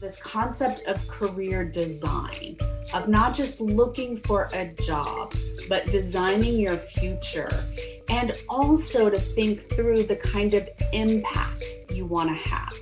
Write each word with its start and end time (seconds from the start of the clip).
this 0.00 0.20
concept 0.20 0.82
of 0.86 1.06
career 1.08 1.64
design, 1.64 2.56
of 2.92 3.08
not 3.08 3.34
just 3.34 3.60
looking 3.60 4.16
for 4.16 4.50
a 4.52 4.66
job, 4.82 5.34
but 5.68 5.86
designing 5.86 6.60
your 6.60 6.76
future, 6.76 7.48
and 8.08 8.34
also 8.48 9.08
to 9.08 9.18
think 9.18 9.60
through 9.70 10.02
the 10.02 10.16
kind 10.16 10.52
of 10.54 10.68
impact 10.92 11.64
you 11.90 12.04
want 12.04 12.28
to 12.28 12.50
have. 12.50 12.74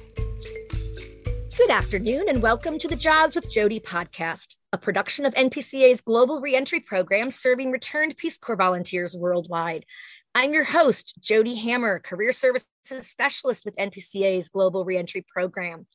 Good 1.57 1.71
afternoon, 1.71 2.29
and 2.29 2.43
welcome 2.43 2.79
to 2.79 2.89
the 2.89 2.97
Jobs 2.97 3.37
with 3.37 3.51
Jody 3.51 3.79
podcast, 3.79 4.57
a 4.73 4.79
production 4.79 5.25
of 5.25 5.35
NPCA's 5.35 6.01
Global 6.01 6.41
Reentry 6.41 6.81
Program 6.81 7.31
serving 7.31 7.71
returned 7.71 8.17
Peace 8.17 8.37
Corps 8.37 8.57
volunteers 8.57 9.17
worldwide. 9.17 9.87
I'm 10.35 10.53
your 10.53 10.65
host, 10.65 11.15
Jody 11.21 11.55
Hammer, 11.55 12.01
Career 12.01 12.33
Services 12.33 12.69
Specialist 12.99 13.65
with 13.65 13.77
NPCA's 13.77 14.49
Global 14.49 14.85
Reentry 14.85 15.25
Program. 15.29 15.87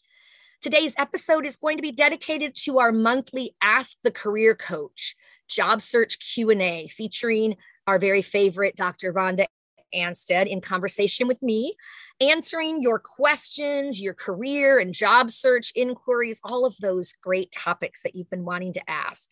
Today's 0.61 0.93
episode 0.97 1.45
is 1.45 1.55
going 1.55 1.77
to 1.77 1.81
be 1.81 1.93
dedicated 1.93 2.53
to 2.63 2.79
our 2.79 2.91
monthly 2.91 3.55
Ask 3.61 3.95
the 4.03 4.11
Career 4.11 4.53
Coach 4.53 5.15
job 5.47 5.81
search 5.81 6.19
Q&A 6.19 6.89
featuring 6.89 7.55
our 7.87 7.97
very 7.97 8.21
favorite 8.21 8.75
Dr. 8.75 9.13
Rhonda 9.13 9.45
Ansted 9.95 10.47
in 10.47 10.59
conversation 10.59 11.29
with 11.29 11.41
me, 11.41 11.75
answering 12.19 12.83
your 12.83 12.99
questions, 12.99 14.01
your 14.01 14.13
career 14.13 14.79
and 14.79 14.93
job 14.93 15.31
search 15.31 15.71
inquiries, 15.75 16.41
all 16.43 16.65
of 16.65 16.75
those 16.77 17.13
great 17.13 17.53
topics 17.53 18.03
that 18.03 18.13
you've 18.13 18.29
been 18.29 18.43
wanting 18.43 18.73
to 18.73 18.89
ask. 18.89 19.31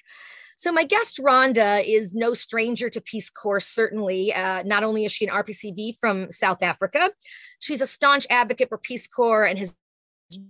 So, 0.56 0.72
my 0.72 0.86
guest, 0.86 1.20
Rhonda, 1.20 1.84
is 1.86 2.16
no 2.16 2.34
stranger 2.34 2.90
to 2.90 3.02
Peace 3.02 3.30
Corps, 3.30 3.60
certainly. 3.60 4.34
Uh, 4.34 4.64
not 4.64 4.84
only 4.84 5.06
is 5.06 5.12
she 5.12 5.28
an 5.28 5.34
RPCV 5.34 6.00
from 6.00 6.32
South 6.32 6.64
Africa, 6.64 7.12
she's 7.60 7.82
a 7.82 7.86
staunch 7.86 8.26
advocate 8.30 8.70
for 8.70 8.80
Peace 8.80 9.08
Corps 9.08 9.46
and 9.46 9.60
has 9.60 9.76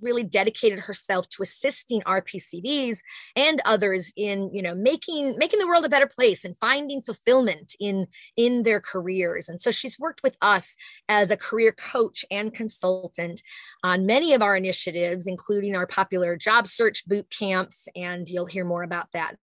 really 0.02 0.24
dedicated 0.24 0.80
herself 0.80 1.28
to 1.30 1.44
assisting 1.44 2.02
RPCVs 2.02 3.00
and 3.36 3.62
others 3.66 4.12
in 4.16 4.50
you 4.54 4.62
know 4.62 4.74
making 4.74 5.38
making 5.38 5.60
the 5.60 5.68
world 5.68 5.86
a 5.86 5.90
better 5.90 6.08
place 6.08 6.44
and 6.44 6.56
finding 6.60 7.02
fulfillment 7.02 7.76
in 7.80 8.08
in 8.36 8.64
their 8.64 8.80
careers 8.80 9.50
and 9.50 9.62
so 9.62 9.72
she's 9.72 10.00
worked 10.00 10.24
with 10.24 10.38
us 10.42 10.76
as 11.08 11.30
a 11.30 11.38
career 11.38 11.72
coach 11.72 12.26
and 12.32 12.54
consultant 12.54 13.42
on 13.84 14.06
many 14.06 14.34
of 14.34 14.42
our 14.42 14.56
initiatives 14.56 15.28
including 15.28 15.76
our 15.76 15.88
popular 15.88 16.36
job 16.36 16.68
search 16.68 17.06
boot 17.06 17.30
camps 17.30 17.88
and 17.96 18.30
you'll 18.30 18.46
hear 18.46 18.66
more 18.66 18.84
about 18.84 19.12
that 19.12 19.36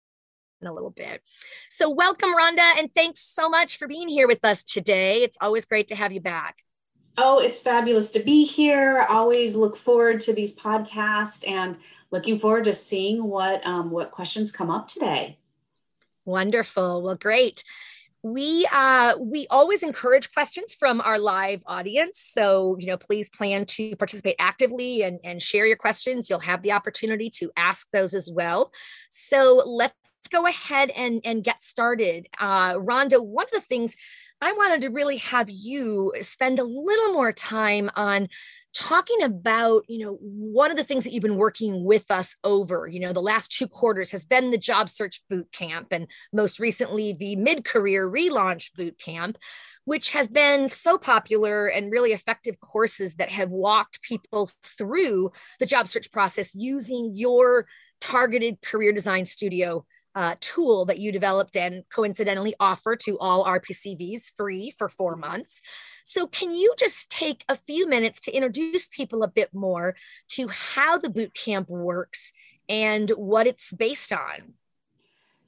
in 0.62 0.68
a 0.68 0.74
little 0.74 0.92
bit. 0.92 1.22
So, 1.70 1.90
welcome, 1.90 2.34
Rhonda, 2.34 2.80
and 2.80 2.90
thanks 2.94 3.20
so 3.20 3.50
much 3.50 3.78
for 3.78 3.86
being 3.86 4.08
here 4.08 4.28
with 4.28 4.46
us 4.46 4.64
today. 4.64 5.22
It's 5.22 5.38
always 5.42 5.66
great 5.66 5.90
to 5.90 5.96
have 5.96 6.14
you 6.14 6.22
back. 6.22 6.64
Oh, 7.18 7.40
it's 7.40 7.62
fabulous 7.62 8.10
to 8.12 8.20
be 8.20 8.44
here. 8.46 9.06
Always 9.08 9.56
look 9.56 9.76
forward 9.76 10.20
to 10.22 10.34
these 10.34 10.56
podcasts 10.56 11.48
and 11.48 11.78
looking 12.10 12.40
forward 12.40 12.66
to 12.66 12.74
seeing 12.74 13.24
what 13.24 13.66
um, 13.66 13.92
what 13.92 14.12
questions 14.12 14.52
come 14.52 14.72
up 14.72 14.88
today. 14.88 15.38
Wonderful. 16.26 17.04
Well, 17.04 17.16
great. 17.16 17.64
We 18.24 18.66
uh, 18.72 19.16
we 19.20 19.46
always 19.52 19.84
encourage 19.84 20.32
questions 20.34 20.74
from 20.74 21.02
our 21.02 21.20
live 21.20 21.62
audience. 21.68 22.20
So 22.20 22.78
you 22.80 22.88
know, 22.88 22.98
please 22.98 23.30
plan 23.30 23.66
to 23.66 23.96
participate 23.98 24.38
actively 24.40 25.04
and, 25.04 25.20
and 25.24 25.42
share 25.42 25.68
your 25.68 25.78
questions. 25.78 26.30
You'll 26.30 26.40
have 26.40 26.64
the 26.64 26.72
opportunity 26.72 27.30
to 27.32 27.52
ask 27.58 27.88
those 27.92 28.16
as 28.16 28.32
well. 28.32 28.72
So 29.12 29.62
let's 29.68 29.94
go 30.32 30.48
ahead 30.48 30.90
and 30.92 31.22
and 31.24 31.44
get 31.44 31.62
started. 31.62 32.28
Uh, 32.40 32.74
Rhonda, 32.76 33.24
one 33.24 33.46
of 33.46 33.52
the 33.52 33.68
things 33.68 33.96
I 34.44 34.52
wanted 34.52 34.82
to 34.82 34.90
really 34.90 35.18
have 35.18 35.50
you 35.50 36.12
spend 36.20 36.60
a 36.60 36.66
little 36.66 37.14
more 37.14 37.32
time 37.32 37.90
on 37.96 38.28
talking 38.74 39.24
about, 39.24 39.84
you 39.88 40.00
know, 40.00 40.18
one 40.20 40.70
of 40.70 40.76
the 40.76 40.84
things 40.84 41.06
that 41.06 41.14
you've 41.14 41.24
been 41.24 41.38
working 41.38 41.86
with 41.86 42.12
us 42.12 42.36
over, 42.44 42.86
you 42.86 43.00
know, 43.00 43.14
the 43.14 43.22
last 43.22 43.54
two 43.54 43.70
quarters 43.70 44.12
has 44.12 44.26
been 44.26 44.52
the 44.52 44.58
job 44.58 44.90
search 44.90 45.22
boot 45.30 45.50
camp 45.54 45.94
and 45.94 46.08
most 46.34 46.60
recently 46.60 47.14
the 47.14 47.38
mid-career 47.38 48.10
relaunch 48.10 48.74
boot 48.76 49.00
camp, 49.00 49.38
which 49.86 50.10
have 50.10 50.34
been 50.34 50.68
so 50.68 50.98
popular 50.98 51.68
and 51.68 51.90
really 51.90 52.12
effective 52.12 52.60
courses 52.60 53.14
that 53.14 53.32
have 53.32 53.50
walked 53.50 54.02
people 54.02 54.50
through 54.62 55.32
the 55.60 55.66
job 55.66 55.88
search 55.88 56.12
process 56.12 56.54
using 56.54 57.14
your 57.16 57.66
targeted 58.02 58.62
career 58.62 58.92
design 58.92 59.26
studio 59.26 59.86
uh, 60.16 60.36
tool 60.40 60.86
that 60.86 61.00
you 61.00 61.12
developed 61.12 61.56
and 61.56 61.84
coincidentally 61.90 62.54
offer 62.60 62.96
to 62.96 63.18
all 63.20 63.46
RPCVs 63.46 64.30
free 64.36 64.70
for 64.70 64.90
four 64.90 65.16
months. 65.16 65.62
So, 66.04 66.28
can 66.28 66.54
you 66.54 66.74
just 66.78 67.10
take 67.10 67.44
a 67.50 67.56
few 67.56 67.88
minutes 67.88 68.20
to 68.22 68.32
introduce 68.32 68.86
people 68.86 69.24
a 69.24 69.28
bit 69.28 69.54
more 69.54 69.96
to 70.30 70.48
how 70.50 70.98
the 70.98 71.10
boot 71.10 71.34
camp 71.34 71.70
works 71.70 72.34
and 72.70 73.10
what 73.12 73.48
it's 73.48 73.74
based 73.74 74.14
on? 74.14 74.54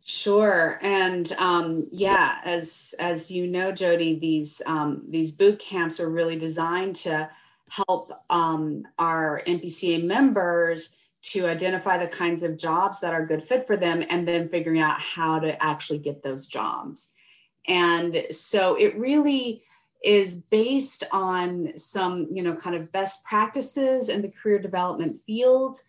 Sure, 0.04 0.78
and 0.82 1.32
um, 1.40 1.88
yeah, 1.92 2.38
as 2.46 2.94
as 3.00 3.32
you 3.32 3.48
know, 3.48 3.72
Jody, 3.72 4.20
these 4.20 4.62
um, 4.66 5.04
these 5.10 5.32
boot 5.32 5.60
camps 5.60 6.00
are 6.00 6.10
really 6.10 6.38
designed 6.38 6.96
to 6.98 7.30
help 7.70 8.12
um, 8.30 8.88
our 9.00 9.42
NPCA 9.48 10.04
members 10.04 10.96
to 11.32 11.48
identify 11.48 11.98
the 11.98 12.08
kinds 12.08 12.44
of 12.44 12.58
jobs 12.58 13.00
that 13.00 13.14
are 13.14 13.26
good 13.26 13.44
fit 13.44 13.66
for 13.66 13.78
them 13.78 14.04
and 14.10 14.28
then 14.28 14.50
figuring 14.50 14.80
out 14.80 15.00
how 15.00 15.40
to 15.40 15.62
actually 15.64 16.00
get 16.00 16.24
those 16.24 16.48
jobs. 16.48 17.12
And 17.68 18.26
so 18.32 18.76
it 18.76 18.98
really 18.98 19.64
is 20.04 20.36
based 20.36 21.04
on 21.12 21.74
some, 21.78 22.28
you 22.30 22.44
know, 22.44 22.56
kind 22.56 22.76
of 22.76 22.92
best 22.92 23.24
practices 23.24 24.10
in 24.10 24.22
the 24.22 24.30
career 24.30 24.60
development 24.60 25.18
field, 25.18 25.82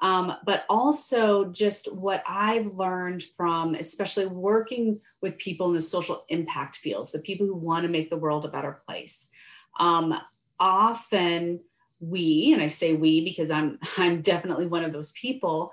um, 0.00 0.34
but 0.44 0.66
also 0.68 1.46
just 1.46 1.92
what 1.94 2.22
I've 2.26 2.66
learned 2.66 3.22
from, 3.36 3.74
especially 3.74 4.26
working 4.26 5.00
with 5.22 5.38
people 5.38 5.68
in 5.68 5.74
the 5.74 5.80
social 5.80 6.24
impact 6.28 6.76
fields, 6.76 7.12
the 7.12 7.20
people 7.20 7.46
who 7.46 7.54
want 7.54 7.84
to 7.84 7.88
make 7.88 8.10
the 8.10 8.16
world 8.16 8.44
a 8.44 8.48
better 8.48 8.78
place. 8.86 9.30
Um, 9.78 10.18
often, 10.60 11.60
we, 12.02 12.52
and 12.52 12.60
I 12.60 12.66
say 12.66 12.94
we 12.94 13.24
because 13.24 13.50
I'm 13.50 13.78
I'm 13.96 14.20
definitely 14.20 14.66
one 14.66 14.84
of 14.84 14.92
those 14.92 15.12
people, 15.12 15.72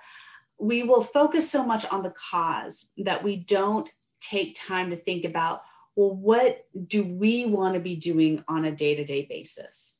we 0.59 0.83
will 0.83 1.03
focus 1.03 1.49
so 1.49 1.63
much 1.65 1.85
on 1.91 2.03
the 2.03 2.11
cause 2.31 2.89
that 2.97 3.23
we 3.23 3.37
don't 3.37 3.89
take 4.21 4.55
time 4.55 4.89
to 4.89 4.95
think 4.97 5.25
about, 5.25 5.61
well, 5.95 6.13
what 6.13 6.65
do 6.87 7.03
we 7.03 7.45
want 7.45 7.73
to 7.73 7.79
be 7.79 7.95
doing 7.95 8.43
on 8.47 8.65
a 8.65 8.71
day-to-day 8.71 9.25
basis? 9.29 9.97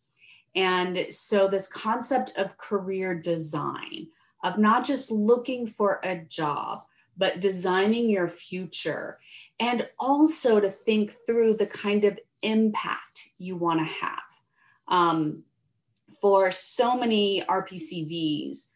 And 0.56 1.08
so 1.10 1.48
this 1.48 1.68
concept 1.68 2.34
of 2.36 2.58
career 2.58 3.16
design, 3.16 4.08
of 4.44 4.58
not 4.58 4.86
just 4.86 5.12
looking 5.12 5.66
for 5.66 6.02
a 6.04 6.18
job, 6.18 6.82
but 7.18 7.40
designing 7.40 8.10
your 8.10 8.28
future, 8.28 9.20
and 9.60 9.88
also 10.00 10.60
to 10.60 10.72
think 10.72 11.14
through 11.26 11.56
the 11.56 11.66
kind 11.66 12.04
of 12.04 12.20
impact 12.42 13.30
you 13.38 13.56
want 13.56 13.80
to 13.80 13.86
have. 13.86 14.22
Um, 14.88 15.44
for 16.22 16.52
so 16.52 16.98
many 16.98 17.44
RPCVs, 17.48 18.68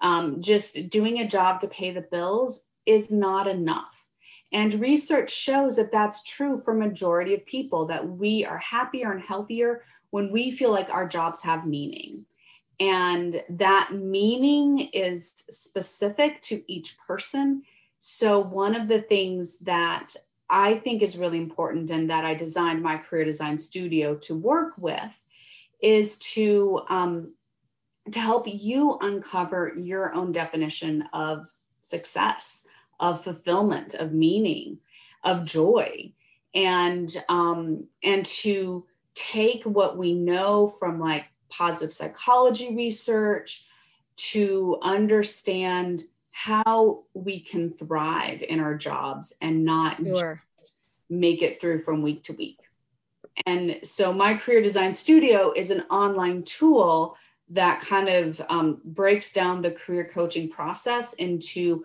um, 0.00 0.42
just 0.42 0.90
doing 0.90 1.20
a 1.20 1.28
job 1.28 1.60
to 1.60 1.68
pay 1.68 1.90
the 1.90 2.02
bills 2.02 2.66
is 2.86 3.10
not 3.10 3.46
enough. 3.46 4.08
And 4.52 4.74
research 4.74 5.32
shows 5.32 5.76
that 5.76 5.90
that's 5.90 6.22
true 6.22 6.56
for 6.56 6.74
majority 6.74 7.34
of 7.34 7.44
people 7.46 7.86
that 7.86 8.06
we 8.06 8.44
are 8.44 8.58
happier 8.58 9.10
and 9.10 9.20
healthier 9.20 9.82
when 10.10 10.30
we 10.30 10.52
feel 10.52 10.70
like 10.70 10.88
our 10.90 11.08
jobs 11.08 11.42
have 11.42 11.66
meaning. 11.66 12.24
And 12.78 13.42
that 13.48 13.90
meaning 13.92 14.78
is 14.92 15.32
specific 15.50 16.40
to 16.42 16.62
each 16.72 16.96
person. 16.98 17.62
So 17.98 18.40
one 18.40 18.76
of 18.76 18.86
the 18.86 19.00
things 19.00 19.58
that 19.60 20.14
I 20.50 20.76
think 20.76 21.02
is 21.02 21.16
really 21.16 21.38
important 21.38 21.90
and 21.90 22.10
that 22.10 22.24
I 22.24 22.34
designed 22.34 22.82
my 22.82 22.96
career 22.98 23.24
design 23.24 23.58
studio 23.58 24.14
to 24.18 24.36
work 24.36 24.74
with 24.78 25.24
is 25.84 26.16
to 26.16 26.80
um, 26.88 27.34
to 28.10 28.18
help 28.18 28.46
you 28.46 28.98
uncover 29.02 29.74
your 29.76 30.14
own 30.14 30.32
definition 30.32 31.04
of 31.12 31.46
success, 31.82 32.66
of 32.98 33.22
fulfillment, 33.22 33.92
of 33.94 34.12
meaning, 34.12 34.78
of 35.22 35.44
joy, 35.44 36.10
and 36.54 37.14
um, 37.28 37.86
and 38.02 38.24
to 38.24 38.86
take 39.14 39.62
what 39.64 39.98
we 39.98 40.14
know 40.14 40.66
from 40.66 40.98
like 40.98 41.26
positive 41.50 41.94
psychology 41.94 42.74
research 42.74 43.66
to 44.16 44.78
understand 44.82 46.02
how 46.30 47.04
we 47.12 47.40
can 47.40 47.70
thrive 47.70 48.42
in 48.42 48.58
our 48.58 48.74
jobs 48.74 49.34
and 49.40 49.64
not 49.64 49.98
sure. 49.98 50.40
make 51.10 51.42
it 51.42 51.60
through 51.60 51.78
from 51.78 52.02
week 52.02 52.24
to 52.24 52.32
week. 52.32 52.58
And 53.46 53.80
so 53.82 54.12
my 54.12 54.34
career 54.34 54.62
design 54.62 54.94
studio 54.94 55.52
is 55.54 55.70
an 55.70 55.82
online 55.90 56.44
tool 56.44 57.16
that 57.50 57.80
kind 57.82 58.08
of 58.08 58.40
um, 58.48 58.80
breaks 58.84 59.32
down 59.32 59.60
the 59.60 59.70
career 59.70 60.08
coaching 60.12 60.48
process 60.48 61.12
into 61.14 61.84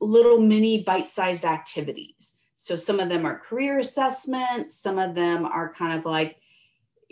little 0.00 0.38
mini 0.38 0.82
bite-sized 0.82 1.44
activities. 1.44 2.36
So 2.56 2.76
some 2.76 3.00
of 3.00 3.08
them 3.08 3.26
are 3.26 3.38
career 3.38 3.78
assessments, 3.78 4.76
some 4.76 4.98
of 4.98 5.14
them 5.14 5.44
are 5.44 5.74
kind 5.74 5.98
of 5.98 6.04
like 6.04 6.36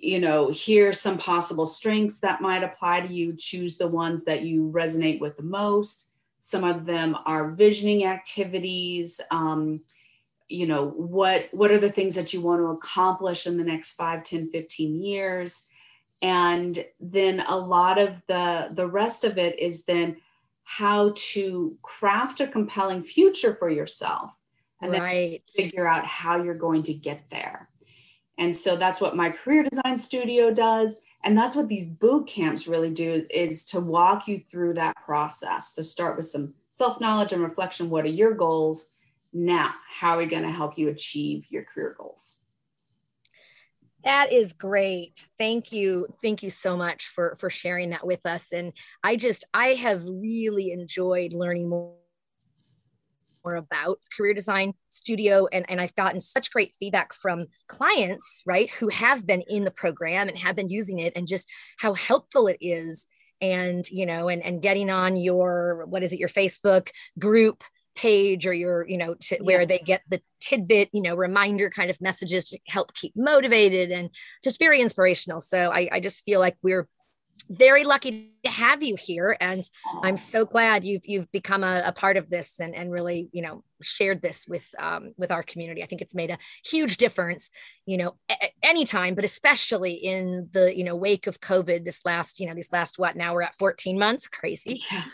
you 0.02 0.18
know, 0.18 0.50
here's 0.52 1.00
some 1.00 1.16
possible 1.16 1.64
strengths 1.64 2.18
that 2.18 2.40
might 2.40 2.64
apply 2.64 3.00
to 3.02 3.12
you. 3.14 3.36
Choose 3.36 3.78
the 3.78 3.86
ones 3.86 4.24
that 4.24 4.42
you 4.42 4.70
resonate 4.74 5.20
with 5.20 5.36
the 5.36 5.44
most. 5.44 6.08
Some 6.40 6.64
of 6.64 6.84
them 6.84 7.16
are 7.24 7.52
visioning 7.52 8.04
activities. 8.04 9.20
Um, 9.30 9.80
you 10.52 10.66
know, 10.66 10.90
what, 10.90 11.48
what 11.52 11.70
are 11.70 11.78
the 11.78 11.90
things 11.90 12.14
that 12.14 12.32
you 12.32 12.40
want 12.40 12.60
to 12.60 12.66
accomplish 12.66 13.46
in 13.46 13.56
the 13.56 13.64
next 13.64 13.94
5, 13.94 14.22
10, 14.22 14.50
15 14.50 15.02
years? 15.02 15.66
And 16.20 16.84
then 17.00 17.40
a 17.48 17.56
lot 17.56 17.98
of 17.98 18.22
the, 18.28 18.70
the 18.72 18.86
rest 18.86 19.24
of 19.24 19.38
it 19.38 19.58
is 19.58 19.84
then 19.84 20.16
how 20.64 21.12
to 21.16 21.76
craft 21.82 22.40
a 22.40 22.46
compelling 22.46 23.02
future 23.02 23.54
for 23.54 23.68
yourself 23.68 24.36
and 24.80 24.92
right. 24.92 25.42
then 25.56 25.64
figure 25.64 25.86
out 25.86 26.04
how 26.04 26.42
you're 26.42 26.54
going 26.54 26.82
to 26.84 26.94
get 26.94 27.28
there. 27.30 27.68
And 28.38 28.56
so 28.56 28.76
that's 28.76 29.00
what 29.00 29.16
my 29.16 29.30
career 29.30 29.64
design 29.64 29.98
studio 29.98 30.52
does. 30.52 31.00
And 31.24 31.36
that's 31.36 31.54
what 31.54 31.68
these 31.68 31.86
boot 31.86 32.26
camps 32.26 32.66
really 32.66 32.90
do 32.90 33.24
is 33.30 33.64
to 33.66 33.80
walk 33.80 34.26
you 34.26 34.42
through 34.50 34.74
that 34.74 34.96
process 34.96 35.72
to 35.74 35.84
start 35.84 36.16
with 36.16 36.26
some 36.26 36.54
self 36.72 37.00
knowledge 37.00 37.32
and 37.32 37.42
reflection. 37.42 37.90
What 37.90 38.04
are 38.04 38.08
your 38.08 38.34
goals? 38.34 38.88
Now, 39.32 39.72
how 39.90 40.14
are 40.14 40.18
we 40.18 40.26
going 40.26 40.42
to 40.42 40.50
help 40.50 40.76
you 40.76 40.88
achieve 40.88 41.46
your 41.48 41.64
career 41.64 41.94
goals? 41.98 42.36
That 44.04 44.32
is 44.32 44.52
great. 44.52 45.26
Thank 45.38 45.72
you. 45.72 46.08
Thank 46.20 46.42
you 46.42 46.50
so 46.50 46.76
much 46.76 47.06
for 47.06 47.36
for 47.38 47.50
sharing 47.50 47.90
that 47.90 48.06
with 48.06 48.26
us. 48.26 48.52
And 48.52 48.72
I 49.02 49.16
just 49.16 49.44
I 49.54 49.74
have 49.74 50.02
really 50.04 50.72
enjoyed 50.72 51.32
learning 51.32 51.68
more 51.68 51.94
more 53.44 53.56
about 53.56 53.98
career 54.16 54.34
design 54.34 54.72
studio 54.88 55.48
and, 55.52 55.64
and 55.68 55.80
i've 55.80 55.94
gotten 55.94 56.20
such 56.20 56.52
great 56.52 56.72
feedback 56.78 57.12
from 57.12 57.46
clients 57.66 58.42
right 58.46 58.70
who 58.74 58.88
have 58.88 59.26
been 59.26 59.42
in 59.48 59.64
the 59.64 59.70
program 59.70 60.28
and 60.28 60.38
have 60.38 60.56
been 60.56 60.68
using 60.68 60.98
it 60.98 61.12
and 61.16 61.26
just 61.26 61.48
how 61.78 61.94
helpful 61.94 62.46
it 62.46 62.58
is 62.60 63.06
and 63.40 63.88
you 63.90 64.06
know 64.06 64.28
and, 64.28 64.42
and 64.44 64.62
getting 64.62 64.90
on 64.90 65.16
your 65.16 65.86
what 65.88 66.02
is 66.02 66.12
it 66.12 66.18
your 66.18 66.28
facebook 66.28 66.90
group 67.18 67.64
page 67.94 68.46
or 68.46 68.52
your 68.52 68.88
you 68.88 68.98
know 68.98 69.14
to, 69.14 69.36
yeah. 69.36 69.42
where 69.42 69.66
they 69.66 69.78
get 69.78 70.02
the 70.08 70.20
tidbit 70.40 70.88
you 70.92 71.02
know 71.02 71.14
reminder 71.14 71.70
kind 71.70 71.90
of 71.90 72.00
messages 72.00 72.46
to 72.46 72.58
help 72.66 72.94
keep 72.94 73.12
motivated 73.16 73.90
and 73.90 74.10
just 74.42 74.58
very 74.58 74.80
inspirational. 74.80 75.40
So 75.40 75.70
I, 75.70 75.88
I 75.92 76.00
just 76.00 76.24
feel 76.24 76.40
like 76.40 76.56
we're 76.62 76.88
very 77.48 77.84
lucky 77.84 78.30
to 78.44 78.50
have 78.50 78.82
you 78.82 78.96
here 78.96 79.36
and 79.40 79.68
i'm 80.02 80.16
so 80.16 80.44
glad 80.44 80.84
you've 80.84 81.02
you've 81.04 81.30
become 81.32 81.64
a, 81.64 81.82
a, 81.84 81.92
part 81.92 82.16
of 82.16 82.30
this 82.30 82.60
and 82.60 82.74
and 82.74 82.90
really 82.90 83.28
you 83.32 83.42
know 83.42 83.62
shared 83.82 84.22
this 84.22 84.46
with 84.46 84.64
um, 84.78 85.12
with 85.16 85.32
our 85.32 85.42
community. 85.42 85.82
I 85.82 85.86
think 85.86 86.02
it's 86.02 86.14
made 86.14 86.30
a 86.30 86.38
huge 86.64 86.98
difference 86.98 87.50
you 87.84 87.96
know 87.96 88.14
a- 88.30 88.52
anytime 88.62 89.14
but 89.14 89.24
especially 89.24 89.92
in 89.92 90.48
the 90.52 90.76
you 90.76 90.84
know 90.84 90.94
wake 90.94 91.26
of 91.26 91.40
covid 91.40 91.84
this 91.84 92.04
last 92.04 92.38
you 92.38 92.46
know 92.46 92.54
these 92.54 92.72
last 92.72 92.98
what 92.98 93.16
now 93.16 93.34
we're 93.34 93.42
at 93.42 93.56
14 93.56 93.98
months? 93.98 94.28
Crazy. 94.28 94.82
Yeah. 94.90 95.04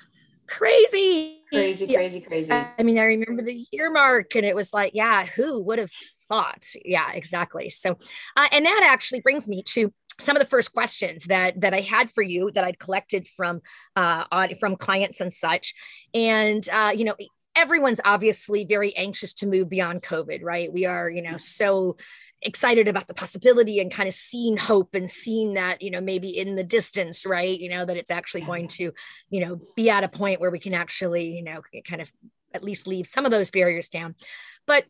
crazy 0.47 1.38
crazy 1.53 1.93
crazy 1.93 2.21
crazy. 2.21 2.53
I 2.53 2.83
mean 2.83 2.99
i 2.99 3.05
remember 3.05 3.43
the 3.43 3.67
year 3.71 3.91
mark 3.91 4.35
and 4.35 4.45
it 4.45 4.55
was 4.55 4.73
like 4.73 4.93
yeah 4.95 5.25
who 5.25 5.63
would 5.63 5.79
have 5.79 5.93
thought? 6.29 6.65
Yeah 6.85 7.11
exactly. 7.13 7.69
So 7.71 7.97
uh, 8.37 8.49
and 8.53 8.65
that 8.65 8.89
actually 8.91 9.21
brings 9.21 9.49
me 9.49 9.63
to 9.69 9.93
some 10.21 10.37
of 10.37 10.41
the 10.43 10.49
first 10.49 10.73
questions 10.73 11.25
that 11.27 11.61
that 11.61 11.75
I 11.75 11.81
had 11.81 12.11
for 12.11 12.23
you 12.23 12.51
that 12.55 12.65
I'd 12.65 12.79
collected 12.79 13.27
from 13.29 13.61
uh, 13.97 14.25
from 14.59 14.77
clients 14.77 15.21
and 15.21 15.33
such, 15.33 15.75
and 16.13 16.69
uh, 16.71 16.93
you 16.95 17.05
know 17.05 17.15
everyone's 17.59 18.01
obviously 18.05 18.65
very 18.65 18.97
anxious 18.97 19.33
to 19.33 19.47
move 19.47 19.69
beyond 19.69 20.03
COVID, 20.03 20.43
right? 20.43 20.73
We 20.73 20.87
are 20.87 21.11
you 21.11 21.23
know 21.23 21.31
mm-hmm. 21.31 21.39
so 21.39 21.97
excited 22.41 22.87
about 22.87 23.09
the 23.09 23.15
possibility 23.15 23.81
and 23.81 23.93
kind 23.93 24.09
of 24.09 24.15
seeing 24.15 24.57
hope 24.57 24.95
and 24.95 25.11
seeing 25.11 25.55
that 25.55 25.83
you 25.83 25.91
know 25.91 26.01
maybe 26.01 26.29
in 26.29 26.55
the 26.55 26.65
distance 26.65 27.27
right? 27.27 27.59
You 27.59 27.71
know 27.71 27.85
that 27.85 27.97
it's 27.97 28.11
actually 28.11 28.43
going 28.43 28.69
to 28.69 28.93
you 29.31 29.41
know 29.41 29.61
be 29.77 29.91
at 29.91 30.05
a 30.05 30.09
point 30.09 30.41
where 30.41 30.51
we 30.51 30.61
can 30.61 30.75
actually 30.75 31.27
you 31.37 31.43
know 31.43 31.61
kind 31.87 32.01
of 32.01 32.11
at 32.55 32.65
least 32.65 32.87
leave 32.87 33.07
some 33.07 33.25
of 33.25 33.31
those 33.31 33.51
barriers 33.51 33.89
down. 33.89 34.15
But 34.67 34.85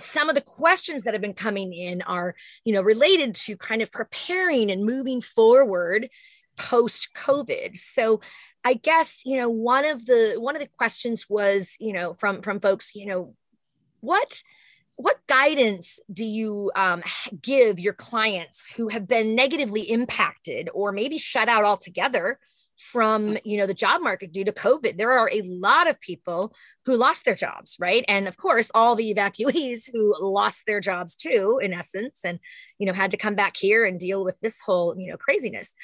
some 0.00 0.28
of 0.28 0.34
the 0.34 0.40
questions 0.40 1.02
that 1.02 1.14
have 1.14 1.20
been 1.20 1.34
coming 1.34 1.72
in 1.72 2.02
are 2.02 2.34
you 2.64 2.72
know 2.72 2.82
related 2.82 3.34
to 3.34 3.56
kind 3.56 3.82
of 3.82 3.90
preparing 3.90 4.70
and 4.70 4.84
moving 4.84 5.20
forward 5.20 6.08
post 6.56 7.10
covid 7.14 7.76
so 7.76 8.20
i 8.64 8.74
guess 8.74 9.22
you 9.24 9.36
know 9.36 9.48
one 9.48 9.84
of 9.84 10.06
the 10.06 10.34
one 10.38 10.56
of 10.56 10.62
the 10.62 10.68
questions 10.76 11.26
was 11.28 11.76
you 11.80 11.92
know 11.92 12.14
from 12.14 12.42
from 12.42 12.60
folks 12.60 12.94
you 12.94 13.06
know 13.06 13.34
what 14.00 14.42
what 14.96 15.18
guidance 15.26 15.98
do 16.12 16.24
you 16.24 16.70
um, 16.76 17.02
give 17.42 17.80
your 17.80 17.94
clients 17.94 18.72
who 18.76 18.88
have 18.88 19.08
been 19.08 19.34
negatively 19.34 19.82
impacted 19.82 20.68
or 20.72 20.92
maybe 20.92 21.18
shut 21.18 21.48
out 21.48 21.64
altogether 21.64 22.38
from 22.76 23.38
you 23.44 23.56
know 23.56 23.66
the 23.66 23.74
job 23.74 24.02
market 24.02 24.32
due 24.32 24.44
to 24.44 24.52
covid? 24.52 24.96
There 24.96 25.12
are 25.12 25.30
a 25.32 25.42
lot 25.42 25.88
of 25.88 26.00
people 26.00 26.54
who 26.84 26.96
lost 26.96 27.24
their 27.24 27.34
jobs 27.34 27.76
right? 27.80 28.04
And 28.08 28.28
of 28.28 28.36
course 28.36 28.70
all 28.74 28.94
the 28.94 29.12
evacuees 29.12 29.90
who 29.92 30.14
lost 30.20 30.64
their 30.66 30.80
jobs 30.80 31.16
too 31.16 31.60
in 31.62 31.72
essence 31.72 32.20
and 32.24 32.38
you 32.78 32.86
know 32.86 32.92
had 32.92 33.10
to 33.12 33.16
come 33.16 33.34
back 33.34 33.56
here 33.56 33.84
and 33.84 33.98
deal 33.98 34.24
with 34.24 34.38
this 34.40 34.60
whole 34.60 34.96
you 34.98 35.10
know 35.10 35.16
craziness 35.16 35.74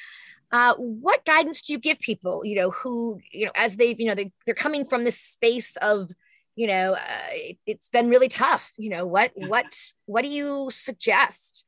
uh, 0.51 0.75
what 0.75 1.25
guidance 1.25 1.61
do 1.61 1.73
you 1.73 1.79
give 1.79 1.99
people 1.99 2.45
you 2.45 2.55
know 2.55 2.71
who 2.71 3.19
you 3.31 3.45
know 3.45 3.51
as 3.55 3.75
they've 3.75 3.99
you 3.99 4.07
know 4.07 4.15
they, 4.15 4.31
they're 4.45 4.55
coming 4.55 4.85
from 4.85 5.03
this 5.03 5.19
space 5.19 5.75
of 5.77 6.11
you 6.55 6.67
know 6.67 6.93
uh, 6.93 7.29
it, 7.31 7.57
it's 7.65 7.89
been 7.89 8.09
really 8.09 8.27
tough 8.27 8.71
you 8.77 8.89
know 8.89 9.05
what 9.05 9.31
what 9.35 9.65
what 10.05 10.23
do 10.23 10.29
you 10.29 10.69
suggest 10.71 11.65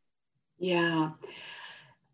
yeah 0.59 1.12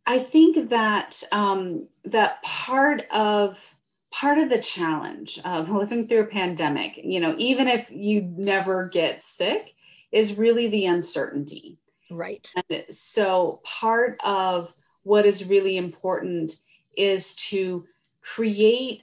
I 0.10 0.18
think 0.18 0.70
that 0.70 1.22
um, 1.32 1.88
that 2.06 2.42
part 2.42 3.06
of 3.12 3.76
part 4.12 4.40
of 4.40 4.50
the 4.50 4.58
challenge 4.58 5.40
of 5.46 5.70
living 5.70 6.08
through 6.08 6.22
a 6.22 6.26
pandemic, 6.26 6.98
you 6.98 7.20
know, 7.20 7.36
even 7.38 7.68
if 7.68 7.92
you 7.92 8.22
never 8.24 8.90
get 8.90 9.22
sick, 9.22 9.76
is 10.12 10.36
really 10.36 10.68
the 10.68 10.88
uncertainty. 10.88 11.78
Right. 12.10 12.52
And 12.56 12.86
so 12.90 13.62
part 13.64 14.20
of 14.24 14.74
what 15.10 15.26
is 15.26 15.44
really 15.44 15.76
important 15.76 16.58
is 16.96 17.34
to 17.34 17.84
create 18.22 19.02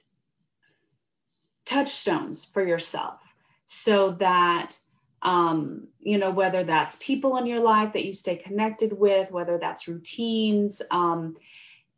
touchstones 1.64 2.44
for 2.44 2.64
yourself 2.64 3.34
so 3.66 4.12
that 4.12 4.78
um, 5.22 5.88
you 6.00 6.18
know, 6.18 6.30
whether 6.30 6.62
that's 6.62 6.96
people 7.00 7.36
in 7.38 7.46
your 7.46 7.58
life 7.60 7.94
that 7.94 8.04
you 8.04 8.14
stay 8.14 8.36
connected 8.36 8.92
with, 8.92 9.32
whether 9.32 9.58
that's 9.58 9.88
routines, 9.88 10.80
um, 10.92 11.36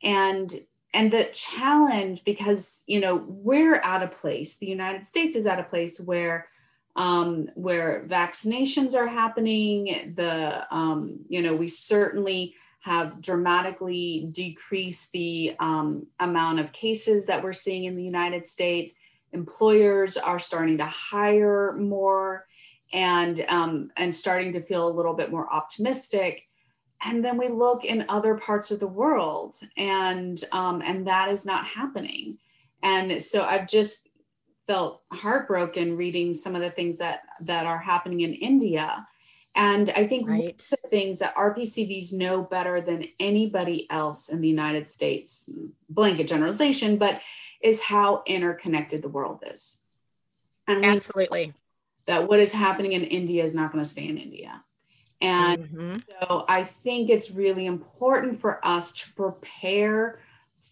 and 0.03 0.65
and 0.95 1.13
the 1.13 1.25
challenge 1.35 2.25
because 2.25 2.85
you 2.87 3.01
know 3.01 3.17
we're 3.29 3.75
at 3.75 4.03
a 4.03 4.07
place. 4.07 4.57
The 4.57 4.67
United 4.67 5.05
States 5.05 5.37
is 5.37 5.45
at 5.45 5.61
a 5.61 5.65
place 5.65 6.01
where 6.01 6.49
um, 6.97 7.51
where 7.55 8.07
vaccinations 8.09 8.95
are 8.95 9.09
happening. 9.09 10.15
The 10.15 10.67
um, 10.75 11.19
you 11.29 11.43
know 11.43 11.55
we 11.55 11.69
certainly 11.69 12.55
have 12.89 13.21
dramatically 13.21 14.31
decreased 14.33 15.13
the 15.13 15.55
um, 15.61 16.07
amount 16.21 16.59
of 16.59 16.73
cases 16.73 17.27
that 17.27 17.43
we're 17.43 17.53
seeing 17.53 17.85
in 17.85 17.95
the 17.95 18.03
United 18.03 18.47
States. 18.47 18.95
Employers 19.33 20.17
are 20.17 20.39
starting 20.39 20.79
to 20.79 20.87
hire 20.87 21.77
more 21.79 22.47
and 22.95 23.45
um, 23.49 23.91
and 23.99 24.15
starting 24.15 24.53
to 24.53 24.63
feel 24.63 24.89
a 24.89 24.97
little 24.97 25.13
bit 25.13 25.31
more 25.31 25.53
optimistic. 25.53 26.45
And 27.05 27.23
then 27.23 27.37
we 27.37 27.49
look 27.49 27.85
in 27.85 28.07
other 28.09 28.37
parts 28.37 28.71
of 28.71 28.81
the 28.81 28.87
world 28.87 29.57
and 29.77 30.43
um, 30.53 30.81
and 30.83 31.07
that 31.07 31.29
is 31.29 31.45
not 31.45 31.67
happening. 31.67 32.39
And 32.83 33.23
so 33.23 33.43
i've 33.43 33.69
just 33.69 34.09
felt 34.67 35.03
heartbroken 35.13 35.97
reading 35.97 36.33
some 36.33 36.55
of 36.55 36.63
the 36.63 36.71
things 36.71 36.99
that 36.99 37.21
that 37.41 37.67
are 37.67 37.79
happening 37.79 38.21
in 38.21 38.35
india 38.35 39.05
and 39.59 39.91
i 39.91 40.07
think 40.07 40.27
right. 40.27 40.41
one 40.41 40.49
of 40.51 40.57
the 40.71 40.89
things 40.89 41.19
that 41.19 41.35
rpcvs 41.37 42.15
know 42.15 42.43
better 42.43 42.81
than 42.81 43.05
anybody 43.21 43.87
else 43.91 44.31
in 44.31 44.41
the 44.41 44.49
united 44.49 44.89
states 44.89 45.51
blanket 45.91 46.27
generalization 46.27 46.97
but 46.97 47.21
is 47.61 47.81
how 47.83 48.23
interconnected 48.27 49.03
the 49.03 49.09
world 49.09 49.45
is 49.53 49.81
and 50.67 50.85
absolutely 50.85 51.53
that 52.09 52.27
what 52.27 52.41
is 52.41 52.53
happening 52.53 52.93
in 52.93 53.05
India 53.05 53.45
is 53.45 53.55
not 53.55 53.71
going 53.71 53.85
to 53.85 53.89
stay 53.89 54.09
in 54.09 54.17
India. 54.17 54.65
And 55.21 55.65
mm-hmm. 55.65 55.97
so 56.09 56.47
I 56.49 56.65
think 56.65 57.11
it's 57.11 57.31
really 57.31 57.67
important 57.67 58.41
for 58.41 58.65
us 58.67 58.93
to 58.93 59.13
prepare 59.13 60.19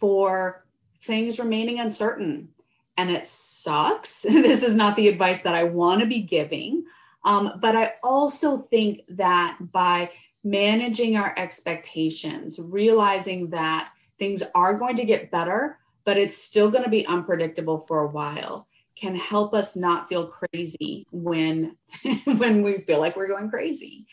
for 0.00 0.64
things 1.02 1.38
remaining 1.38 1.78
uncertain. 1.78 2.48
And 2.96 3.10
it 3.10 3.26
sucks. 3.26 4.20
this 4.28 4.62
is 4.62 4.74
not 4.74 4.96
the 4.96 5.08
advice 5.08 5.42
that 5.42 5.54
I 5.54 5.64
want 5.64 6.00
to 6.00 6.06
be 6.06 6.22
giving. 6.22 6.84
Um, 7.26 7.58
but 7.60 7.76
I 7.76 7.92
also 8.02 8.56
think 8.58 9.02
that 9.10 9.58
by 9.60 10.10
managing 10.42 11.16
our 11.16 11.34
expectations, 11.36 12.58
realizing 12.58 13.50
that 13.50 13.90
things 14.18 14.42
are 14.54 14.74
going 14.74 14.96
to 14.96 15.04
get 15.04 15.30
better, 15.30 15.78
but 16.04 16.16
it's 16.16 16.38
still 16.38 16.70
going 16.70 16.84
to 16.84 16.90
be 16.90 17.06
unpredictable 17.06 17.80
for 17.80 18.00
a 18.00 18.06
while 18.06 18.66
can 18.96 19.14
help 19.14 19.52
us 19.52 19.76
not 19.76 20.08
feel 20.08 20.26
crazy 20.26 21.06
when 21.10 21.76
when 22.24 22.62
we 22.62 22.78
feel 22.78 22.98
like 22.98 23.14
we're 23.14 23.28
going 23.28 23.50
crazy 23.50 24.06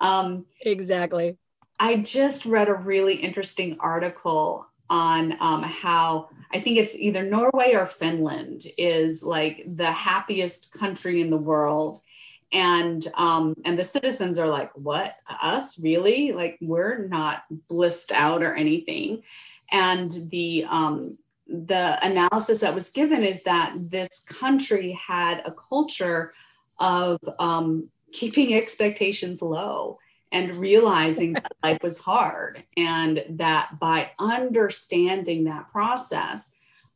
um, 0.00 0.46
exactly 0.62 1.36
I 1.80 1.96
just 1.96 2.44
read 2.44 2.68
a 2.68 2.74
really 2.74 3.14
interesting 3.14 3.78
article 3.80 4.66
on 4.90 5.36
um, 5.40 5.62
how 5.62 6.28
I 6.52 6.60
think 6.60 6.76
it's 6.76 6.94
either 6.94 7.22
Norway 7.22 7.74
or 7.74 7.86
Finland 7.86 8.66
is 8.76 9.22
like 9.22 9.62
the 9.66 9.90
happiest 9.90 10.72
country 10.72 11.22
in 11.22 11.30
the 11.30 11.38
world. 11.38 12.02
And 12.52 13.06
um, 13.14 13.54
and 13.64 13.78
the 13.78 13.84
citizens 13.84 14.38
are 14.38 14.48
like, 14.48 14.70
what 14.74 15.14
us 15.28 15.78
really? 15.78 16.32
Like 16.32 16.58
we're 16.60 17.06
not 17.06 17.44
blissed 17.68 18.12
out 18.12 18.42
or 18.42 18.54
anything. 18.54 19.22
And 19.70 20.10
the 20.30 20.66
um, 20.68 21.18
the 21.46 21.98
analysis 22.04 22.60
that 22.60 22.74
was 22.74 22.90
given 22.90 23.22
is 23.22 23.42
that 23.44 23.74
this 23.76 24.20
country 24.20 24.92
had 24.92 25.42
a 25.44 25.52
culture 25.52 26.32
of 26.78 27.18
um, 27.38 27.88
keeping 28.12 28.54
expectations 28.60 29.42
low 29.42 29.98
and 30.32 30.52
realizing 30.52 31.34
that 31.34 31.52
life 31.62 31.82
was 31.82 31.98
hard 31.98 32.62
and 32.76 33.24
that 33.30 33.78
by 33.80 34.10
understanding 34.18 35.44
that 35.44 35.70
process 35.70 36.52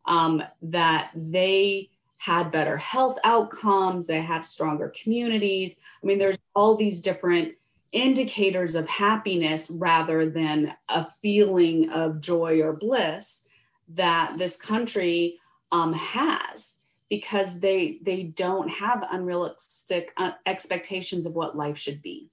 um, 0.07 0.43
that 0.63 1.11
they 1.15 1.91
had 2.25 2.51
better 2.51 2.79
health 2.79 3.19
outcomes 3.23 4.07
they 4.07 4.23
had 4.23 4.47
stronger 4.47 4.91
communities. 5.03 5.77
I 6.03 6.07
mean 6.07 6.19
there's 6.19 6.39
all 6.55 6.75
these 6.75 7.01
different 7.01 7.55
indicators 7.93 8.75
of 8.75 8.89
happiness 8.89 9.69
rather 9.69 10.31
than 10.31 10.75
a 10.89 11.05
feeling 11.05 11.91
of 11.91 12.23
joy 12.23 12.63
or 12.63 12.73
bliss 12.77 13.47
that 13.89 14.39
this 14.39 14.57
country 14.57 15.39
um, 15.71 15.93
has 15.93 16.77
because 17.11 17.61
they 17.61 17.99
they 18.01 18.23
don't 18.23 18.69
have 18.69 19.07
unrealistic 19.11 20.15
uh, 20.17 20.33
expectations 20.47 21.27
of 21.27 21.35
what 21.35 21.59
life 21.59 21.77
should 21.77 22.01
be. 22.01 22.31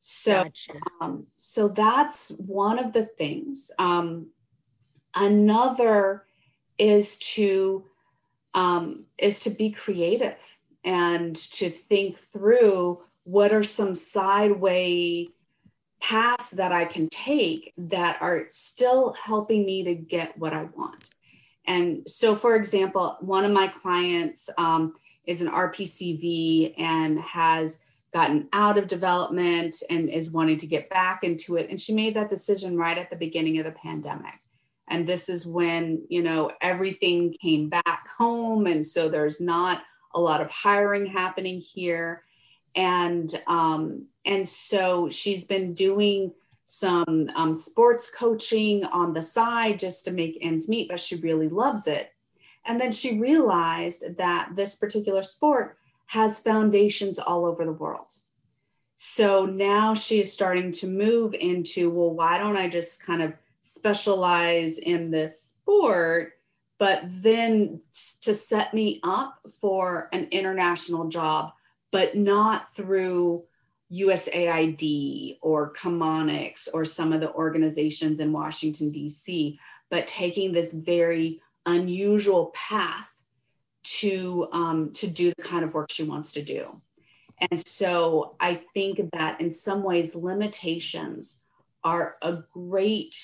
So 0.00 0.44
gotcha. 0.44 0.72
um, 1.00 1.28
so 1.38 1.68
that's 1.68 2.28
one 2.32 2.78
of 2.78 2.92
the 2.92 3.06
things. 3.06 3.70
Um, 3.78 4.26
another 5.14 6.24
is 6.76 7.18
to 7.18 7.86
um, 8.54 9.04
is 9.18 9.40
to 9.40 9.50
be 9.50 9.70
creative 9.70 10.36
and 10.84 11.36
to 11.36 11.70
think 11.70 12.16
through 12.16 13.00
what 13.24 13.52
are 13.52 13.62
some 13.62 13.94
sideway 13.94 15.28
paths 16.00 16.50
that 16.50 16.72
I 16.72 16.84
can 16.84 17.08
take 17.08 17.72
that 17.76 18.22
are 18.22 18.46
still 18.50 19.14
helping 19.22 19.66
me 19.66 19.84
to 19.84 19.94
get 19.94 20.38
what 20.38 20.52
I 20.52 20.64
want. 20.64 21.10
And 21.66 22.08
so, 22.08 22.34
for 22.34 22.56
example, 22.56 23.16
one 23.20 23.44
of 23.44 23.52
my 23.52 23.68
clients 23.68 24.48
um, 24.56 24.94
is 25.26 25.42
an 25.42 25.48
RPCV 25.48 26.74
and 26.78 27.20
has 27.20 27.84
gotten 28.14 28.48
out 28.54 28.78
of 28.78 28.88
development 28.88 29.82
and 29.90 30.08
is 30.08 30.30
wanting 30.30 30.56
to 30.58 30.66
get 30.66 30.88
back 30.88 31.24
into 31.24 31.56
it. 31.56 31.68
And 31.68 31.78
she 31.78 31.92
made 31.92 32.14
that 32.14 32.30
decision 32.30 32.78
right 32.78 32.96
at 32.96 33.10
the 33.10 33.16
beginning 33.16 33.58
of 33.58 33.66
the 33.66 33.72
pandemic. 33.72 34.34
And 34.90 35.06
this 35.06 35.28
is 35.28 35.46
when, 35.46 36.04
you 36.08 36.22
know, 36.22 36.52
everything 36.60 37.34
came 37.40 37.68
back 37.68 38.08
home. 38.16 38.66
And 38.66 38.84
so 38.84 39.08
there's 39.08 39.40
not 39.40 39.82
a 40.14 40.20
lot 40.20 40.40
of 40.40 40.50
hiring 40.50 41.06
happening 41.06 41.58
here. 41.58 42.24
And 42.74 43.34
um, 43.46 44.06
and 44.24 44.48
so 44.48 45.08
she's 45.08 45.44
been 45.44 45.74
doing 45.74 46.32
some 46.66 47.30
um, 47.34 47.54
sports 47.54 48.10
coaching 48.10 48.84
on 48.84 49.14
the 49.14 49.22
side 49.22 49.78
just 49.78 50.04
to 50.04 50.10
make 50.10 50.38
ends 50.42 50.68
meet, 50.68 50.88
but 50.88 51.00
she 51.00 51.16
really 51.16 51.48
loves 51.48 51.86
it. 51.86 52.12
And 52.66 52.78
then 52.78 52.92
she 52.92 53.18
realized 53.18 54.04
that 54.18 54.50
this 54.54 54.74
particular 54.74 55.22
sport 55.22 55.78
has 56.06 56.40
foundations 56.40 57.18
all 57.18 57.46
over 57.46 57.64
the 57.64 57.72
world. 57.72 58.12
So 58.96 59.46
now 59.46 59.94
she 59.94 60.20
is 60.20 60.32
starting 60.32 60.72
to 60.72 60.86
move 60.86 61.32
into, 61.32 61.88
well, 61.88 62.12
why 62.12 62.36
don't 62.36 62.56
I 62.56 62.68
just 62.68 63.02
kind 63.02 63.22
of 63.22 63.32
specialize 63.68 64.78
in 64.78 65.10
this 65.10 65.42
sport, 65.42 66.34
but 66.78 67.02
then 67.06 67.80
to 68.22 68.34
set 68.34 68.72
me 68.72 69.00
up 69.02 69.38
for 69.60 70.08
an 70.12 70.28
international 70.30 71.08
job, 71.08 71.52
but 71.90 72.16
not 72.16 72.74
through 72.74 73.44
USAID 73.92 75.38
or 75.40 75.72
Chemonics 75.72 76.68
or 76.72 76.84
some 76.84 77.12
of 77.12 77.20
the 77.20 77.32
organizations 77.32 78.20
in 78.20 78.32
Washington, 78.32 78.90
D.C., 78.92 79.58
but 79.90 80.06
taking 80.06 80.52
this 80.52 80.72
very 80.72 81.40
unusual 81.64 82.46
path 82.54 83.10
to, 83.82 84.48
um, 84.52 84.92
to 84.92 85.06
do 85.06 85.32
the 85.36 85.42
kind 85.42 85.64
of 85.64 85.72
work 85.72 85.90
she 85.90 86.02
wants 86.02 86.32
to 86.32 86.42
do. 86.42 86.80
And 87.50 87.66
so 87.66 88.36
I 88.40 88.54
think 88.54 89.00
that 89.12 89.40
in 89.40 89.50
some 89.50 89.82
ways, 89.82 90.14
limitations 90.14 91.44
are 91.84 92.16
a 92.20 92.38
great 92.52 93.16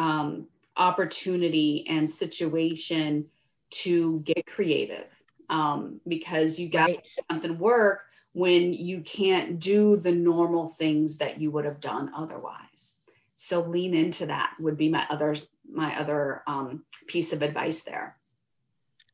um, 0.00 0.46
opportunity 0.78 1.86
and 1.88 2.10
situation 2.10 3.26
to 3.68 4.20
get 4.20 4.46
creative 4.46 5.10
um, 5.50 6.00
because 6.08 6.58
you 6.58 6.70
got 6.70 6.88
right. 6.88 7.08
something 7.30 7.58
work 7.58 8.04
when 8.32 8.72
you 8.72 9.02
can't 9.02 9.60
do 9.60 9.96
the 9.96 10.12
normal 10.12 10.68
things 10.68 11.18
that 11.18 11.38
you 11.38 11.50
would 11.50 11.66
have 11.66 11.80
done 11.80 12.10
otherwise. 12.16 13.00
So 13.36 13.60
lean 13.60 13.94
into 13.94 14.26
that 14.26 14.54
would 14.58 14.78
be 14.78 14.88
my 14.88 15.06
other 15.10 15.36
my 15.70 15.96
other 15.98 16.42
um, 16.46 16.84
piece 17.06 17.32
of 17.32 17.42
advice 17.42 17.82
there. 17.82 18.16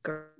Great. 0.02 0.30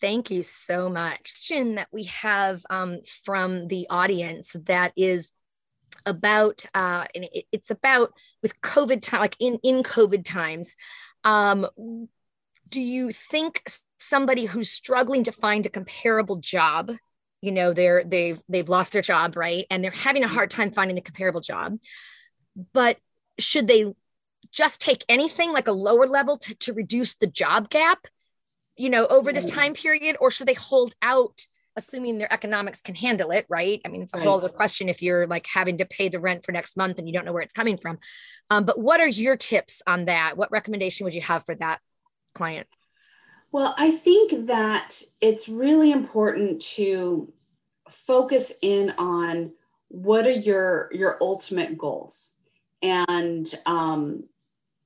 Thank 0.00 0.30
you 0.30 0.42
so 0.42 0.88
much. 0.88 1.34
Question 1.34 1.74
that 1.74 1.88
we 1.92 2.04
have 2.04 2.64
um, 2.70 3.00
from 3.24 3.68
the 3.68 3.86
audience 3.90 4.56
that 4.66 4.92
is 4.96 5.30
about, 6.06 6.66
uh, 6.74 7.04
and 7.14 7.24
it, 7.32 7.46
it's 7.52 7.70
about 7.70 8.12
with 8.42 8.60
COVID 8.60 9.02
time, 9.02 9.20
like 9.20 9.36
in 9.38 9.58
in 9.62 9.82
COVID 9.82 10.24
times. 10.24 10.76
Um, 11.24 11.66
do 12.68 12.80
you 12.80 13.10
think 13.10 13.62
somebody 13.98 14.46
who's 14.46 14.70
struggling 14.70 15.24
to 15.24 15.32
find 15.32 15.64
a 15.64 15.70
comparable 15.70 16.36
job 16.36 16.92
you 17.44 17.52
know 17.52 17.74
they're 17.74 18.02
they've 18.04 18.40
they've 18.48 18.70
lost 18.70 18.94
their 18.94 19.02
job 19.02 19.36
right 19.36 19.66
and 19.70 19.84
they're 19.84 19.90
having 19.90 20.24
a 20.24 20.28
hard 20.28 20.50
time 20.50 20.70
finding 20.70 20.94
the 20.94 21.02
comparable 21.02 21.42
job 21.42 21.78
but 22.72 22.96
should 23.38 23.68
they 23.68 23.92
just 24.50 24.80
take 24.80 25.04
anything 25.08 25.52
like 25.52 25.68
a 25.68 25.72
lower 25.72 26.06
level 26.06 26.38
to, 26.38 26.54
to 26.54 26.72
reduce 26.72 27.14
the 27.14 27.26
job 27.26 27.68
gap 27.68 28.06
you 28.76 28.88
know 28.88 29.06
over 29.08 29.30
this 29.30 29.46
mm. 29.46 29.54
time 29.54 29.74
period 29.74 30.16
or 30.20 30.30
should 30.30 30.48
they 30.48 30.54
hold 30.54 30.94
out 31.02 31.46
assuming 31.76 32.18
their 32.18 32.32
economics 32.32 32.82
can 32.82 32.94
handle 32.94 33.30
it 33.30 33.46
right? 33.48 33.80
I 33.84 33.88
mean 33.88 34.02
it's 34.02 34.14
a 34.14 34.20
whole 34.20 34.38
other 34.38 34.48
question 34.48 34.88
if 34.88 35.02
you're 35.02 35.26
like 35.26 35.46
having 35.46 35.78
to 35.78 35.84
pay 35.84 36.08
the 36.08 36.20
rent 36.20 36.44
for 36.44 36.52
next 36.52 36.76
month 36.76 36.98
and 36.98 37.08
you 37.08 37.14
don't 37.14 37.24
know 37.24 37.32
where 37.32 37.42
it's 37.42 37.52
coming 37.52 37.76
from. 37.76 37.98
Um, 38.50 38.64
but 38.64 38.78
what 38.78 39.00
are 39.00 39.08
your 39.08 39.36
tips 39.36 39.82
on 39.86 40.06
that? 40.06 40.36
What 40.36 40.50
recommendation 40.50 41.04
would 41.04 41.14
you 41.14 41.22
have 41.22 41.44
for 41.44 41.54
that 41.56 41.80
client? 42.34 42.66
Well, 43.52 43.74
I 43.78 43.92
think 43.92 44.46
that 44.46 45.00
it's 45.20 45.48
really 45.48 45.92
important 45.92 46.60
to 46.74 47.32
focus 47.88 48.52
in 48.62 48.90
on 48.98 49.52
what 49.88 50.26
are 50.26 50.32
your 50.32 50.90
your 50.92 51.18
ultimate 51.20 51.78
goals 51.78 52.32
and 52.82 53.52
um, 53.64 54.24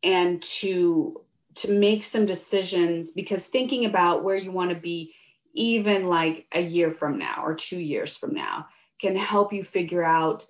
and 0.03 0.43
to 0.43 1.23
to 1.57 1.73
make 1.73 2.05
some 2.05 2.27
decisions 2.27 3.11
because 3.11 3.47
thinking 3.47 3.87
about 3.87 4.23
where 4.23 4.37
you 4.37 4.53
want 4.53 4.71
to 4.71 4.77
be 4.77 5.15
even 5.59 6.07
like 6.07 6.47
a 6.53 6.63
year 6.63 6.91
from 6.91 7.19
now 7.19 7.43
or 7.45 7.55
two 7.55 7.79
years 7.79 8.17
from 8.17 8.33
now 8.35 8.69
can 9.01 9.17
help 9.17 9.53
you 9.53 9.65
figure 9.65 10.05
out 10.05 10.47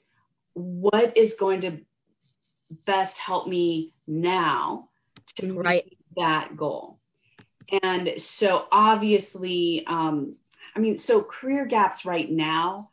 what 0.53 1.17
is 1.17 1.35
going 1.35 1.63
to 1.63 1.79
best 2.85 3.17
help 3.19 3.47
me 3.47 3.95
now 4.07 4.89
to 5.37 5.59
right 5.59 5.97
that 6.17 6.57
goal. 6.57 6.99
And 7.83 8.15
so 8.19 8.67
obviously, 8.73 9.85
um, 9.87 10.37
I 10.75 10.81
mean, 10.81 10.97
so 10.97 11.23
career 11.23 11.67
gaps 11.67 12.05
right 12.05 12.31
now, 12.31 12.91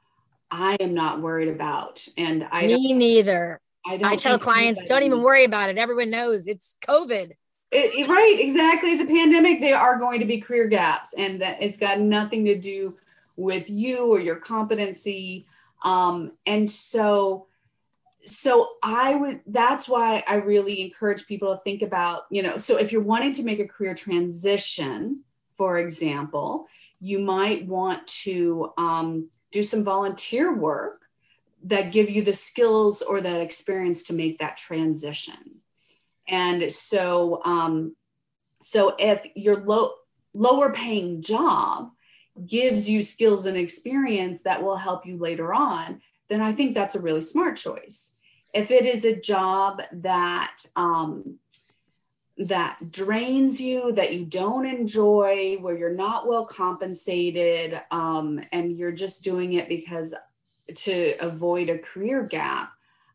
I 0.51 0.75
am 0.79 0.93
not 0.93 1.22
worried 1.22 1.50
about. 1.50 2.07
And 2.17 2.48
I 2.51 2.67
me 2.67 2.93
neither. 2.93 3.60
I, 3.86 4.00
I 4.03 4.15
tell 4.15 4.39
clients, 4.39 4.84
don't 4.84 5.03
even 5.03 5.22
worry 5.22 5.43
about 5.43 5.69
it. 5.69 5.77
Everyone 5.77 6.10
knows 6.10 6.48
it's 6.48 6.75
COVID. 6.88 7.34
It, 7.72 8.07
right, 8.07 8.38
exactly. 8.39 8.91
It's 8.91 9.01
a 9.01 9.05
pandemic. 9.05 9.60
There 9.60 9.77
are 9.77 9.98
going 9.98 10.19
to 10.19 10.25
be 10.25 10.39
career 10.39 10.67
gaps, 10.67 11.13
and 11.13 11.41
that 11.41 11.62
it's 11.62 11.77
got 11.77 12.00
nothing 12.00 12.45
to 12.45 12.57
do 12.57 12.95
with 13.38 13.69
you 13.69 14.05
or 14.05 14.19
your 14.19 14.38
competency. 14.38 15.45
Um, 15.84 16.31
and 16.45 16.69
so 16.69 17.48
so 18.25 18.77
I 18.81 19.15
would, 19.15 19.41
that's 19.48 19.88
why 19.88 20.24
I 20.27 20.36
really 20.36 20.81
encourage 20.81 21.27
people 21.27 21.55
to 21.55 21.62
think 21.63 21.81
about, 21.81 22.24
you 22.29 22.41
know, 22.41 22.57
so 22.57 22.77
if 22.77 22.91
you're 22.91 23.01
wanting 23.01 23.34
to 23.34 23.43
make 23.43 23.60
a 23.60 23.67
career 23.67 23.93
transition, 23.93 25.22
for 25.55 25.77
example, 25.77 26.67
you 27.00 27.19
might 27.19 27.65
want 27.65 28.05
to 28.07 28.74
um, 28.77 29.29
do 29.51 29.63
some 29.63 29.84
volunteer 29.84 30.55
work 30.55 31.03
that 31.63 31.91
give 31.91 32.10
you 32.10 32.24
the 32.24 32.34
skills 32.34 33.01
or 33.01 33.22
that 33.22 33.41
experience 33.41 34.03
to 34.03 34.13
make 34.13 34.39
that 34.39 34.57
transition. 34.57 35.62
And 36.27 36.72
so, 36.72 37.41
um, 37.46 37.96
so 38.62 38.96
if 38.98 39.25
your 39.36 39.58
low, 39.58 39.94
lower 40.34 40.72
paying 40.72 41.22
job 41.22 41.91
gives 42.46 42.89
you 42.89 43.01
skills 43.01 43.46
and 43.46 43.58
experience 43.58 44.44
that 44.44 44.62
will 44.62 44.77
help 44.77 45.05
you 45.05 45.17
later 45.17 45.53
on, 45.53 46.01
then 46.27 46.41
I 46.41 46.51
think 46.51 46.74
that's 46.74 46.96
a 46.96 47.01
really 47.01 47.22
smart 47.22 47.58
choice. 47.58 48.13
If 48.53 48.72
it 48.72 48.86
is 48.86 49.05
a 49.05 49.15
job 49.15 49.82
that 49.91 50.65
um, 50.75 51.39
that 52.38 52.91
drains 52.91 53.62
you, 53.62 53.94
that 53.94 54.13
you 54.13 54.25
don't 54.25 54.65
enjoy, 54.65 55.58
where 55.62 55.77
you're 55.77 55.94
not 55.94 56.27
well 56.27 56.46
compensated, 56.46 57.82
um, 57.91 58.41
and 58.51 58.77
you're 58.77 58.91
just 58.91 59.24
doing 59.24 59.53
it 59.53 59.70
because 59.70 60.13
to 60.74 61.13
avoid 61.20 61.70
a 61.70 61.77
career 61.77 62.24
gap, 62.24 62.74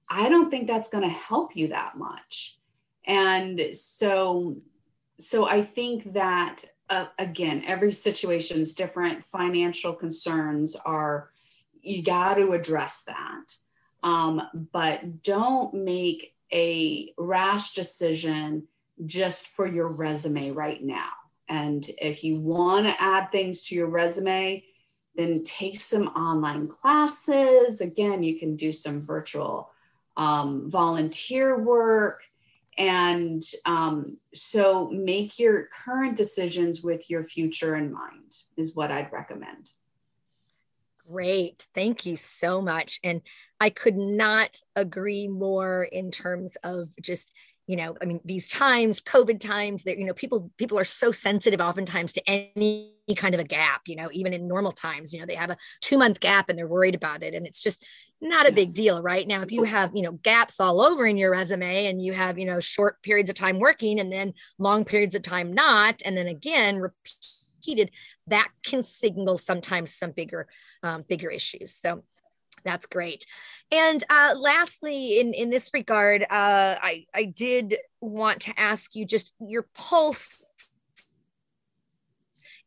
I 0.08 0.28
don't 0.28 0.50
think 0.50 0.66
that's 0.66 0.88
going 0.88 1.04
to 1.04 1.14
help 1.14 1.54
you 1.54 1.68
that 1.68 1.98
much. 1.98 2.58
And 3.10 3.74
so, 3.74 4.56
so 5.18 5.48
I 5.48 5.62
think 5.62 6.12
that 6.12 6.62
uh, 6.88 7.06
again, 7.18 7.64
every 7.66 7.92
situation 7.92 8.60
is 8.60 8.74
different. 8.74 9.24
Financial 9.24 9.92
concerns 9.92 10.76
are 10.76 11.30
you 11.82 12.04
got 12.04 12.34
to 12.34 12.52
address 12.52 13.02
that, 13.04 13.56
um, 14.04 14.42
but 14.72 15.24
don't 15.24 15.74
make 15.74 16.36
a 16.52 17.12
rash 17.18 17.74
decision 17.74 18.68
just 19.06 19.48
for 19.48 19.66
your 19.66 19.88
resume 19.88 20.52
right 20.52 20.82
now. 20.82 21.10
And 21.48 21.84
if 22.00 22.22
you 22.22 22.38
want 22.38 22.86
to 22.86 23.02
add 23.02 23.32
things 23.32 23.62
to 23.64 23.74
your 23.74 23.88
resume, 23.88 24.64
then 25.16 25.42
take 25.42 25.80
some 25.80 26.06
online 26.08 26.68
classes. 26.68 27.80
Again, 27.80 28.22
you 28.22 28.38
can 28.38 28.54
do 28.54 28.72
some 28.72 29.00
virtual 29.00 29.72
um, 30.16 30.70
volunteer 30.70 31.58
work. 31.58 32.22
And 32.80 33.42
um, 33.66 34.16
so 34.32 34.88
make 34.88 35.38
your 35.38 35.68
current 35.84 36.16
decisions 36.16 36.80
with 36.80 37.10
your 37.10 37.22
future 37.22 37.76
in 37.76 37.92
mind, 37.92 38.34
is 38.56 38.74
what 38.74 38.90
I'd 38.90 39.12
recommend. 39.12 39.72
Great. 41.06 41.66
Thank 41.74 42.06
you 42.06 42.16
so 42.16 42.62
much. 42.62 42.98
And 43.04 43.20
I 43.60 43.68
could 43.68 43.96
not 43.96 44.62
agree 44.74 45.28
more 45.28 45.84
in 45.84 46.10
terms 46.10 46.56
of 46.64 46.88
just 47.02 47.32
you 47.66 47.76
know 47.76 47.96
i 48.02 48.04
mean 48.04 48.18
these 48.24 48.48
times 48.48 49.00
covid 49.00 49.38
times 49.38 49.84
that 49.84 49.96
you 49.96 50.04
know 50.04 50.14
people 50.14 50.50
people 50.56 50.76
are 50.76 50.82
so 50.82 51.12
sensitive 51.12 51.60
oftentimes 51.60 52.12
to 52.12 52.22
any 52.28 52.92
kind 53.14 53.32
of 53.32 53.40
a 53.40 53.44
gap 53.44 53.82
you 53.86 53.94
know 53.94 54.08
even 54.10 54.32
in 54.32 54.48
normal 54.48 54.72
times 54.72 55.12
you 55.12 55.20
know 55.20 55.26
they 55.26 55.36
have 55.36 55.50
a 55.50 55.56
two 55.80 55.96
month 55.96 56.18
gap 56.18 56.48
and 56.48 56.58
they're 56.58 56.66
worried 56.66 56.96
about 56.96 57.22
it 57.22 57.32
and 57.32 57.46
it's 57.46 57.62
just 57.62 57.84
not 58.20 58.48
a 58.48 58.52
big 58.52 58.72
deal 58.74 59.02
right 59.02 59.26
now 59.26 59.40
if 59.40 59.50
you 59.50 59.64
have 59.64 59.90
you 59.94 60.02
know 60.02 60.12
gaps 60.12 60.60
all 60.60 60.80
over 60.80 61.06
in 61.06 61.16
your 61.16 61.30
resume 61.30 61.86
and 61.86 62.02
you 62.02 62.12
have 62.12 62.38
you 62.38 62.44
know 62.44 62.60
short 62.60 63.02
periods 63.02 63.30
of 63.30 63.36
time 63.36 63.58
working 63.58 63.98
and 63.98 64.12
then 64.12 64.32
long 64.58 64.84
periods 64.84 65.14
of 65.14 65.22
time 65.22 65.52
not 65.52 66.00
and 66.04 66.16
then 66.16 66.26
again 66.26 66.78
repeated 66.78 67.90
that 68.26 68.48
can 68.64 68.82
signal 68.82 69.36
sometimes 69.36 69.94
some 69.94 70.10
bigger 70.10 70.46
um, 70.82 71.04
bigger 71.08 71.30
issues 71.30 71.74
so 71.74 72.02
that's 72.64 72.86
great. 72.86 73.24
And 73.70 74.02
uh, 74.10 74.34
lastly, 74.36 75.18
in, 75.18 75.32
in 75.32 75.50
this 75.50 75.70
regard, 75.72 76.22
uh, 76.22 76.26
I, 76.30 77.06
I 77.14 77.24
did 77.24 77.76
want 78.00 78.42
to 78.42 78.60
ask 78.60 78.94
you 78.94 79.04
just 79.04 79.32
your 79.40 79.66
pulse 79.74 80.42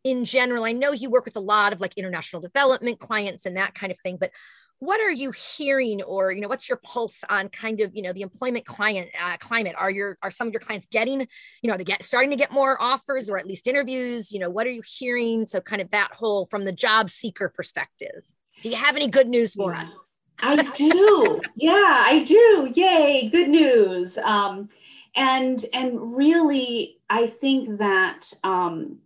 in 0.04 0.26
general. 0.26 0.66
I 0.66 0.74
know 0.74 0.92
you 0.92 1.10
work 1.10 1.26
with 1.26 1.38
a 1.38 1.42
lot 1.42 1.74
of 1.74 1.82
like 1.82 1.98
international 1.98 2.42
development 2.42 3.00
clients 3.00 3.46
and 3.46 3.58
that 3.58 3.74
kind 3.76 3.92
of 3.92 4.00
thing, 4.00 4.18
but 4.20 4.32
what 4.80 5.00
are 5.00 5.12
you 5.12 5.32
hearing 5.32 6.02
or 6.02 6.32
you 6.32 6.42
know 6.42 6.48
what's 6.48 6.68
your 6.68 6.80
pulse 6.84 7.24
on 7.30 7.48
kind 7.50 7.80
of 7.80 7.96
you 7.96 8.02
know 8.02 8.12
the 8.14 8.22
employment 8.22 8.66
client 8.66 9.10
uh, 9.24 9.38
climate 9.38 9.76
are 9.78 9.90
your 9.90 10.18
are 10.22 10.32
some 10.32 10.48
of 10.48 10.54
your 10.54 10.60
clients 10.60 10.86
getting 10.88 11.22
you 11.62 11.70
know 11.70 11.78
to 11.78 11.84
get 11.84 12.04
starting 12.04 12.30
to 12.30 12.36
get 12.36 12.52
more 12.52 12.82
offers 12.82 13.30
or 13.30 13.38
at 13.38 13.48
least 13.48 13.68
interviews 13.68 14.32
you 14.32 14.40
know 14.40 14.50
what 14.50 14.68
are 14.68 14.72
you 14.72 14.82
hearing 14.86 15.46
so 15.46 15.62
kind 15.62 15.82
of 15.82 15.90
that 15.92 16.10
whole 16.14 16.46
from 16.46 16.66
the 16.66 16.72
job 16.72 17.10
seeker 17.10 17.48
perspective 17.48 18.24
do 18.64 18.70
you 18.70 18.78
have 18.78 18.96
any 18.96 19.10
good 19.10 19.28
news 19.28 19.54
for 19.54 19.74
yeah. 19.74 19.82
us? 19.82 20.00
I 20.42 20.56
do. 20.56 21.42
yeah, 21.56 22.06
I 22.08 22.24
do. 22.24 22.72
Yay, 22.74 23.30
good 23.30 23.50
news. 23.50 24.18
Um, 24.18 24.70
and 25.16 25.64
and 25.74 26.16
really, 26.16 26.98
I 27.10 27.28
think 27.28 27.78
that 27.78 28.32
um, 28.44 29.00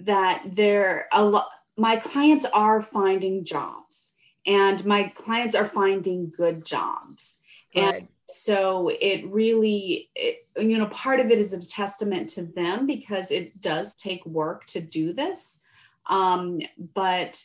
that 0.00 0.44
there 0.52 1.08
a 1.12 1.24
lot. 1.24 1.48
My 1.78 1.96
clients 1.96 2.44
are 2.52 2.80
finding 2.80 3.44
jobs, 3.44 4.12
and 4.46 4.84
my 4.84 5.04
clients 5.14 5.54
are 5.54 5.66
finding 5.66 6.30
good 6.30 6.64
jobs. 6.64 7.38
Good. 7.74 7.82
And 7.82 8.08
so 8.28 8.88
it 8.88 9.26
really, 9.26 10.10
it, 10.14 10.38
you 10.56 10.78
know, 10.78 10.86
part 10.86 11.20
of 11.20 11.30
it 11.30 11.38
is 11.38 11.52
a 11.52 11.66
testament 11.66 12.30
to 12.30 12.42
them 12.42 12.86
because 12.86 13.30
it 13.30 13.60
does 13.60 13.94
take 13.94 14.24
work 14.24 14.66
to 14.66 14.80
do 14.80 15.12
this. 15.12 15.62
Um, 16.06 16.60
but 16.94 17.44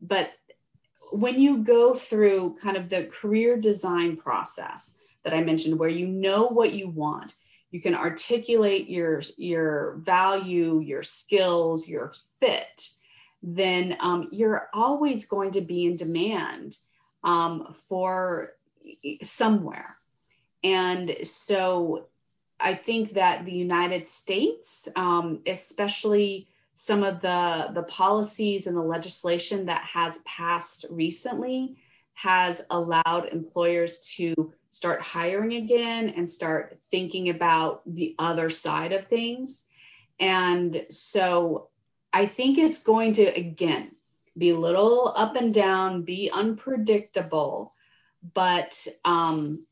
but 0.00 0.32
when 1.12 1.40
you 1.40 1.58
go 1.58 1.94
through 1.94 2.56
kind 2.60 2.76
of 2.76 2.88
the 2.88 3.04
career 3.04 3.56
design 3.56 4.16
process 4.16 4.94
that 5.24 5.34
I 5.34 5.42
mentioned, 5.42 5.78
where 5.78 5.88
you 5.88 6.06
know 6.06 6.46
what 6.46 6.72
you 6.72 6.88
want, 6.88 7.36
you 7.70 7.80
can 7.80 7.94
articulate 7.94 8.88
your 8.88 9.22
your 9.36 9.96
value, 10.00 10.80
your 10.80 11.02
skills, 11.02 11.88
your 11.88 12.12
fit, 12.40 12.88
then 13.42 13.96
um, 14.00 14.28
you're 14.30 14.68
always 14.72 15.26
going 15.26 15.50
to 15.52 15.60
be 15.60 15.86
in 15.86 15.96
demand 15.96 16.78
um, 17.24 17.74
for 17.88 18.54
somewhere. 19.22 19.96
And 20.62 21.16
so 21.24 22.08
I 22.60 22.74
think 22.74 23.14
that 23.14 23.44
the 23.44 23.52
United 23.52 24.04
States, 24.04 24.88
um, 24.94 25.40
especially 25.46 26.48
some 26.74 27.02
of 27.02 27.20
the 27.20 27.70
the 27.74 27.82
policies 27.82 28.66
and 28.66 28.76
the 28.76 28.82
legislation 28.82 29.66
that 29.66 29.82
has 29.84 30.18
passed 30.24 30.86
recently 30.90 31.76
has 32.14 32.62
allowed 32.70 33.28
employers 33.30 33.98
to 34.16 34.52
start 34.70 35.00
hiring 35.02 35.54
again 35.54 36.08
and 36.10 36.28
start 36.28 36.78
thinking 36.90 37.28
about 37.28 37.82
the 37.86 38.14
other 38.18 38.48
side 38.48 38.92
of 38.92 39.06
things 39.06 39.64
and 40.18 40.86
so 40.88 41.68
i 42.12 42.26
think 42.26 42.58
it's 42.58 42.82
going 42.82 43.12
to 43.12 43.24
again 43.24 43.90
be 44.36 44.50
a 44.50 44.58
little 44.58 45.12
up 45.16 45.36
and 45.36 45.52
down 45.52 46.02
be 46.02 46.30
unpredictable 46.32 47.72
but 48.34 48.86
um 49.04 49.66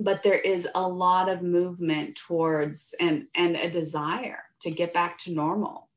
but 0.00 0.22
there 0.22 0.38
is 0.38 0.66
a 0.74 0.88
lot 0.88 1.28
of 1.28 1.42
movement 1.42 2.16
towards 2.16 2.94
and 2.98 3.28
and 3.34 3.54
a 3.54 3.70
desire 3.70 4.42
to 4.60 4.70
get 4.70 4.94
back 4.94 5.18
to 5.18 5.32
normal. 5.32 5.88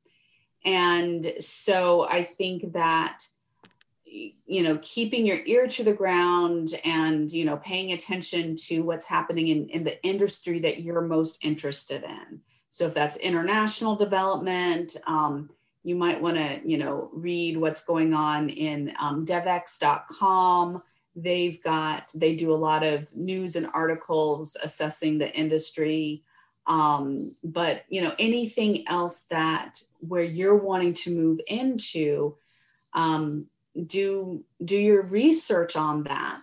And 0.65 1.34
so 1.39 2.04
I 2.04 2.23
think 2.23 2.73
that 2.73 3.23
you 4.06 4.62
know 4.62 4.78
keeping 4.84 5.26
your 5.26 5.39
ear 5.45 5.67
to 5.67 5.84
the 5.84 5.93
ground 5.93 6.76
and 6.86 7.32
you 7.32 7.45
know 7.45 7.58
paying 7.58 7.93
attention 7.93 8.56
to 8.56 8.82
what's 8.82 9.06
happening 9.06 9.47
in, 9.47 9.69
in 9.69 9.84
the 9.84 10.04
industry 10.04 10.60
that 10.60 10.84
you're 10.84 11.02
most 11.02 11.43
interested 11.43 12.04
in 12.04 12.41
so 12.74 12.88
if 12.88 12.94
that's 12.94 13.18
international 13.18 13.96
development 13.96 14.98
um, 15.06 15.50
you 15.84 15.96
might 15.96 16.20
want 16.20 16.38
to 16.38 16.60
you 16.66 16.78
know 16.78 17.10
read 17.14 17.58
what's 17.58 17.86
going 17.86 18.14
on 18.14 18.50
in 18.50 18.94
um, 19.00 19.26
devex.com 19.26 20.82
they've 21.16 21.62
got 21.64 22.10
they 22.14 22.36
do 22.36 22.54
a 22.54 22.56
lot 22.56 22.84
of 22.84 23.14
news 23.16 23.56
and 23.56 23.68
articles 23.74 24.58
assessing 24.64 25.18
the 25.18 25.34
industry. 25.36 26.24
Um, 26.66 27.36
but 27.44 27.84
you 27.90 28.02
know 28.02 28.16
anything 28.20 28.88
else 28.88 29.24
that 29.30 29.82
where 30.00 30.24
you're 30.24 30.58
wanting 30.58 30.94
to 30.96 31.16
move 31.16 31.40
into 31.48 32.36
um, 32.94 33.48
do 33.88 34.44
do 34.64 34.78
your 34.78 35.04
research 35.04 35.76
on 35.76 36.04
that 36.04 36.42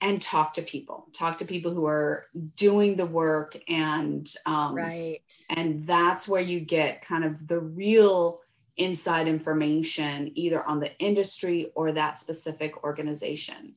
and 0.00 0.20
talk 0.20 0.54
to 0.54 0.62
people 0.62 1.06
talk 1.12 1.38
to 1.38 1.44
people 1.44 1.72
who 1.72 1.86
are 1.86 2.26
doing 2.56 2.96
the 2.96 3.06
work 3.06 3.56
and 3.68 4.34
um, 4.46 4.74
right 4.74 5.20
and 5.50 5.86
that's 5.86 6.28
where 6.28 6.42
you 6.42 6.60
get 6.60 7.02
kind 7.02 7.24
of 7.24 7.46
the 7.46 7.58
real 7.58 8.40
inside 8.76 9.28
information 9.28 10.32
either 10.34 10.66
on 10.66 10.80
the 10.80 10.96
industry 10.98 11.70
or 11.74 11.92
that 11.92 12.18
specific 12.18 12.82
organization 12.84 13.74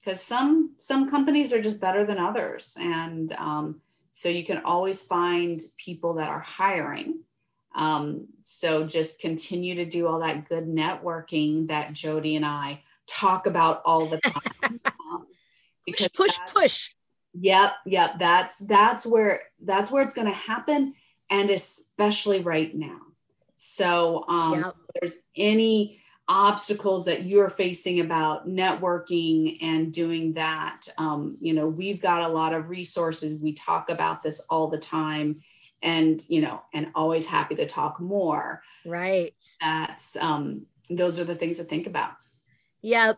because 0.00 0.22
some 0.22 0.70
some 0.78 1.10
companies 1.10 1.52
are 1.52 1.60
just 1.60 1.80
better 1.80 2.04
than 2.04 2.18
others 2.18 2.76
and 2.80 3.32
um, 3.34 3.80
so 4.16 4.30
you 4.30 4.46
can 4.46 4.62
always 4.64 5.02
find 5.02 5.60
people 5.76 6.14
that 6.14 6.30
are 6.30 6.40
hiring. 6.40 7.18
Um, 7.74 8.28
so 8.44 8.86
just 8.86 9.20
continue 9.20 9.74
to 9.74 9.84
do 9.84 10.06
all 10.06 10.20
that 10.20 10.48
good 10.48 10.66
networking 10.66 11.68
that 11.68 11.92
Jody 11.92 12.34
and 12.34 12.46
I 12.46 12.82
talk 13.06 13.46
about 13.46 13.82
all 13.84 14.06
the 14.06 14.18
time. 14.62 14.80
Push, 15.86 16.08
push, 16.12 16.38
push. 16.52 16.90
Yep, 17.34 17.72
yep. 17.86 18.18
That's 18.18 18.58
that's 18.58 19.06
where 19.06 19.42
that's 19.62 19.90
where 19.90 20.02
it's 20.02 20.14
going 20.14 20.28
to 20.28 20.34
happen, 20.34 20.94
and 21.30 21.50
especially 21.50 22.40
right 22.40 22.74
now. 22.74 23.00
So 23.56 24.24
um, 24.28 24.62
yep. 24.62 24.76
there's 24.94 25.16
any 25.36 26.00
obstacles 26.28 27.04
that 27.04 27.24
you're 27.24 27.50
facing 27.50 28.00
about 28.00 28.48
networking 28.48 29.62
and 29.62 29.92
doing 29.92 30.32
that 30.32 30.88
um, 30.98 31.36
you 31.40 31.52
know 31.52 31.68
we've 31.68 32.02
got 32.02 32.22
a 32.22 32.28
lot 32.28 32.52
of 32.52 32.68
resources 32.68 33.40
we 33.40 33.52
talk 33.52 33.90
about 33.90 34.22
this 34.22 34.40
all 34.50 34.66
the 34.66 34.78
time 34.78 35.40
and 35.82 36.28
you 36.28 36.40
know 36.40 36.60
and 36.74 36.90
always 36.96 37.26
happy 37.26 37.54
to 37.54 37.66
talk 37.66 38.00
more 38.00 38.60
right 38.84 39.34
that's 39.60 40.16
um 40.16 40.66
those 40.90 41.18
are 41.20 41.24
the 41.24 41.34
things 41.34 41.58
to 41.58 41.64
think 41.64 41.86
about 41.86 42.14
yeah 42.82 43.12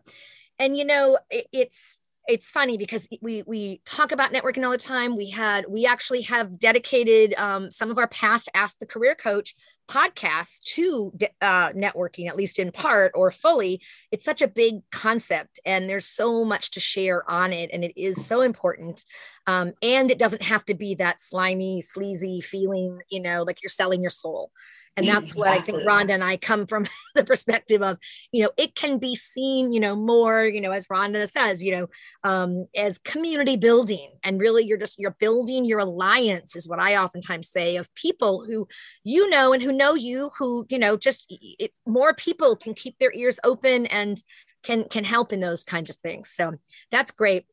and 0.58 0.76
you 0.76 0.84
know 0.84 1.18
it, 1.30 1.46
it's 1.50 2.00
it's 2.28 2.50
funny 2.50 2.76
because 2.76 3.08
we 3.22 3.42
we 3.46 3.80
talk 3.86 4.12
about 4.12 4.32
networking 4.32 4.62
all 4.62 4.70
the 4.70 4.78
time. 4.78 5.16
We 5.16 5.30
had 5.30 5.64
we 5.66 5.86
actually 5.86 6.22
have 6.22 6.58
dedicated 6.58 7.34
um, 7.38 7.70
some 7.70 7.90
of 7.90 7.98
our 7.98 8.06
past 8.08 8.50
Ask 8.54 8.78
the 8.78 8.86
Career 8.86 9.14
Coach 9.14 9.56
podcasts 9.88 10.62
to 10.74 11.10
uh, 11.40 11.70
networking, 11.70 12.28
at 12.28 12.36
least 12.36 12.58
in 12.58 12.70
part 12.70 13.12
or 13.14 13.30
fully. 13.30 13.80
It's 14.12 14.26
such 14.26 14.42
a 14.42 14.46
big 14.46 14.80
concept, 14.90 15.58
and 15.64 15.88
there's 15.88 16.06
so 16.06 16.44
much 16.44 16.72
to 16.72 16.80
share 16.80 17.28
on 17.28 17.54
it, 17.54 17.70
and 17.72 17.82
it 17.82 17.98
is 17.98 18.24
so 18.24 18.42
important. 18.42 19.06
Um, 19.46 19.72
and 19.80 20.10
it 20.10 20.18
doesn't 20.18 20.42
have 20.42 20.66
to 20.66 20.74
be 20.74 20.94
that 20.96 21.22
slimy, 21.22 21.80
sleazy 21.80 22.42
feeling, 22.42 22.98
you 23.10 23.20
know, 23.20 23.42
like 23.42 23.62
you're 23.62 23.70
selling 23.70 24.02
your 24.02 24.10
soul 24.10 24.52
and 24.96 25.06
that's 25.06 25.32
exactly. 25.32 25.40
what 25.40 25.48
i 25.48 25.60
think 25.60 25.78
rhonda 25.82 26.10
and 26.10 26.24
i 26.24 26.36
come 26.36 26.66
from 26.66 26.84
the 27.14 27.24
perspective 27.24 27.82
of 27.82 27.98
you 28.32 28.42
know 28.42 28.50
it 28.56 28.74
can 28.74 28.98
be 28.98 29.14
seen 29.14 29.72
you 29.72 29.80
know 29.80 29.94
more 29.94 30.44
you 30.44 30.60
know 30.60 30.72
as 30.72 30.86
rhonda 30.86 31.28
says 31.28 31.62
you 31.62 31.72
know 31.72 31.86
um, 32.24 32.66
as 32.76 32.98
community 32.98 33.56
building. 33.56 34.10
And 34.22 34.40
really 34.40 34.64
you're 34.64 34.78
just 34.78 34.98
you're 34.98 35.16
building 35.18 35.64
your 35.64 35.78
alliance 35.78 36.56
is 36.56 36.68
what 36.68 36.78
i 36.78 36.96
oftentimes 36.96 37.48
say 37.48 37.76
of 37.76 37.92
people 37.94 38.44
who 38.44 38.68
you 39.04 39.28
know 39.30 39.52
and 39.52 39.62
who 39.62 39.72
know 39.72 39.94
you 39.94 40.30
who 40.38 40.66
you 40.68 40.78
know 40.78 40.96
just 40.96 41.26
it, 41.30 41.72
more 41.86 42.14
people 42.14 42.56
can 42.56 42.74
keep 42.74 42.98
their 42.98 43.12
ears 43.12 43.38
open 43.44 43.86
and 43.86 44.22
can 44.62 44.84
can 44.84 45.04
help 45.04 45.32
in 45.32 45.40
those 45.40 45.64
kinds 45.64 45.90
of 45.90 45.96
things. 45.96 46.30
So 46.30 46.54
that's 46.90 47.12
great 47.12 47.46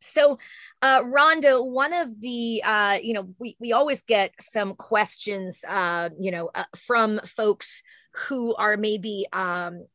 so, 0.00 0.38
uh, 0.82 1.02
Rhonda, 1.02 1.66
one 1.66 1.92
of 1.92 2.20
the, 2.20 2.62
uh, 2.64 2.98
you 3.02 3.14
know, 3.14 3.28
we, 3.38 3.56
we 3.60 3.72
always 3.72 4.02
get 4.02 4.32
some 4.40 4.74
questions, 4.74 5.64
uh, 5.66 6.10
you 6.18 6.30
know, 6.30 6.50
uh, 6.54 6.64
from 6.76 7.20
folks 7.24 7.82
who 8.12 8.54
are 8.54 8.76
maybe, 8.76 9.26
um, 9.32 9.86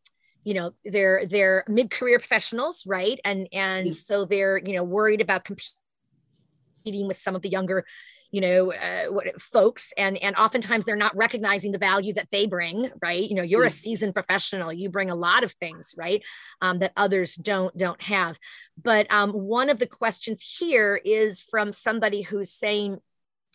you 0.44 0.54
know, 0.54 0.74
they're 0.84 1.26
they're 1.26 1.64
mid-career 1.70 2.20
professionals, 2.20 2.84
right? 2.86 3.20
And 3.24 3.48
and 3.54 3.94
so 3.94 4.26
they're 4.26 4.58
you 4.58 4.74
know 4.74 4.84
worried 4.84 5.22
about 5.22 5.46
competing 5.46 7.08
with 7.08 7.18
some 7.18 7.36
of 7.36 7.42
the 7.42 7.50
younger 7.50 7.86
you 8.34 8.42
know 8.42 8.74
uh, 8.74 9.06
what, 9.06 9.40
folks 9.40 9.94
and 9.96 10.18
and 10.18 10.36
oftentimes 10.36 10.84
they're 10.84 10.96
not 10.96 11.16
recognizing 11.16 11.72
the 11.72 11.78
value 11.78 12.14
that 12.14 12.32
they 12.32 12.48
bring 12.48 12.90
right? 13.02 13.30
You 13.30 13.36
know 13.36 13.44
you're 13.44 13.64
a 13.64 13.70
seasoned 13.70 14.14
professional 14.14 14.74
you 14.74 14.90
bring 14.90 15.10
a 15.10 15.16
lot 15.16 15.44
of 15.44 15.54
things 15.54 15.94
right 15.98 16.22
um, 16.62 16.80
that 16.80 16.92
others 16.98 17.36
don't 17.36 17.76
don't 17.78 18.02
have. 18.02 18.38
But 18.82 19.10
um, 19.12 19.32
one 19.32 19.70
of 19.70 19.80
the 19.80 19.88
questions 19.88 20.56
here 20.60 21.00
is 21.06 21.42
from 21.42 21.72
somebody 21.72 22.24
who's 22.24 22.52
saying 22.52 22.98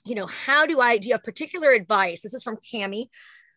you 0.04 0.14
know 0.14 0.26
how 0.26 0.64
do 0.64 0.80
i 0.80 0.96
do 0.96 1.08
you 1.08 1.14
have 1.14 1.24
particular 1.24 1.72
advice 1.72 2.22
this 2.22 2.32
is 2.32 2.42
from 2.42 2.56
tammy 2.70 3.10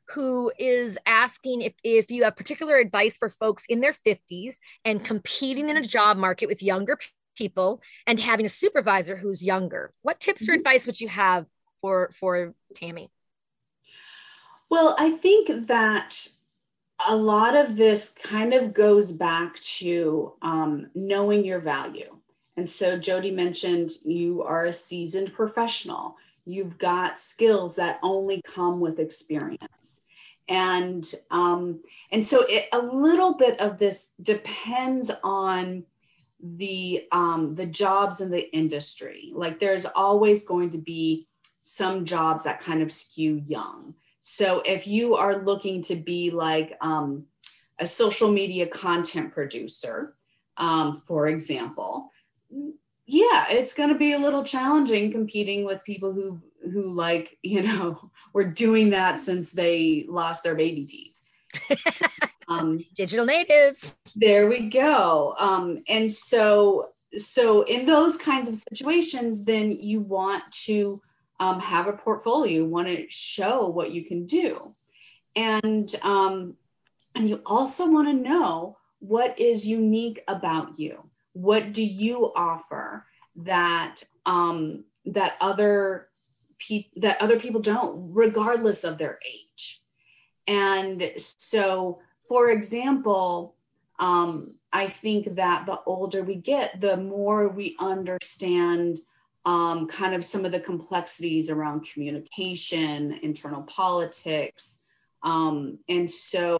who 0.10 0.52
is 0.58 0.98
asking 1.06 1.62
if, 1.62 1.74
if 1.84 2.12
you 2.12 2.24
have 2.24 2.36
particular 2.36 2.78
advice 2.78 3.16
for 3.16 3.30
folks 3.30 3.66
in 3.70 3.80
their 3.80 3.94
50s 4.06 4.56
and 4.84 5.06
competing 5.06 5.70
in 5.70 5.78
a 5.78 5.82
job 5.82 6.18
market 6.18 6.48
with 6.48 6.64
younger 6.64 6.98
people 7.36 7.82
and 8.08 8.20
having 8.20 8.46
a 8.46 8.50
supervisor 8.50 9.15
who's 9.15 9.44
younger. 9.44 9.94
What 10.02 10.20
tips 10.20 10.41
or 10.41 10.52
mm-hmm. 10.52 10.60
advice 10.60 10.86
would 10.86 11.00
you 11.00 11.08
have 11.10 11.46
for 11.82 12.12
for 12.20 12.54
Tammy? 12.76 13.12
Well, 14.70 14.96
I 14.98 15.12
think 15.12 15.67
that 15.67 16.28
a 17.08 17.15
lot 17.15 17.56
of 17.56 17.76
this 17.76 18.10
kind 18.10 18.54
of 18.54 18.74
goes 18.74 19.12
back 19.12 19.56
to 19.56 20.34
um, 20.41 20.89
knowing 20.96 21.44
your 21.44 21.60
value. 21.60 22.15
And 22.58 22.70
so 22.70 22.98
Jody 22.98 23.32
mentioned 23.32 23.91
you 24.04 24.44
are 24.44 24.65
a 24.65 24.74
seasoned 24.74 25.34
professional. 25.34 26.15
You've 26.46 26.78
got 26.78 27.20
skills 27.20 27.76
that 27.76 28.00
only 28.04 28.41
come 28.46 28.80
with 28.80 29.00
experience. 29.00 30.02
And 30.48 31.10
um, 31.30 31.82
and 32.12 32.26
so 32.26 32.46
it, 32.48 32.67
a 32.74 32.80
little 32.80 33.36
bit 33.36 33.60
of 33.62 33.78
this 33.78 34.12
depends 34.22 35.10
on 35.24 35.86
the 36.44 37.08
um, 37.12 37.56
the 37.56 37.66
jobs 37.66 38.22
in 38.22 38.32
the 38.32 38.54
industry. 38.56 39.32
Like 39.34 39.60
there's 39.60 39.86
always 39.86 40.46
going 40.46 40.72
to 40.72 40.78
be 40.78 41.28
some 41.62 42.06
jobs 42.06 42.44
that 42.44 42.60
kind 42.60 42.82
of 42.82 42.92
skew 42.92 43.42
young. 43.46 43.96
So 44.22 44.62
if 44.66 44.88
you 44.88 45.16
are 45.16 45.38
looking 45.38 45.82
to 45.84 45.96
be 45.96 46.32
like 46.32 46.78
um, 46.82 47.26
a 47.80 47.86
social 47.86 48.32
media 48.32 48.68
content 48.68 49.34
producer, 49.34 50.16
um, 50.58 50.98
for 50.98 51.28
example, 51.28 52.12
yeah, 53.06 53.46
it's 53.50 53.74
going 53.74 53.90
to 53.90 53.96
be 53.98 54.14
a 54.14 54.20
little 54.20 54.44
challenging 54.44 55.12
competing 55.12 55.66
with 55.66 55.84
people 55.84 56.14
who 56.14 56.42
who 56.72 56.88
like 56.90 57.38
you 57.42 57.64
know 57.64 58.12
were 58.34 58.46
doing 58.46 58.92
that 58.92 59.20
since 59.20 59.52
they 59.52 60.06
lost 60.08 60.44
their 60.44 60.56
baby 60.56 60.86
teeth. 60.86 61.16
um, 62.60 62.86
digital 62.96 63.26
natives. 63.26 63.96
There 64.16 64.48
we 64.48 64.70
go. 64.70 65.36
Um, 65.38 65.84
and 65.88 66.12
so 66.12 66.90
so 67.18 67.64
in 67.64 67.86
those 67.86 68.18
kinds 68.18 68.48
of 68.48 68.56
situations 68.56 69.44
then 69.44 69.72
you 69.72 70.00
want 70.00 70.44
to 70.64 71.02
um, 71.42 71.60
have 71.60 71.88
a 71.88 71.94
portfolio. 71.94 72.54
You 72.54 72.66
want 72.66 72.88
to 72.88 73.10
show 73.10 73.68
what 73.68 73.92
you 73.92 74.06
can 74.06 74.28
do. 74.28 74.76
And 75.36 75.94
um, 76.04 76.56
and 77.16 77.28
you 77.28 77.42
also 77.46 77.90
want 77.90 78.08
to 78.08 78.14
know 78.14 78.78
what 79.00 79.40
is 79.40 79.66
unique 79.66 80.24
about 80.28 80.80
you. 80.80 81.00
What 81.34 81.74
do 81.74 81.84
you 81.84 82.32
offer 82.36 83.08
that 83.38 84.04
um, 84.26 84.86
that 85.06 85.36
other 85.42 86.10
pe- 86.60 86.90
that 86.98 87.20
other 87.22 87.40
people 87.40 87.62
don't 87.62 88.14
regardless 88.14 88.84
of 88.84 89.00
their 89.00 89.18
age? 89.28 89.82
And 90.48 91.12
so 91.18 92.00
for 92.32 92.50
example, 92.50 93.58
um, 94.00 94.56
I 94.72 94.88
think 94.88 95.36
that 95.36 95.65
the 95.65 95.82
older 95.86 96.24
we 96.24 96.36
get, 96.36 96.80
the 96.80 96.96
more 96.96 97.50
we 97.50 97.76
understand 97.78 99.00
um, 99.44 99.86
kind 99.89 100.15
of 100.15 100.24
some 100.24 100.46
of 100.46 100.54
the 100.54 100.62
complexities 100.62 101.50
around 101.50 101.89
communication, 101.91 103.20
internal 103.22 103.63
politics. 103.63 104.80
Um, 105.24 105.80
and 105.89 106.10
so, 106.10 106.58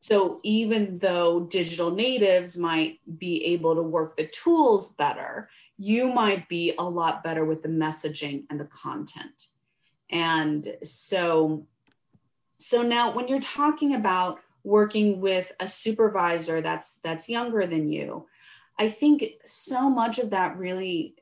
so 0.00 0.40
even 0.44 0.96
though 0.96 1.40
digital 1.40 1.90
natives 1.90 2.56
might 2.56 2.98
be 3.18 3.44
able 3.44 3.74
to 3.74 3.82
work 3.82 4.16
the 4.16 4.28
tools 4.28 4.94
better, 4.94 5.50
you 5.76 6.10
might 6.10 6.48
be 6.48 6.72
a 6.78 6.88
lot 6.88 7.22
better 7.22 7.44
with 7.44 7.62
the 7.62 7.68
messaging 7.68 8.44
and 8.48 8.58
the 8.58 8.64
content. 8.64 9.48
And 10.08 10.74
so, 10.82 11.66
so 12.56 12.80
now 12.80 13.14
when 13.14 13.28
you're 13.28 13.40
talking 13.40 13.94
about 13.94 14.40
working 14.64 15.20
with 15.20 15.52
a 15.60 15.66
supervisor 15.66 16.60
that's 16.60 16.96
that's 17.02 17.28
younger 17.28 17.66
than 17.66 17.90
you. 17.90 18.26
I 18.78 18.88
think 18.88 19.24
so 19.44 19.90
much 19.90 20.18
of 20.18 20.30
that 20.30 20.56
really 20.56 21.14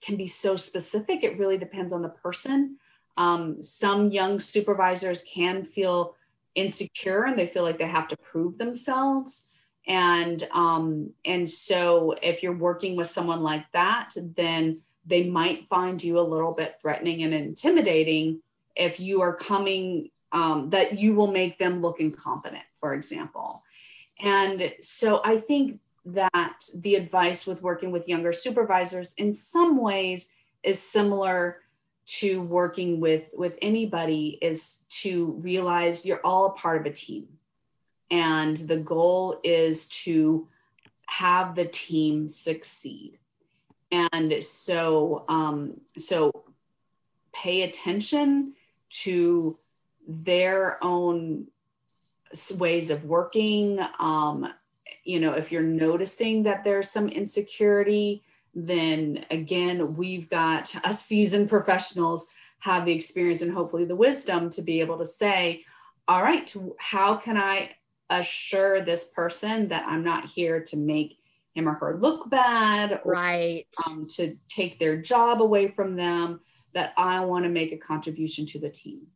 can 0.00 0.16
be 0.16 0.26
so 0.26 0.56
specific. 0.56 1.22
It 1.22 1.38
really 1.38 1.58
depends 1.58 1.92
on 1.92 2.02
the 2.02 2.08
person. 2.08 2.78
Um, 3.16 3.62
some 3.62 4.10
young 4.10 4.40
supervisors 4.40 5.22
can 5.22 5.64
feel 5.64 6.16
insecure 6.54 7.24
and 7.24 7.38
they 7.38 7.46
feel 7.46 7.62
like 7.62 7.78
they 7.78 7.86
have 7.86 8.08
to 8.08 8.16
prove 8.16 8.58
themselves. 8.58 9.48
And 9.86 10.46
um, 10.52 11.12
and 11.24 11.48
so 11.48 12.14
if 12.22 12.42
you're 12.42 12.56
working 12.56 12.96
with 12.96 13.08
someone 13.08 13.42
like 13.42 13.70
that 13.72 14.12
then 14.16 14.80
they 15.04 15.24
might 15.24 15.66
find 15.66 16.02
you 16.02 16.18
a 16.18 16.20
little 16.20 16.52
bit 16.52 16.78
threatening 16.80 17.22
and 17.22 17.34
intimidating 17.34 18.40
if 18.76 19.00
you 19.00 19.20
are 19.20 19.34
coming 19.34 20.10
um, 20.32 20.70
that 20.70 20.98
you 20.98 21.14
will 21.14 21.30
make 21.30 21.58
them 21.58 21.80
look 21.80 22.00
incompetent, 22.00 22.64
for 22.72 22.94
example. 22.94 23.62
And 24.20 24.74
so 24.80 25.20
I 25.24 25.38
think 25.38 25.80
that 26.04 26.64
the 26.74 26.96
advice 26.96 27.46
with 27.46 27.62
working 27.62 27.92
with 27.92 28.08
younger 28.08 28.32
supervisors 28.32 29.14
in 29.14 29.32
some 29.32 29.76
ways 29.76 30.32
is 30.62 30.80
similar 30.80 31.58
to 32.04 32.42
working 32.42 32.98
with 32.98 33.30
with 33.34 33.56
anybody 33.62 34.38
is 34.42 34.80
to 34.88 35.38
realize 35.40 36.04
you're 36.04 36.20
all 36.24 36.46
a 36.46 36.52
part 36.54 36.80
of 36.80 36.86
a 36.86 36.94
team 36.94 37.28
and 38.10 38.56
the 38.56 38.76
goal 38.76 39.40
is 39.44 39.86
to 39.86 40.48
have 41.06 41.54
the 41.54 41.64
team 41.66 42.28
succeed 42.28 43.18
and 43.92 44.42
so 44.42 45.24
um, 45.28 45.80
so 45.96 46.44
pay 47.32 47.62
attention 47.62 48.54
to 48.90 49.56
their 50.06 50.82
own 50.82 51.46
ways 52.56 52.90
of 52.90 53.04
working. 53.04 53.80
Um, 53.98 54.52
you 55.04 55.20
know, 55.20 55.32
if 55.32 55.52
you're 55.52 55.62
noticing 55.62 56.42
that 56.44 56.64
there's 56.64 56.90
some 56.90 57.08
insecurity, 57.08 58.22
then 58.54 59.24
again, 59.30 59.96
we've 59.96 60.28
got 60.28 60.74
a 60.84 60.94
seasoned 60.94 61.48
professionals 61.48 62.26
have 62.60 62.84
the 62.84 62.92
experience 62.92 63.42
and 63.42 63.52
hopefully 63.52 63.84
the 63.84 63.96
wisdom 63.96 64.48
to 64.50 64.62
be 64.62 64.80
able 64.80 64.98
to 64.98 65.04
say, 65.04 65.64
all 66.06 66.22
right, 66.22 66.54
how 66.78 67.16
can 67.16 67.36
I 67.36 67.74
assure 68.08 68.80
this 68.80 69.04
person 69.04 69.68
that 69.68 69.86
I'm 69.86 70.04
not 70.04 70.26
here 70.26 70.62
to 70.64 70.76
make 70.76 71.18
him 71.54 71.68
or 71.68 71.74
her 71.74 71.98
look 71.98 72.30
bad 72.30 73.00
or 73.04 73.12
right. 73.12 73.66
um, 73.86 74.06
to 74.10 74.36
take 74.48 74.78
their 74.78 74.96
job 74.96 75.42
away 75.42 75.68
from 75.68 75.96
them, 75.96 76.40
that 76.72 76.92
I 76.96 77.20
want 77.24 77.44
to 77.44 77.50
make 77.50 77.72
a 77.72 77.76
contribution 77.76 78.46
to 78.46 78.58
the 78.58 78.70
team. 78.70 79.06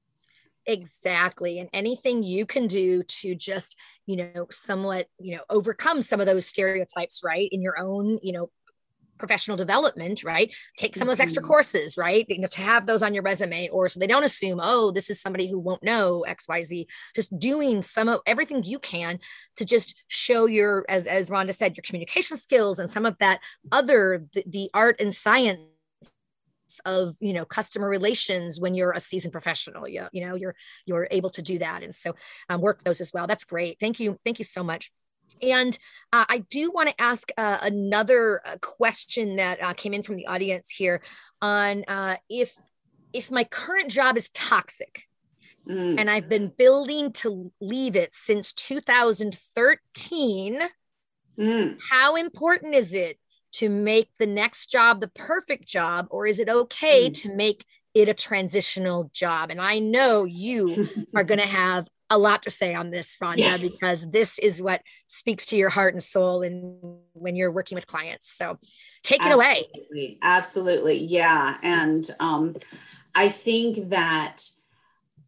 Exactly. 0.66 1.58
And 1.60 1.68
anything 1.72 2.22
you 2.22 2.44
can 2.44 2.66
do 2.66 3.02
to 3.04 3.34
just, 3.34 3.76
you 4.06 4.16
know, 4.16 4.46
somewhat, 4.50 5.06
you 5.20 5.36
know, 5.36 5.42
overcome 5.48 6.02
some 6.02 6.20
of 6.20 6.26
those 6.26 6.46
stereotypes, 6.46 7.20
right? 7.24 7.48
In 7.52 7.62
your 7.62 7.78
own, 7.78 8.18
you 8.22 8.32
know, 8.32 8.50
professional 9.18 9.56
development, 9.56 10.24
right? 10.24 10.54
Take 10.76 10.94
some 10.94 11.06
of 11.06 11.08
those 11.08 11.20
extra 11.20 11.42
mm-hmm. 11.42 11.48
courses, 11.48 11.96
right? 11.96 12.26
You 12.28 12.40
know, 12.40 12.48
to 12.48 12.60
have 12.60 12.86
those 12.86 13.02
on 13.02 13.14
your 13.14 13.22
resume, 13.22 13.68
or 13.68 13.88
so 13.88 14.00
they 14.00 14.06
don't 14.06 14.24
assume, 14.24 14.60
oh, 14.62 14.90
this 14.90 15.08
is 15.08 15.20
somebody 15.20 15.48
who 15.48 15.58
won't 15.58 15.82
know 15.82 16.22
X, 16.22 16.46
Y, 16.48 16.62
Z. 16.62 16.86
Just 17.14 17.38
doing 17.38 17.80
some 17.80 18.08
of 18.08 18.20
everything 18.26 18.64
you 18.64 18.78
can 18.78 19.18
to 19.56 19.64
just 19.64 19.94
show 20.08 20.46
your, 20.46 20.84
as 20.88 21.06
as 21.06 21.30
Rhonda 21.30 21.54
said, 21.54 21.76
your 21.76 21.82
communication 21.82 22.36
skills 22.36 22.78
and 22.78 22.90
some 22.90 23.06
of 23.06 23.16
that 23.18 23.40
other 23.72 24.26
the, 24.34 24.44
the 24.46 24.70
art 24.74 25.00
and 25.00 25.14
science 25.14 25.60
of 26.84 27.16
you 27.20 27.32
know 27.32 27.44
customer 27.44 27.88
relations 27.88 28.60
when 28.60 28.74
you're 28.74 28.92
a 28.92 29.00
seasoned 29.00 29.32
professional 29.32 29.86
you, 29.86 30.06
you 30.12 30.26
know 30.26 30.34
you're 30.34 30.54
you're 30.84 31.08
able 31.10 31.30
to 31.30 31.42
do 31.42 31.58
that 31.58 31.82
and 31.82 31.94
so 31.94 32.14
um, 32.48 32.60
work 32.60 32.82
those 32.82 33.00
as 33.00 33.12
well 33.12 33.26
that's 33.26 33.44
great 33.44 33.78
thank 33.78 34.00
you 34.00 34.18
thank 34.24 34.38
you 34.38 34.44
so 34.44 34.62
much 34.62 34.90
and 35.42 35.76
uh, 36.12 36.24
I 36.28 36.38
do 36.50 36.70
want 36.70 36.88
to 36.88 37.00
ask 37.00 37.30
uh, 37.36 37.58
another 37.62 38.40
uh, 38.44 38.56
question 38.60 39.36
that 39.36 39.62
uh, 39.62 39.74
came 39.74 39.92
in 39.92 40.02
from 40.02 40.16
the 40.16 40.26
audience 40.26 40.70
here 40.70 41.02
on 41.42 41.84
uh, 41.88 42.16
if 42.28 42.54
if 43.12 43.30
my 43.30 43.44
current 43.44 43.90
job 43.90 44.16
is 44.16 44.30
toxic, 44.30 45.04
mm. 45.68 45.98
and 45.98 46.10
I've 46.10 46.28
been 46.28 46.52
building 46.56 47.12
to 47.14 47.52
leave 47.60 47.96
it 47.96 48.14
since 48.14 48.52
2013. 48.52 50.60
Mm. 51.38 51.78
How 51.90 52.16
important 52.16 52.74
is 52.74 52.92
it 52.92 53.18
to 53.58 53.68
make 53.68 54.16
the 54.18 54.26
next 54.26 54.70
job 54.70 55.00
the 55.00 55.08
perfect 55.08 55.66
job, 55.66 56.06
or 56.10 56.26
is 56.26 56.38
it 56.38 56.48
okay 56.48 57.08
mm. 57.08 57.22
to 57.22 57.34
make 57.34 57.64
it 57.94 58.08
a 58.08 58.14
transitional 58.14 59.10
job? 59.12 59.50
And 59.50 59.60
I 59.60 59.78
know 59.78 60.24
you 60.24 60.88
are 61.14 61.24
going 61.24 61.40
to 61.40 61.46
have 61.46 61.88
a 62.10 62.18
lot 62.18 62.42
to 62.44 62.50
say 62.50 62.74
on 62.74 62.90
this, 62.90 63.16
Rhonda, 63.16 63.38
yes. 63.38 63.62
because 63.62 64.10
this 64.10 64.38
is 64.38 64.62
what 64.62 64.82
speaks 65.06 65.46
to 65.46 65.56
your 65.56 65.70
heart 65.70 65.94
and 65.94 66.02
soul 66.02 66.42
and 66.42 66.78
when 67.14 67.34
you're 67.34 67.50
working 67.50 67.74
with 67.74 67.86
clients. 67.86 68.30
So 68.30 68.58
take 69.02 69.22
it 69.22 69.26
absolutely. 69.26 69.78
away. 69.90 70.18
Absolutely. 70.22 70.98
Yeah. 70.98 71.56
And 71.62 72.08
um, 72.20 72.56
I 73.14 73.30
think 73.30 73.88
that 73.88 74.48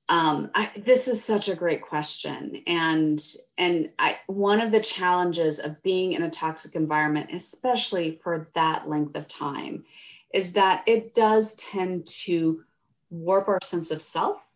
um, 0.08 0.50
I, 0.54 0.70
this 0.76 1.06
is 1.08 1.22
such 1.22 1.48
a 1.48 1.54
great 1.54 1.82
question. 1.82 2.62
And, 2.66 3.22
and 3.58 3.90
I, 3.98 4.18
one 4.26 4.60
of 4.60 4.70
the 4.70 4.80
challenges 4.80 5.58
of 5.58 5.82
being 5.82 6.12
in 6.12 6.22
a 6.22 6.30
toxic 6.30 6.74
environment, 6.74 7.30
especially 7.32 8.18
for 8.22 8.48
that 8.54 8.88
length 8.88 9.16
of 9.16 9.28
time, 9.28 9.84
is 10.32 10.54
that 10.54 10.82
it 10.86 11.14
does 11.14 11.54
tend 11.54 12.06
to 12.06 12.62
warp 13.10 13.48
our 13.48 13.58
sense 13.62 13.90
of 13.90 14.02
self 14.02 14.48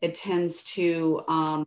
it 0.00 0.14
tends 0.14 0.62
to 0.64 1.22
um, 1.28 1.66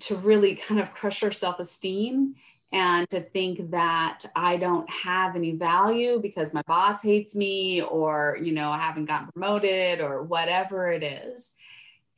to 0.00 0.16
really 0.16 0.56
kind 0.56 0.80
of 0.80 0.92
crush 0.92 1.22
our 1.22 1.32
self-esteem 1.32 2.34
and 2.72 3.08
to 3.10 3.20
think 3.20 3.70
that 3.70 4.24
I 4.34 4.56
don't 4.56 4.88
have 4.90 5.36
any 5.36 5.52
value 5.52 6.18
because 6.20 6.52
my 6.52 6.62
boss 6.66 7.02
hates 7.02 7.36
me 7.36 7.82
or 7.82 8.38
you 8.42 8.52
know 8.52 8.70
I 8.70 8.78
haven't 8.78 9.06
gotten 9.06 9.28
promoted 9.28 10.00
or 10.00 10.22
whatever 10.22 10.90
it 10.90 11.02
is. 11.02 11.53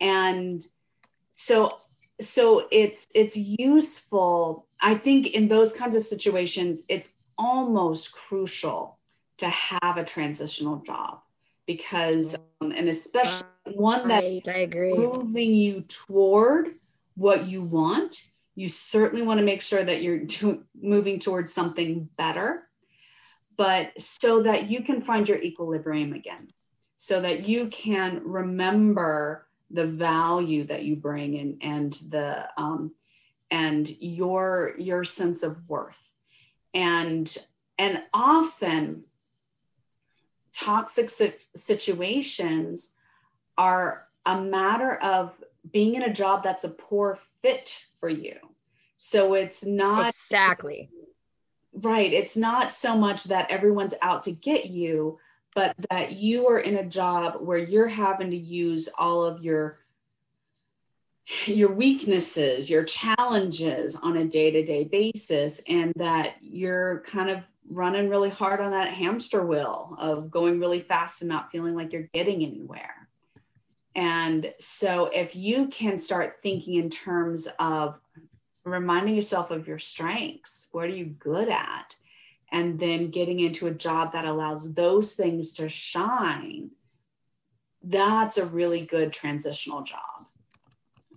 And 0.01 0.65
so 1.37 1.79
so 2.21 2.67
it's 2.71 3.07
it's 3.15 3.37
useful 3.37 4.67
I 4.81 4.95
think 4.95 5.29
in 5.29 5.49
those 5.49 5.73
kinds 5.73 5.95
of 5.95 6.03
situations 6.03 6.83
it's 6.89 7.13
almost 7.39 8.13
crucial 8.13 8.99
to 9.39 9.49
have 9.49 9.99
a 9.99 10.05
transitional 10.05 10.79
job 10.79 11.21
because 11.67 12.37
um, 12.61 12.73
and 12.73 12.89
especially 12.89 13.47
one 13.75 14.09
that 14.09 14.25
right, 14.25 14.49
I 14.49 14.59
agree. 14.61 14.95
moving 14.95 15.55
you 15.55 15.83
toward 15.83 16.75
what 17.17 17.47
you 17.47 17.63
want. 17.63 18.23
You 18.55 18.69
certainly 18.69 19.23
want 19.23 19.39
to 19.39 19.45
make 19.45 19.61
sure 19.61 19.83
that 19.83 20.03
you're 20.03 20.19
do, 20.25 20.65
moving 20.81 21.19
towards 21.19 21.53
something 21.53 22.09
better, 22.17 22.69
but 23.57 24.01
so 24.01 24.43
that 24.45 24.71
you 24.71 24.83
can 24.83 25.03
find 25.03 25.29
your 25.29 25.41
equilibrium 25.41 26.13
again, 26.13 26.49
so 26.97 27.21
that 27.21 27.47
you 27.47 27.67
can 27.67 28.23
remember 28.25 29.46
the 29.71 29.87
value 29.87 30.65
that 30.65 30.85
you 30.85 30.97
bring 30.97 31.39
and 31.39 31.63
and 31.63 31.93
the 32.11 32.49
um, 32.57 32.93
and 33.51 33.89
your 34.01 34.75
your 34.79 35.05
sense 35.05 35.43
of 35.43 35.69
worth, 35.69 36.13
and 36.75 37.37
and 37.79 38.03
often 38.13 39.05
toxic 40.53 41.11
situations 41.55 42.95
are 43.59 44.07
a 44.25 44.41
matter 44.41 44.97
of 44.97 45.35
being 45.71 45.95
in 45.95 46.03
a 46.03 46.13
job 46.13 46.43
that's 46.43 46.65
a 46.65 46.69
poor 46.69 47.19
fit 47.43 47.83
for 47.99 48.09
you. 48.09 48.37
So 48.97 49.35
it's 49.35 49.65
not 49.65 50.09
exactly 50.09 50.91
right. 51.73 52.13
It's 52.13 52.37
not 52.37 52.73
so 52.73 52.97
much 52.97 53.25
that 53.25 53.51
everyone's 53.51 53.95
out 54.01 54.23
to 54.25 54.33
get 54.33 54.67
you, 54.67 55.19
but 55.57 55.75
that 55.89 56.13
you 56.13 56.47
are 56.49 56.59
in 56.59 56.77
a 56.77 56.85
job 56.85 57.39
where 57.41 57.57
you're 57.59 57.89
having 57.89 58.31
to 58.31 58.37
use 58.37 58.91
all 58.99 59.25
of 59.25 59.43
your 59.43 59.79
your 61.47 61.73
weaknesses, 61.73 62.71
your 62.71 62.85
challenges 62.85 63.97
on 63.97 64.19
a 64.19 64.25
day-to-day 64.25 64.85
basis 64.85 65.61
and 65.67 65.93
that 65.97 66.37
you're 66.41 67.03
kind 67.05 67.31
of 67.31 67.43
running 67.69 68.09
really 68.09 68.29
hard 68.29 68.61
on 68.61 68.71
that 68.71 68.91
hamster 68.91 69.45
wheel 69.45 69.97
of 69.99 70.31
going 70.31 70.61
really 70.61 70.79
fast 70.79 71.23
and 71.23 71.29
not 71.29 71.51
feeling 71.51 71.75
like 71.75 71.93
you're 71.93 72.09
getting 72.15 72.45
anywhere. 72.45 73.09
And 73.97 74.53
so, 74.61 75.07
if 75.07 75.35
you 75.35 75.69
can 75.69 75.97
start 75.97 76.37
thinking 76.43 76.75
in 76.75 76.91
terms 76.91 77.49
of 77.59 77.99
reminding 78.65 79.17
yourself 79.17 79.51
of 79.51 79.67
your 79.67 79.79
strengths, 79.79 80.69
what 80.71 80.85
are 80.85 80.89
you 80.89 81.07
good 81.07 81.49
at? 81.49 81.97
And 82.57 82.81
then 82.81 83.11
getting 83.11 83.39
into 83.41 83.67
a 83.67 83.71
job 83.71 84.15
that 84.15 84.25
allows 84.25 84.73
those 84.73 85.15
things 85.15 85.53
to 85.55 85.69
shine, 85.69 86.71
that's 87.83 88.39
a 88.39 88.47
really 88.47 88.87
good 88.87 89.13
transitional 89.13 89.83
job. 89.83 90.01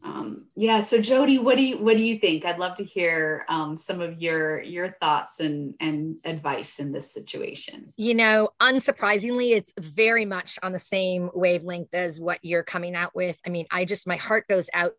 Um, 0.02 0.48
yeah 0.56 0.80
so 0.80 1.02
jody 1.02 1.40
what 1.40 1.58
do 1.58 1.64
you 1.64 1.78
what 1.78 1.98
do 1.98 2.04
you 2.04 2.18
think? 2.18 2.46
I'd 2.46 2.60
love 2.60 2.76
to 2.78 2.84
hear 2.84 3.46
um, 3.48 3.78
some 3.78 4.02
of 4.02 4.22
your 4.22 4.62
your 4.62 4.96
thoughts 5.02 5.40
and 5.40 5.76
and 5.80 6.18
advice 6.26 6.80
in 6.80 6.92
this 6.92 7.14
situation. 7.14 7.92
You 7.96 8.16
know 8.16 8.50
unsurprisingly 8.62 9.52
it's 9.52 9.74
very 9.80 10.26
much 10.26 10.60
on 10.62 10.74
the 10.74 10.80
same 10.80 11.30
wavelength 11.34 11.94
as 11.94 12.20
what 12.20 12.40
you're 12.44 12.64
coming 12.64 12.96
out 12.96 13.16
with. 13.16 13.38
I 13.46 13.50
mean 13.50 13.66
i 13.72 13.86
just 13.86 14.08
my 14.08 14.18
heart 14.18 14.48
goes 14.48 14.70
out 14.74 14.94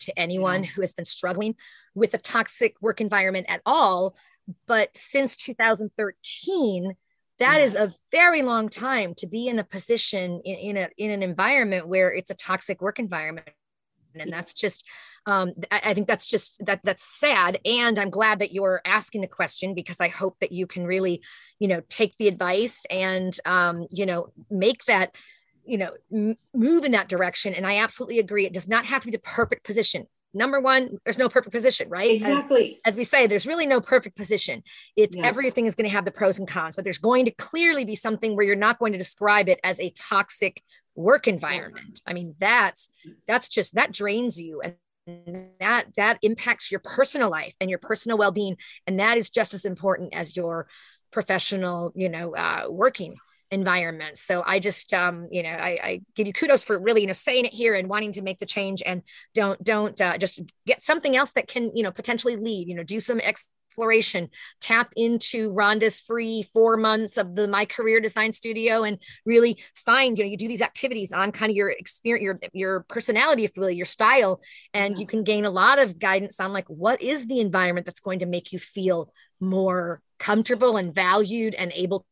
to 0.00 0.18
anyone 0.18 0.64
who 0.64 0.80
has 0.80 0.94
been 0.94 1.04
struggling 1.04 1.54
with 1.94 2.14
a 2.14 2.18
toxic 2.18 2.76
work 2.80 3.00
environment 3.00 3.46
at 3.48 3.60
all 3.66 4.14
but 4.66 4.96
since 4.96 5.36
2013 5.36 6.96
that 7.38 7.60
is 7.60 7.76
a 7.76 7.92
very 8.10 8.42
long 8.42 8.68
time 8.68 9.14
to 9.14 9.26
be 9.26 9.46
in 9.46 9.58
a 9.58 9.64
position 9.64 10.40
in, 10.44 10.56
in, 10.56 10.76
a 10.76 10.88
in 10.98 11.10
an 11.10 11.22
environment 11.22 11.86
where 11.86 12.12
it's 12.12 12.30
a 12.30 12.34
toxic 12.34 12.80
work 12.82 12.98
environment. 12.98 13.48
And 14.18 14.32
that's 14.32 14.54
just 14.54 14.84
um, 15.26 15.52
I, 15.70 15.80
I, 15.84 15.94
think 15.94 16.08
that's 16.08 16.26
just 16.26 16.64
that 16.66 16.80
that's 16.82 17.04
sad. 17.04 17.58
And 17.64 17.98
i'm 17.98 18.10
glad 18.10 18.40
that 18.40 18.52
you're 18.52 18.80
asking 18.84 19.20
the 19.20 19.28
question 19.28 19.74
because 19.74 20.00
i 20.00 20.08
hope 20.08 20.36
that 20.40 20.50
you 20.50 20.66
can 20.66 20.84
really 20.86 21.22
you 21.60 21.68
know 21.68 21.82
take 21.88 22.16
the 22.16 22.26
advice 22.26 22.84
and 22.90 23.38
um, 23.44 23.86
you 23.90 24.06
know 24.06 24.32
make 24.50 24.84
that 24.86 25.14
you 25.64 25.78
know 25.78 25.92
m- 26.12 26.36
move 26.52 26.84
in 26.84 26.92
that 26.92 27.08
direction. 27.08 27.54
And 27.54 27.66
i 27.66 27.76
absolutely 27.76 28.18
agree. 28.18 28.46
It 28.46 28.54
does 28.54 28.68
not 28.68 28.86
have 28.86 29.02
to 29.02 29.06
be 29.06 29.12
the 29.12 29.20
perfect 29.20 29.64
position 29.64 30.06
number 30.34 30.60
one 30.60 30.98
there's 31.04 31.18
no 31.18 31.28
perfect 31.28 31.52
position 31.52 31.88
right? 31.88 32.12
Exactly. 32.12 32.78
as, 32.84 32.94
as 32.94 32.96
we 32.96 33.04
say 33.04 33.26
there's 33.26 33.46
really 33.46 33.66
no 33.66 33.80
perfect 33.80 34.16
position. 34.16 34.62
It's 34.96 35.16
yeah. 35.16 35.26
everything 35.26 35.66
is 35.66 35.74
going 35.74 35.88
to 35.88 35.94
have 35.94 36.04
the 36.04 36.10
pros 36.10 36.38
and 36.38 36.48
cons 36.48 36.76
but 36.76 36.84
there's 36.84 36.98
going 36.98 37.24
to 37.26 37.30
clearly 37.32 37.84
be 37.84 37.96
something 37.96 38.36
where 38.36 38.44
you're 38.44 38.56
not 38.56 38.78
going 38.78 38.92
to 38.92 38.98
describe 38.98 39.48
it 39.48 39.60
as 39.64 39.80
a 39.80 39.90
toxic 39.90 40.62
work 40.94 41.28
environment. 41.28 42.00
I 42.06 42.12
mean 42.12 42.34
that's 42.38 42.88
that's 43.26 43.48
just 43.48 43.74
that 43.74 43.92
drains 43.92 44.40
you 44.40 44.60
and 44.60 44.74
that 45.60 45.86
that 45.96 46.18
impacts 46.22 46.70
your 46.70 46.80
personal 46.80 47.30
life 47.30 47.54
and 47.60 47.70
your 47.70 47.78
personal 47.78 48.18
well-being 48.18 48.56
and 48.86 49.00
that 49.00 49.16
is 49.16 49.30
just 49.30 49.54
as 49.54 49.64
important 49.64 50.14
as 50.14 50.36
your 50.36 50.66
professional 51.10 51.92
you 51.94 52.08
know 52.08 52.34
uh, 52.34 52.66
working 52.68 53.16
environment 53.50 54.16
so 54.16 54.42
i 54.46 54.58
just 54.58 54.92
um 54.92 55.26
you 55.30 55.42
know 55.42 55.50
I, 55.50 55.78
I 55.82 56.00
give 56.14 56.26
you 56.26 56.32
kudos 56.32 56.62
for 56.62 56.78
really 56.78 57.00
you 57.00 57.06
know 57.06 57.12
saying 57.12 57.46
it 57.46 57.52
here 57.52 57.74
and 57.74 57.88
wanting 57.88 58.12
to 58.12 58.22
make 58.22 58.38
the 58.38 58.46
change 58.46 58.82
and 58.84 59.02
don't 59.34 59.62
don't 59.62 59.98
uh, 60.00 60.18
just 60.18 60.40
get 60.66 60.82
something 60.82 61.16
else 61.16 61.30
that 61.32 61.48
can 61.48 61.70
you 61.74 61.82
know 61.82 61.90
potentially 61.90 62.36
lead 62.36 62.68
you 62.68 62.74
know 62.74 62.82
do 62.82 63.00
some 63.00 63.20
ex- 63.22 63.46
exploration. 63.78 64.28
Tap 64.60 64.92
into 64.96 65.52
Rhonda's 65.52 66.00
free 66.00 66.42
four 66.42 66.76
months 66.76 67.16
of 67.16 67.36
the 67.36 67.46
My 67.46 67.64
Career 67.64 68.00
Design 68.00 68.32
Studio 68.32 68.82
and 68.82 68.98
really 69.24 69.62
find, 69.74 70.18
you 70.18 70.24
know, 70.24 70.30
you 70.30 70.36
do 70.36 70.48
these 70.48 70.62
activities 70.62 71.12
on 71.12 71.30
kind 71.30 71.50
of 71.50 71.56
your 71.56 71.70
experience, 71.70 72.24
your, 72.24 72.38
your 72.52 72.84
personality, 72.88 73.44
if 73.44 73.56
you 73.56 73.60
will, 73.60 73.70
your 73.70 73.86
style, 73.86 74.40
and 74.74 74.96
yeah. 74.96 75.00
you 75.00 75.06
can 75.06 75.22
gain 75.22 75.44
a 75.44 75.50
lot 75.50 75.78
of 75.78 75.98
guidance 75.98 76.40
on 76.40 76.52
like 76.52 76.66
what 76.66 77.00
is 77.00 77.26
the 77.26 77.38
environment 77.38 77.86
that's 77.86 78.00
going 78.00 78.18
to 78.18 78.26
make 78.26 78.52
you 78.52 78.58
feel 78.58 79.12
more 79.40 80.00
comfortable 80.18 80.76
and 80.76 80.92
valued 80.92 81.54
and 81.54 81.72
able 81.76 82.04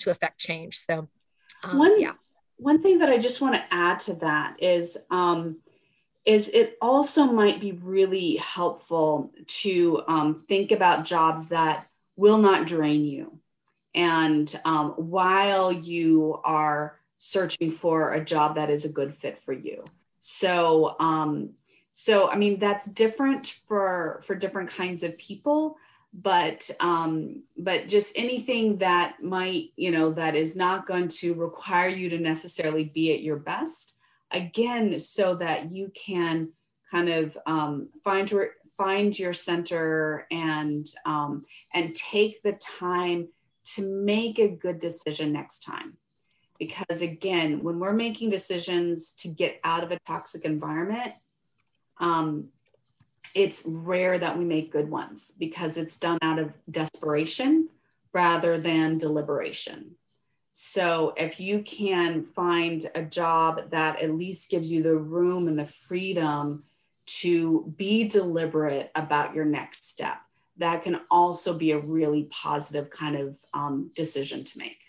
to 0.00 0.10
affect 0.10 0.38
change. 0.38 0.78
So, 0.78 1.08
um, 1.62 1.78
one, 1.78 2.00
yeah. 2.00 2.12
One 2.56 2.82
thing 2.82 2.98
that 2.98 3.08
I 3.08 3.18
just 3.18 3.40
want 3.40 3.54
to 3.54 3.64
add 3.70 4.00
to 4.00 4.14
that 4.14 4.62
is, 4.62 4.98
um, 5.10 5.58
is 6.26 6.48
it 6.48 6.76
also 6.82 7.24
might 7.24 7.60
be 7.60 7.72
really 7.72 8.36
helpful 8.36 9.32
to 9.46 10.02
um, 10.06 10.34
think 10.34 10.70
about 10.70 11.06
jobs 11.06 11.48
that 11.48 11.86
will 12.16 12.38
not 12.38 12.66
drain 12.66 13.06
you. 13.06 13.38
And 13.94 14.60
um, 14.64 14.90
while 14.90 15.72
you 15.72 16.40
are 16.44 17.00
searching 17.16 17.70
for 17.70 18.12
a 18.12 18.24
job 18.24 18.54
that 18.56 18.70
is 18.70 18.84
a 18.84 18.88
good 18.88 19.12
fit 19.12 19.38
for 19.38 19.52
you. 19.52 19.84
So, 20.20 20.96
um, 21.00 21.50
so 21.92 22.30
I 22.30 22.36
mean, 22.36 22.58
that's 22.58 22.86
different 22.86 23.48
for 23.66 24.20
for 24.24 24.34
different 24.34 24.70
kinds 24.70 25.02
of 25.02 25.18
people 25.18 25.76
but 26.12 26.68
um, 26.80 27.42
but 27.56 27.88
just 27.88 28.12
anything 28.16 28.78
that 28.78 29.22
might 29.22 29.70
you 29.76 29.90
know 29.90 30.10
that 30.10 30.34
is 30.34 30.56
not 30.56 30.86
going 30.86 31.08
to 31.08 31.34
require 31.34 31.88
you 31.88 32.08
to 32.08 32.18
necessarily 32.18 32.84
be 32.84 33.12
at 33.12 33.22
your 33.22 33.36
best 33.36 33.94
again 34.30 34.98
so 34.98 35.34
that 35.34 35.72
you 35.72 35.90
can 35.94 36.50
kind 36.90 37.08
of 37.08 37.38
um, 37.46 37.88
find 38.02 38.30
your 38.30 38.50
find 38.76 39.16
your 39.18 39.32
center 39.32 40.26
and 40.30 40.88
um, 41.06 41.42
and 41.74 41.94
take 41.94 42.42
the 42.42 42.52
time 42.52 43.28
to 43.62 43.86
make 43.86 44.38
a 44.38 44.48
good 44.48 44.78
decision 44.80 45.32
next 45.32 45.60
time. 45.60 45.96
Because 46.58 47.02
again 47.02 47.62
when 47.62 47.78
we're 47.78 47.92
making 47.92 48.30
decisions 48.30 49.12
to 49.18 49.28
get 49.28 49.60
out 49.62 49.84
of 49.84 49.92
a 49.92 49.98
toxic 50.00 50.44
environment 50.44 51.14
um, 51.98 52.48
it's 53.34 53.62
rare 53.64 54.18
that 54.18 54.38
we 54.38 54.44
make 54.44 54.72
good 54.72 54.90
ones 54.90 55.32
because 55.38 55.76
it's 55.76 55.96
done 55.96 56.18
out 56.22 56.38
of 56.38 56.52
desperation 56.70 57.68
rather 58.12 58.58
than 58.58 58.98
deliberation. 58.98 59.92
So 60.52 61.14
if 61.16 61.40
you 61.40 61.62
can 61.62 62.24
find 62.24 62.90
a 62.94 63.02
job 63.02 63.70
that 63.70 64.02
at 64.02 64.14
least 64.14 64.50
gives 64.50 64.70
you 64.70 64.82
the 64.82 64.96
room 64.96 65.48
and 65.48 65.58
the 65.58 65.66
freedom 65.66 66.64
to 67.20 67.72
be 67.76 68.04
deliberate 68.08 68.90
about 68.94 69.34
your 69.34 69.44
next 69.44 69.88
step, 69.88 70.18
that 70.58 70.82
can 70.82 71.00
also 71.10 71.54
be 71.56 71.72
a 71.72 71.78
really 71.78 72.24
positive 72.24 72.90
kind 72.90 73.16
of 73.16 73.38
um, 73.54 73.90
decision 73.94 74.44
to 74.44 74.58
make. 74.58 74.79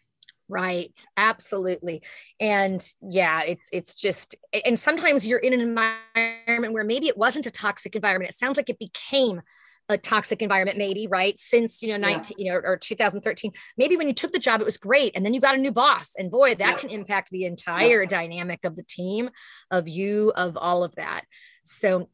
Right. 0.52 1.08
Absolutely. 1.16 2.04
And 2.38 2.86
yeah, 3.02 3.44
it's 3.44 3.70
it's 3.72 3.96
just 3.96 4.36
and 4.66 4.78
sometimes 4.78 5.26
you're 5.26 5.40
in 5.40 5.54
an 5.54 5.62
environment 5.62 6.74
where 6.74 6.84
maybe 6.84 7.08
it 7.08 7.18
wasn't 7.18 7.46
a 7.46 7.52
toxic 7.52 7.96
environment. 7.96 8.32
It 8.32 8.38
sounds 8.38 8.58
like 8.58 8.70
it 8.70 8.78
became 8.78 9.42
a 9.88 9.98
toxic 9.98 10.42
environment 10.42 10.78
maybe 10.78 11.08
right 11.08 11.38
since 11.38 11.82
you 11.82 11.90
know 11.90 11.98
19 11.98 12.36
yeah. 12.38 12.46
you 12.46 12.52
know 12.52 12.62
or 12.64 12.78
2013 12.78 13.52
maybe 13.78 13.98
when 13.98 14.08
you 14.08 14.14
took 14.14 14.32
the 14.32 14.40
job 14.40 14.62
it 14.62 14.64
was 14.64 14.78
great 14.78 15.12
and 15.16 15.26
then 15.26 15.34
you 15.34 15.42
got 15.42 15.56
a 15.56 15.58
new 15.58 15.72
boss 15.72 16.12
and 16.18 16.32
boy 16.32 16.56
that 16.56 16.60
yeah. 16.60 16.78
can 16.78 16.90
impact 16.90 17.30
the 17.30 17.44
entire 17.44 18.04
yeah. 18.04 18.08
dynamic 18.08 18.64
of 18.64 18.78
the 18.78 18.84
team 18.84 19.30
of 19.70 19.90
you 19.90 20.32
of 20.36 20.56
all 20.56 20.86
of 20.86 20.96
that 20.96 21.24
so 21.66 22.08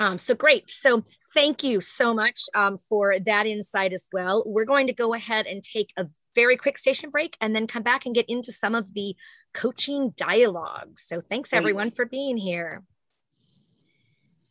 um, 0.00 0.16
so 0.16 0.34
great. 0.34 0.70
So 0.70 1.04
thank 1.34 1.62
you 1.62 1.82
so 1.82 2.14
much 2.14 2.44
um, 2.54 2.78
for 2.78 3.18
that 3.18 3.46
insight 3.46 3.92
as 3.92 4.06
well. 4.12 4.42
We're 4.46 4.64
going 4.64 4.86
to 4.86 4.94
go 4.94 5.12
ahead 5.12 5.46
and 5.46 5.62
take 5.62 5.92
a 5.96 6.06
very 6.34 6.56
quick 6.56 6.78
station 6.78 7.10
break 7.10 7.36
and 7.40 7.54
then 7.54 7.66
come 7.66 7.82
back 7.82 8.06
and 8.06 8.14
get 8.14 8.28
into 8.28 8.52
some 8.52 8.74
of 8.74 8.94
the 8.94 9.14
coaching 9.52 10.12
dialogues. 10.16 11.02
So 11.02 11.20
thanks 11.20 11.52
everyone 11.52 11.90
for 11.90 12.06
being 12.06 12.36
here. 12.36 12.82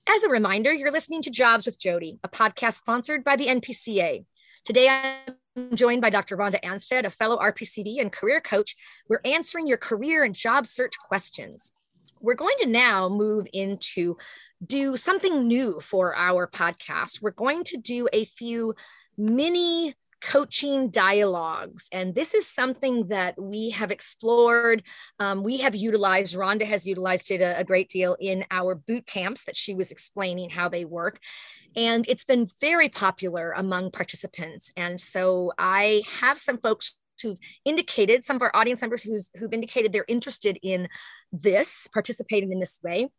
As 0.08 0.24
a 0.24 0.30
reminder, 0.30 0.74
you're 0.74 0.92
listening 0.92 1.22
to 1.24 1.30
Jobs 1.30 1.66
with 1.66 1.80
Jody, 1.80 2.20
a 2.24 2.30
podcast 2.30 2.74
sponsored 2.80 3.24
by 3.24 3.36
the 3.36 3.46
NPCA. 3.46 4.26
Today, 4.66 4.90
I'm 4.90 5.76
joined 5.76 6.02
by 6.02 6.10
Dr. 6.10 6.36
Rhonda 6.36 6.60
Ansted, 6.62 7.06
a 7.06 7.10
fellow 7.10 7.38
RPCV 7.38 8.02
and 8.02 8.12
career 8.12 8.42
coach. 8.42 8.76
We're 9.08 9.22
answering 9.24 9.68
your 9.68 9.78
career 9.78 10.24
and 10.24 10.34
job 10.34 10.66
search 10.66 10.98
questions. 10.98 11.72
We're 12.22 12.36
going 12.36 12.56
to 12.60 12.66
now 12.66 13.08
move 13.08 13.48
into 13.54 14.18
do 14.66 14.98
something 14.98 15.48
new 15.48 15.80
for 15.80 16.16
our 16.16 16.48
podcast. 16.48 17.22
We're 17.22 17.32
going 17.32 17.64
to 17.66 17.78
do 17.78 18.10
a 18.12 18.26
few 18.26 18.76
mini 19.18 19.96
coaching 20.22 20.90
dialogues. 20.90 21.88
And 21.92 22.14
this 22.14 22.34
is 22.34 22.48
something 22.48 23.08
that 23.08 23.42
we 23.42 23.70
have 23.72 23.92
explored. 23.92 24.84
Um, 25.20 25.44
we 25.44 25.58
have 25.58 25.76
utilized, 25.76 26.36
Rhonda 26.36 26.66
has 26.66 26.86
utilized 26.86 27.32
it 27.32 27.42
a, 27.42 27.60
a 27.60 27.64
great 27.64 27.90
deal 27.90 28.16
in 28.20 28.46
our 28.52 28.76
boot 28.76 29.06
camps 29.06 29.44
that 29.46 29.56
she 29.56 29.74
was 29.74 29.92
explaining 29.92 30.50
how 30.50 30.70
they 30.70 30.86
work. 30.86 31.20
And 31.76 32.06
it's 32.08 32.26
been 32.26 32.48
very 32.60 32.90
popular 32.90 33.52
among 33.52 33.92
participants. 33.92 34.72
And 34.76 35.00
so 35.00 35.54
I 35.58 36.04
have 36.20 36.40
some 36.40 36.58
folks 36.58 36.98
who've 37.22 37.40
indicated, 37.66 38.24
some 38.24 38.38
of 38.38 38.42
our 38.42 38.56
audience 38.56 38.82
members 38.82 39.04
who've 39.04 39.54
indicated 39.54 39.92
they're 39.92 40.06
interested 40.08 40.58
in 40.64 40.88
this, 41.32 41.88
participating 41.94 42.52
in 42.52 42.60
this 42.60 42.80
way. 42.84 43.10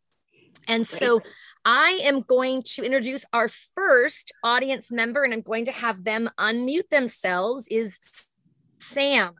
And 0.67 0.87
so 0.87 1.21
I 1.65 1.99
am 2.03 2.21
going 2.21 2.63
to 2.73 2.83
introduce 2.83 3.25
our 3.33 3.47
first 3.47 4.31
audience 4.43 4.91
member, 4.91 5.23
and 5.23 5.33
I'm 5.33 5.41
going 5.41 5.65
to 5.65 5.71
have 5.71 6.03
them 6.03 6.29
unmute 6.37 6.89
themselves. 6.89 7.67
Is 7.69 7.99
Sam, 8.79 9.33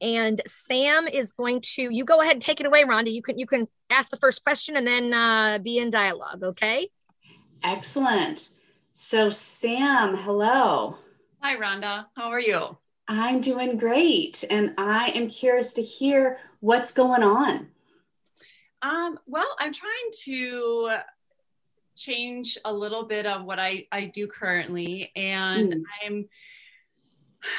and 0.00 0.40
Sam 0.46 1.06
is 1.08 1.32
going 1.32 1.60
to. 1.74 1.82
You 1.82 2.04
go 2.04 2.20
ahead 2.20 2.34
and 2.34 2.42
take 2.42 2.60
it 2.60 2.66
away, 2.66 2.84
Rhonda. 2.84 3.12
You 3.12 3.22
can 3.22 3.38
you 3.38 3.46
can 3.46 3.68
ask 3.90 4.10
the 4.10 4.16
first 4.16 4.44
question 4.44 4.76
and 4.76 4.86
then 4.86 5.12
uh, 5.12 5.58
be 5.58 5.78
in 5.78 5.90
dialogue. 5.90 6.42
Okay. 6.42 6.88
Excellent. 7.62 8.48
So 8.92 9.30
Sam, 9.30 10.16
hello. 10.16 10.96
Hi, 11.40 11.56
Rhonda. 11.56 12.06
How 12.16 12.30
are 12.30 12.40
you? 12.40 12.78
I'm 13.08 13.40
doing 13.40 13.76
great, 13.76 14.42
and 14.50 14.74
I 14.78 15.10
am 15.10 15.28
curious 15.28 15.72
to 15.74 15.82
hear 15.82 16.38
what's 16.60 16.92
going 16.92 17.22
on. 17.22 17.68
Um, 18.82 19.18
well, 19.26 19.48
I'm 19.58 19.72
trying 19.72 20.10
to 20.24 20.98
change 21.96 22.58
a 22.64 22.72
little 22.72 23.04
bit 23.04 23.26
of 23.26 23.44
what 23.44 23.58
I, 23.58 23.86
I 23.90 24.06
do 24.06 24.26
currently, 24.26 25.12
and 25.16 25.72
mm. 25.72 25.82
I'm 26.04 26.28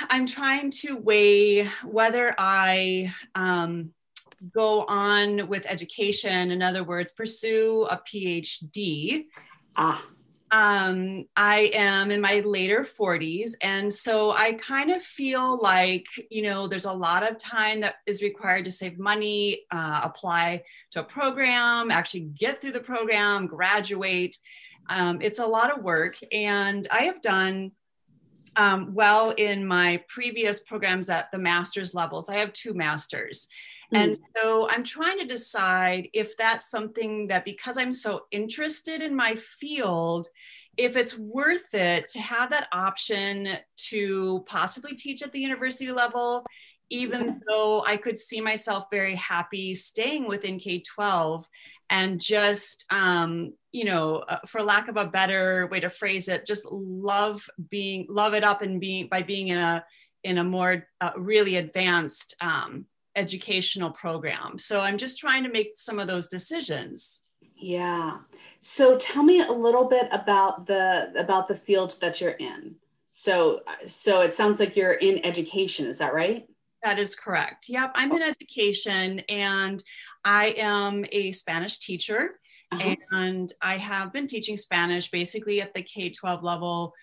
I'm 0.10 0.25
trying 0.25 0.69
to 0.82 0.97
weigh 0.97 1.69
whether 1.86 2.36
I 2.38 3.13
um, 3.36 3.91
go 4.53 4.84
on 4.86 5.47
with 5.47 5.65
education, 5.65 6.51
in 6.51 6.62
other 6.62 6.84
words, 6.84 7.13
pursue 7.13 7.88
a 7.89 7.97
PhD. 7.97 9.25
Ah 9.75 10.03
um, 10.51 11.25
I 11.36 11.71
am 11.73 12.10
in 12.10 12.21
my 12.21 12.39
later 12.39 12.79
40s. 12.79 13.51
And 13.62 13.91
so 13.91 14.31
I 14.31 14.53
kind 14.53 14.91
of 14.91 15.03
feel 15.03 15.60
like, 15.62 16.05
you 16.29 16.41
know, 16.41 16.67
there's 16.67 16.86
a 16.86 16.91
lot 16.91 17.29
of 17.29 17.38
time 17.38 17.81
that 17.81 17.95
is 18.05 18.21
required 18.21 18.63
to 18.65 18.71
save 18.71 18.97
money, 18.97 19.65
uh, 19.71 20.01
apply 20.03 20.63
to 20.91 21.01
a 21.01 21.03
program, 21.03 21.91
actually 21.91 22.29
get 22.38 22.62
through 22.62 22.71
the 22.71 22.79
program, 22.79 23.47
graduate. 23.47 24.38
Um, 24.89 25.19
it's 25.21 25.39
a 25.39 25.45
lot 25.45 25.75
of 25.75 25.83
work. 25.83 26.17
And 26.31 26.88
I 26.91 27.03
have 27.03 27.21
done 27.21 27.71
um, 28.55 28.93
well 28.93 29.31
in 29.31 29.67
my 29.67 30.01
previous 30.07 30.63
programs 30.63 31.10
at 31.10 31.29
the 31.31 31.38
master's 31.38 31.93
levels. 31.93 32.29
I 32.29 32.38
have 32.38 32.53
two 32.53 32.73
masters. 32.73 33.49
And 33.93 34.17
mm. 34.17 34.21
so 34.36 34.69
I'm 34.69 34.84
trying 34.84 35.19
to 35.19 35.26
decide 35.26 36.10
if 36.13 36.36
that's 36.38 36.69
something 36.69 37.28
that 37.28 37.45
because 37.45 37.78
I'm 37.78 37.93
so 37.93 38.26
interested 38.32 39.02
in 39.02 39.15
my 39.15 39.36
field, 39.36 40.28
if 40.78 40.95
it's 40.95 41.17
worth 41.17 41.73
it 41.73 42.10
to 42.10 42.19
have 42.19 42.52
that 42.52 42.67
option 42.71 43.50
to 43.89 44.43
possibly 44.47 44.95
teach 44.95 45.23
at 45.23 45.32
the 45.32 45.39
university 45.39 45.91
level, 45.91 46.45
even 46.89 47.41
though 47.47 47.84
I 47.86 47.97
could 47.97 48.17
see 48.17 48.41
myself 48.41 48.86
very 48.91 49.15
happy 49.15 49.73
staying 49.73 50.28
within 50.28 50.60
K 50.60 50.82
12 50.82 51.47
and 51.89 52.19
just, 52.19 52.86
um, 52.91 53.54
you 53.71 53.86
know, 53.86 54.17
uh, 54.17 54.39
for 54.45 54.62
lack 54.62 54.88
of 54.88 54.97
a 54.97 55.06
better 55.06 55.67
way 55.71 55.80
to 55.80 55.89
phrase 55.89 56.28
it, 56.28 56.45
just 56.45 56.65
love 56.69 57.50
being, 57.69 58.06
love 58.10 58.34
it 58.34 58.43
up 58.43 58.62
and 58.62 58.80
being 58.80 59.08
by 59.08 59.21
being 59.21 59.47
in 59.47 59.58
a, 59.58 59.84
in 60.23 60.38
a 60.38 60.43
more 60.43 60.88
uh, 61.00 61.12
really 61.15 61.56
advanced 61.56 62.36
um, 62.41 62.86
educational 63.17 63.91
program. 63.91 64.58
So 64.58 64.82
I'm 64.82 64.97
just 64.97 65.19
trying 65.19 65.43
to 65.43 65.49
make 65.49 65.73
some 65.75 65.99
of 65.99 66.08
those 66.08 66.27
decisions. 66.27 67.23
Yeah. 67.56 68.19
So 68.62 68.97
tell 68.97 69.23
me 69.23 69.41
a 69.41 69.51
little 69.51 69.86
bit 69.86 70.08
about 70.12 70.67
the 70.67 71.12
about 71.17 71.47
the 71.47 71.56
field 71.56 71.97
that 72.01 72.21
you're 72.21 72.32
in. 72.32 72.75
So 73.12 73.62
so 73.86 74.21
it 74.21 74.34
sounds 74.34 74.60
like 74.60 74.75
you're 74.75 74.93
in 74.93 75.25
education, 75.25 75.87
is 75.87 75.98
that 75.98 76.13
right? 76.13 76.46
That 76.83 77.00
is 77.00 77.15
correct. 77.15 77.69
Yep, 77.69 77.92
I'm 77.96 78.12
in 78.12 78.21
education 78.21 79.19
and 79.27 79.83
I 80.23 80.54
am 80.58 81.06
a 81.12 81.31
Spanish 81.31 81.79
teacher 81.79 82.39
uh-huh. 82.71 82.96
and 83.12 83.52
I 83.62 83.77
have 83.77 84.13
been 84.13 84.27
teaching 84.27 84.58
Spanish 84.58 85.10
basically 85.10 85.62
at 85.62 85.73
the 85.73 85.81
K 85.81 86.12
12 86.12 86.44
level 86.44 86.94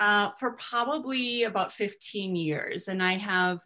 uh, 0.00 0.30
for 0.38 0.52
probably 0.52 1.44
about 1.44 1.72
15 1.72 2.34
years. 2.34 2.88
And 2.88 3.02
I 3.02 3.16
have 3.16 3.60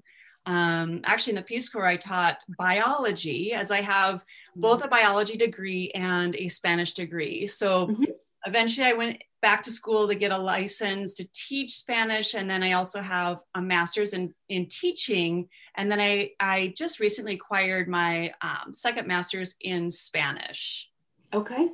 um, 0.47 1.01
actually 1.05 1.33
in 1.33 1.37
the 1.37 1.43
Peace 1.43 1.69
Corps, 1.69 1.87
I 1.87 1.97
taught 1.97 2.43
biology 2.57 3.53
as 3.53 3.71
I 3.71 3.81
have 3.81 4.25
both 4.55 4.83
a 4.85 4.89
biology 4.89 5.37
degree 5.37 5.91
and 5.91 6.35
a 6.37 6.47
Spanish 6.49 6.93
degree. 6.93 7.49
So 7.49 7.89
mm-hmm. 7.89 8.05
eventually 8.47 8.87
I 8.87 8.93
went 8.93 9.23
back 9.43 9.63
to 9.65 9.73
school 9.73 10.09
to 10.09 10.15
get 10.15 10.33
a 10.33 10.39
license 10.39 11.15
to 11.15 11.29
teach 11.33 11.73
Spanish. 11.73 12.35
And 12.35 12.49
then 12.49 12.63
I 12.63 12.73
also 12.73 13.03
have 13.03 13.43
a 13.55 13.61
master's 13.61 14.13
in, 14.13 14.33
in 14.49 14.67
teaching. 14.67 15.49
And 15.75 15.91
then 15.91 16.01
I, 16.01 16.31
I 16.39 16.73
just 16.77 17.01
recently 17.01 17.35
acquired 17.35 17.89
my 17.89 18.33
um, 18.41 18.73
second 18.73 19.09
master's 19.09 19.57
in 19.61 19.91
Spanish. 19.91 20.91
Okay. 21.35 21.69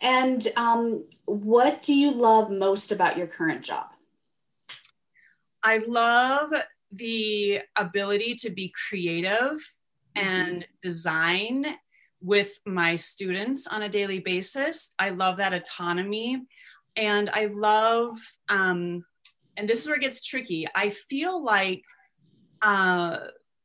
And 0.00 0.46
um, 0.56 1.04
what 1.26 1.82
do 1.82 1.94
you 1.94 2.10
love 2.10 2.50
most 2.50 2.92
about 2.92 3.16
your 3.16 3.26
current 3.26 3.62
job? 3.62 3.86
I 5.62 5.78
love 5.78 6.52
the 6.96 7.60
ability 7.76 8.34
to 8.36 8.50
be 8.50 8.72
creative 8.88 9.72
and 10.14 10.58
mm-hmm. 10.58 10.72
design 10.82 11.66
with 12.20 12.58
my 12.64 12.96
students 12.96 13.66
on 13.66 13.82
a 13.82 13.88
daily 13.88 14.20
basis. 14.20 14.94
I 14.98 15.10
love 15.10 15.36
that 15.38 15.52
autonomy. 15.52 16.42
And 16.96 17.28
I 17.32 17.46
love, 17.46 18.16
um, 18.48 19.04
and 19.56 19.68
this 19.68 19.80
is 19.80 19.86
where 19.88 19.96
it 19.96 20.02
gets 20.02 20.24
tricky. 20.24 20.66
I 20.74 20.90
feel 20.90 21.42
like 21.44 21.82
uh, 22.62 23.18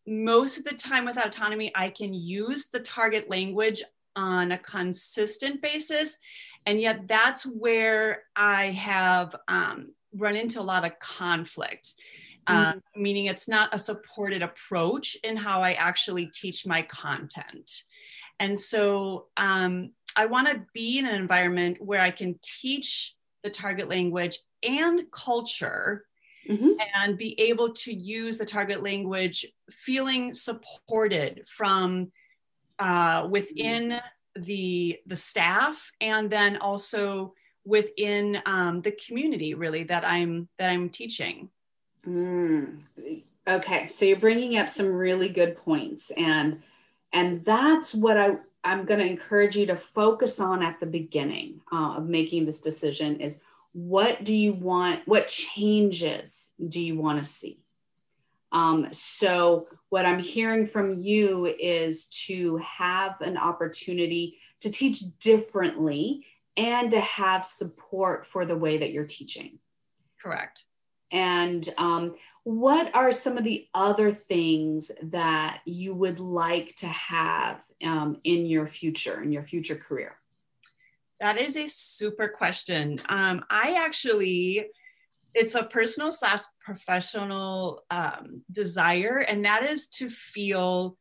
most 0.08 0.58
of 0.58 0.66
the 0.66 0.76
time 0.76 1.06
with 1.06 1.18
autonomy, 1.18 1.72
I 1.76 1.90
can 1.90 2.14
use 2.14 2.68
the 2.68 2.80
target 2.80 3.30
language 3.30 3.82
on 4.16 4.52
a 4.52 4.58
consistent 4.58 5.62
basis. 5.62 6.18
And 6.66 6.82
yet, 6.82 7.08
that's 7.08 7.46
where 7.46 8.24
I 8.36 8.72
have 8.72 9.36
um, 9.48 9.94
run 10.14 10.36
into 10.36 10.60
a 10.60 10.64
lot 10.64 10.86
of 10.86 11.00
conflict. 11.00 11.94
Mm-hmm. 12.50 13.02
meaning 13.02 13.26
it's 13.26 13.48
not 13.48 13.74
a 13.74 13.80
supported 13.80 14.42
approach 14.42 15.16
in 15.24 15.38
how 15.38 15.62
I 15.62 15.74
actually 15.74 16.28
teach 16.28 16.66
my 16.66 16.82
content. 16.82 17.84
And 18.40 18.60
so 18.60 19.28
um, 19.38 19.92
I 20.16 20.26
want 20.26 20.48
to 20.48 20.66
be 20.74 20.98
in 20.98 21.06
an 21.06 21.16
environment 21.16 21.78
where 21.80 22.02
I 22.02 22.12
can 22.12 22.40
teach 22.42 23.16
the 23.44 23.50
target 23.50 23.88
language 23.88 24.40
and 24.64 25.10
culture 25.12 26.06
mm-hmm. 26.50 26.72
and 26.96 27.18
be 27.18 27.40
able 27.40 27.74
to 27.74 27.94
use 27.94 28.38
the 28.38 28.46
target 28.46 28.84
language 28.84 29.46
feeling 29.70 30.34
supported 30.34 31.46
from 31.48 32.12
uh, 32.80 33.28
within 33.30 34.00
the 34.36 35.00
the 35.06 35.16
staff 35.16 35.92
and 36.00 36.30
then 36.30 36.58
also 36.58 37.34
within 37.66 38.42
um, 38.46 38.82
the 38.82 38.92
community 38.92 39.54
really 39.54 39.84
that 39.84 40.06
i'm 40.06 40.48
that 40.58 40.70
i'm 40.70 40.90
teaching 40.90 41.50
mm. 42.08 42.80
okay 43.48 43.88
so 43.88 44.06
you're 44.06 44.18
bringing 44.18 44.58
up 44.58 44.70
some 44.70 44.92
really 44.92 45.30
good 45.30 45.58
points 45.58 46.12
and 46.12 46.62
and 47.14 47.44
that's 47.44 47.94
what 47.94 48.18
i 48.18 48.36
i'm 48.64 48.86
going 48.86 49.00
to 49.00 49.06
encourage 49.06 49.56
you 49.56 49.66
to 49.66 49.76
focus 49.76 50.40
on 50.40 50.62
at 50.62 50.80
the 50.80 50.86
beginning 50.86 51.62
uh, 51.72 51.96
of 51.98 52.08
making 52.08 52.46
this 52.46 52.62
decision 52.62 53.20
is 53.20 53.38
what 53.74 54.24
do 54.24 54.34
you 54.34 54.54
want 54.54 55.08
what 55.08 55.28
changes 55.28 56.50
do 56.68 56.80
you 56.80 56.98
want 56.98 57.20
to 57.20 57.26
see? 57.26 57.60
Um, 58.52 58.88
so 58.92 59.68
what 59.90 60.06
i'm 60.06 60.20
hearing 60.20 60.66
from 60.66 61.02
you 61.02 61.46
is 61.46 62.08
to 62.28 62.58
have 62.58 63.22
an 63.22 63.38
opportunity 63.38 64.40
to 64.62 64.72
teach 64.72 65.04
differently 65.20 66.26
and 66.58 66.92
to 66.92 67.00
have 67.00 67.46
support 67.46 68.26
for 68.26 68.46
the 68.46 68.58
way 68.58 68.80
that 68.80 68.92
you're 68.92 69.06
teaching. 69.06 69.60
Correct 70.22 70.66
and 71.12 71.68
um, 71.78 72.16
what 72.44 72.94
are 72.96 73.12
some 73.12 73.38
of 73.38 73.44
the 73.44 73.68
other 73.74 74.14
things 74.14 74.92
that 75.04 75.62
you 75.66 75.94
would 75.94 76.20
like 76.20 76.76
to 76.78 76.88
have 76.88 77.62
um, 77.84 78.20
in 78.24 78.46
your 78.46 78.68
future 78.68 79.22
in 79.22 79.32
your 79.32 79.44
future 79.44 79.76
career 79.76 80.20
that 81.20 81.38
is 81.38 81.58
a 81.58 81.68
super 81.68 82.28
question. 82.28 83.00
Um, 83.10 83.44
I 83.50 83.76
actually, 83.78 84.68
it's 85.34 85.56
a 85.56 85.64
personal 85.64 86.12
slash 86.12 86.42
professional 86.62 87.84
um, 87.92 88.44
desire, 88.52 89.18
and 89.18 89.44
that 89.46 89.66
is 89.66 89.88
to 89.90 90.10
feel 90.10 90.98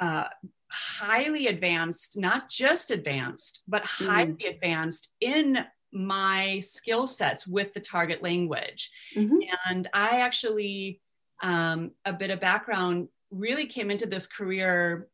uh, 0.00 0.24
highly 0.68 1.46
advanced, 1.46 2.18
not 2.18 2.50
just 2.50 2.90
advanced, 2.90 3.62
but 3.68 3.84
mm-hmm. 3.84 4.06
highly 4.06 4.32
mm. 4.32 4.54
advanced 4.54 5.14
in 5.20 5.64
my 5.92 6.60
skill 6.60 7.06
sets 7.06 7.46
with 7.46 7.74
the 7.74 7.80
target 7.80 8.22
language. 8.22 8.90
Mm-hmm. 9.16 9.38
And 9.68 9.88
I 9.92 10.20
actually, 10.20 11.00
um, 11.42 11.92
a 12.04 12.12
bit 12.12 12.30
of 12.30 12.40
background, 12.40 13.08
really 13.30 13.66
came 13.66 13.90
into 13.90 14.06
this 14.06 14.26
career 14.26 15.08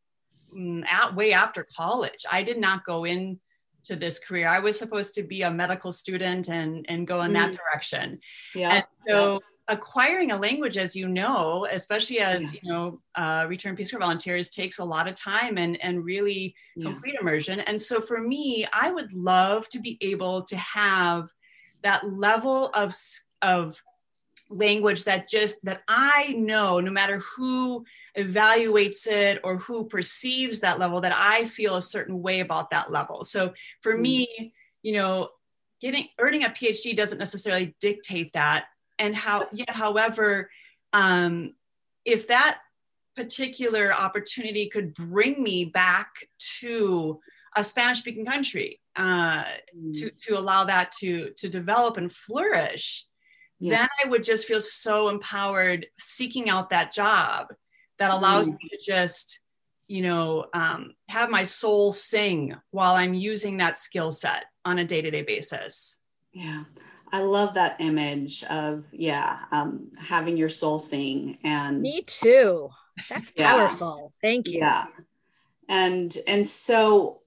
mm, 0.55 0.85
at 0.87 1.15
way 1.15 1.33
after 1.33 1.67
college. 1.75 2.25
I 2.31 2.43
did 2.43 2.59
not 2.59 2.85
go 2.85 3.05
in 3.05 3.39
to 3.85 3.95
this 3.95 4.19
career. 4.19 4.47
I 4.47 4.59
was 4.59 4.77
supposed 4.77 5.15
to 5.15 5.23
be 5.23 5.43
a 5.43 5.51
medical 5.51 5.91
student 5.91 6.49
and 6.49 6.85
and 6.89 7.07
go 7.07 7.21
in 7.21 7.31
mm. 7.31 7.35
that 7.35 7.55
direction. 7.55 8.19
Yeah. 8.53 8.75
And 8.75 8.85
so 9.07 9.33
yeah. 9.33 9.39
Acquiring 9.67 10.31
a 10.31 10.37
language, 10.37 10.77
as 10.77 10.95
you 10.95 11.07
know, 11.07 11.67
especially 11.69 12.19
as 12.19 12.53
yeah. 12.53 12.59
you 12.63 12.71
know, 12.71 13.01
uh, 13.15 13.45
return 13.47 13.75
Peace 13.75 13.91
Corps 13.91 13.99
volunteers 13.99 14.49
takes 14.49 14.79
a 14.79 14.85
lot 14.85 15.07
of 15.07 15.15
time 15.15 15.57
and 15.57 15.81
and 15.83 16.03
really 16.03 16.55
yeah. 16.75 16.89
complete 16.89 17.15
immersion. 17.19 17.59
And 17.61 17.81
so 17.81 17.99
for 18.01 18.21
me, 18.21 18.67
I 18.71 18.91
would 18.91 19.13
love 19.13 19.67
to 19.69 19.79
be 19.79 19.97
able 20.01 20.43
to 20.43 20.57
have 20.57 21.29
that 21.83 22.09
level 22.09 22.69
of 22.73 22.95
of 23.41 23.81
language 24.49 25.03
that 25.03 25.27
just 25.27 25.63
that 25.65 25.81
I 25.87 26.33
know 26.37 26.79
no 26.79 26.91
matter 26.91 27.19
who 27.35 27.85
evaluates 28.17 29.07
it 29.07 29.41
or 29.43 29.57
who 29.57 29.85
perceives 29.85 30.61
that 30.61 30.79
level 30.79 31.01
that 31.01 31.13
I 31.13 31.45
feel 31.45 31.75
a 31.75 31.81
certain 31.81 32.21
way 32.21 32.39
about 32.39 32.71
that 32.71 32.91
level. 32.91 33.23
So 33.23 33.53
for 33.81 33.95
mm. 33.95 34.01
me, 34.01 34.53
you 34.81 34.93
know, 34.93 35.29
getting 35.81 36.07
earning 36.19 36.43
a 36.43 36.49
PhD 36.49 36.95
doesn't 36.95 37.17
necessarily 37.17 37.75
dictate 37.79 38.33
that. 38.33 38.65
And 38.99 39.15
how 39.15 39.47
yet, 39.51 39.69
however, 39.69 40.49
um, 40.93 41.53
if 42.05 42.27
that 42.27 42.59
particular 43.15 43.93
opportunity 43.93 44.69
could 44.69 44.93
bring 44.93 45.41
me 45.41 45.65
back 45.65 46.09
to 46.59 47.19
a 47.55 47.63
Spanish 47.63 47.99
speaking 47.99 48.25
country 48.25 48.79
uh, 48.95 49.43
mm. 49.75 49.93
to, 49.93 50.11
to 50.27 50.37
allow 50.37 50.63
that 50.63 50.91
to, 50.99 51.31
to 51.37 51.49
develop 51.49 51.97
and 51.97 52.11
flourish, 52.11 53.05
yeah. 53.59 53.77
then 53.77 53.87
I 54.03 54.09
would 54.09 54.23
just 54.23 54.47
feel 54.47 54.61
so 54.61 55.09
empowered 55.09 55.87
seeking 55.99 56.49
out 56.49 56.69
that 56.69 56.93
job 56.93 57.47
that 57.99 58.11
allows 58.11 58.47
mm. 58.47 58.53
me 58.53 58.59
to 58.69 58.77
just 58.85 59.41
you 59.87 60.01
know 60.01 60.45
um, 60.53 60.93
have 61.09 61.29
my 61.29 61.43
soul 61.43 61.91
sing 61.93 62.53
while 62.71 62.95
i'm 62.95 63.13
using 63.13 63.57
that 63.57 63.77
skill 63.77 64.11
set 64.11 64.45
on 64.65 64.79
a 64.79 64.85
day-to-day 64.85 65.21
basis 65.21 65.99
yeah 66.33 66.63
i 67.11 67.19
love 67.19 67.53
that 67.53 67.77
image 67.79 68.43
of 68.45 68.85
yeah 68.91 69.39
um, 69.51 69.91
having 69.97 70.37
your 70.37 70.49
soul 70.49 70.79
sing 70.79 71.37
and 71.43 71.81
me 71.81 72.01
too 72.05 72.69
that's 73.09 73.31
powerful 73.31 74.13
yeah. 74.23 74.29
thank 74.29 74.47
you 74.47 74.59
yeah 74.59 74.85
and 75.69 76.17
and 76.27 76.45
so 76.45 77.21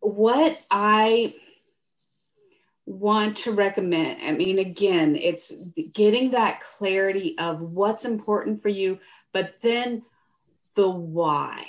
what 0.00 0.60
i 0.70 1.34
want 2.84 3.36
to 3.36 3.52
recommend 3.52 4.22
i 4.22 4.30
mean 4.30 4.58
again 4.58 5.16
it's 5.16 5.52
getting 5.92 6.30
that 6.30 6.60
clarity 6.60 7.36
of 7.38 7.60
what's 7.60 8.04
important 8.04 8.62
for 8.62 8.68
you 8.68 8.98
but 9.32 9.60
then 9.60 10.02
the 10.76 10.88
why, 10.88 11.66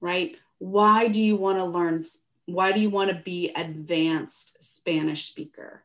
right? 0.00 0.36
Why 0.58 1.08
do 1.08 1.22
you 1.22 1.36
want 1.36 1.58
to 1.58 1.64
learn? 1.64 2.02
Why 2.46 2.72
do 2.72 2.80
you 2.80 2.90
want 2.90 3.10
to 3.10 3.16
be 3.16 3.52
advanced 3.54 4.62
Spanish 4.62 5.28
speaker? 5.28 5.84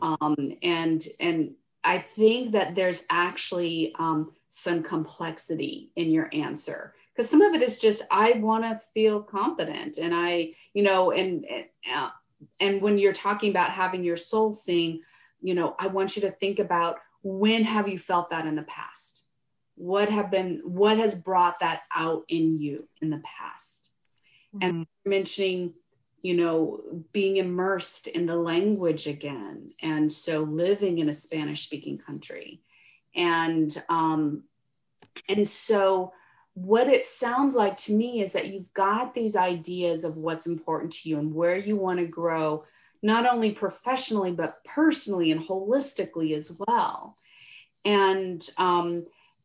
Um, 0.00 0.56
and 0.62 1.06
and 1.20 1.54
I 1.82 1.98
think 1.98 2.52
that 2.52 2.74
there's 2.74 3.04
actually 3.10 3.94
um, 3.98 4.32
some 4.48 4.82
complexity 4.82 5.92
in 5.96 6.10
your 6.10 6.28
answer 6.32 6.94
because 7.14 7.30
some 7.30 7.42
of 7.42 7.54
it 7.54 7.62
is 7.62 7.78
just 7.78 8.02
I 8.10 8.32
want 8.32 8.64
to 8.64 8.80
feel 8.92 9.22
confident, 9.22 9.98
and 9.98 10.14
I, 10.14 10.54
you 10.72 10.82
know, 10.82 11.12
and 11.12 11.44
uh, 11.92 12.10
and 12.60 12.82
when 12.82 12.98
you're 12.98 13.12
talking 13.12 13.50
about 13.50 13.70
having 13.70 14.04
your 14.04 14.16
soul 14.16 14.52
sing, 14.52 15.02
you 15.40 15.54
know, 15.54 15.76
I 15.78 15.86
want 15.86 16.16
you 16.16 16.22
to 16.22 16.30
think 16.30 16.58
about 16.58 16.98
when 17.22 17.64
have 17.64 17.88
you 17.88 17.98
felt 17.98 18.30
that 18.30 18.46
in 18.46 18.56
the 18.56 18.62
past 18.62 19.24
what 19.76 20.08
have 20.08 20.30
been 20.30 20.60
what 20.64 20.98
has 20.98 21.14
brought 21.14 21.60
that 21.60 21.82
out 21.94 22.24
in 22.28 22.58
you 22.58 22.88
in 23.00 23.10
the 23.10 23.22
past 23.24 23.90
mm-hmm. 24.54 24.66
and 24.66 24.86
mentioning 25.04 25.74
you 26.24 26.34
know 26.34 26.80
being 27.12 27.36
immersed 27.36 28.08
in 28.08 28.24
the 28.24 28.34
language 28.34 29.06
again 29.06 29.70
and 29.82 30.10
so 30.10 30.40
living 30.40 30.98
in 30.98 31.10
a 31.10 31.12
spanish 31.12 31.66
speaking 31.66 31.98
country. 31.98 32.62
And 33.14 33.70
um 33.90 34.44
and 35.28 35.46
so 35.46 36.12
what 36.54 36.88
it 36.88 37.04
sounds 37.04 37.54
like 37.54 37.76
to 37.76 37.92
me 37.92 38.22
is 38.22 38.32
that 38.32 38.46
you've 38.48 38.72
got 38.72 39.14
these 39.14 39.36
ideas 39.36 40.02
of 40.02 40.16
what's 40.16 40.46
important 40.46 40.92
to 40.94 41.08
you 41.08 41.18
and 41.18 41.34
where 41.34 41.56
you 41.56 41.76
want 41.76 41.98
to 41.98 42.06
grow 42.06 42.64
not 43.02 43.30
only 43.30 43.52
professionally 43.52 44.32
but 44.32 44.64
personally 44.64 45.30
and 45.30 45.46
holistically 45.46 46.34
as 46.34 46.50
well. 46.66 47.18
And 47.84 48.48
um, 48.56 49.04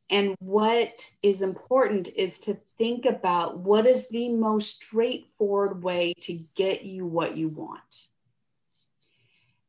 and 0.09 0.35
what 0.39 1.11
is 1.21 1.41
important 1.41 2.09
is 2.15 2.39
to 2.39 2.57
think 2.77 3.05
about 3.05 3.59
what 3.59 3.85
is 3.85 4.09
the 4.09 4.29
most 4.29 4.83
straightforward 4.83 5.83
way 5.83 6.13
to 6.21 6.39
get 6.55 6.83
you 6.83 7.05
what 7.05 7.37
you 7.37 7.49
want. 7.49 8.07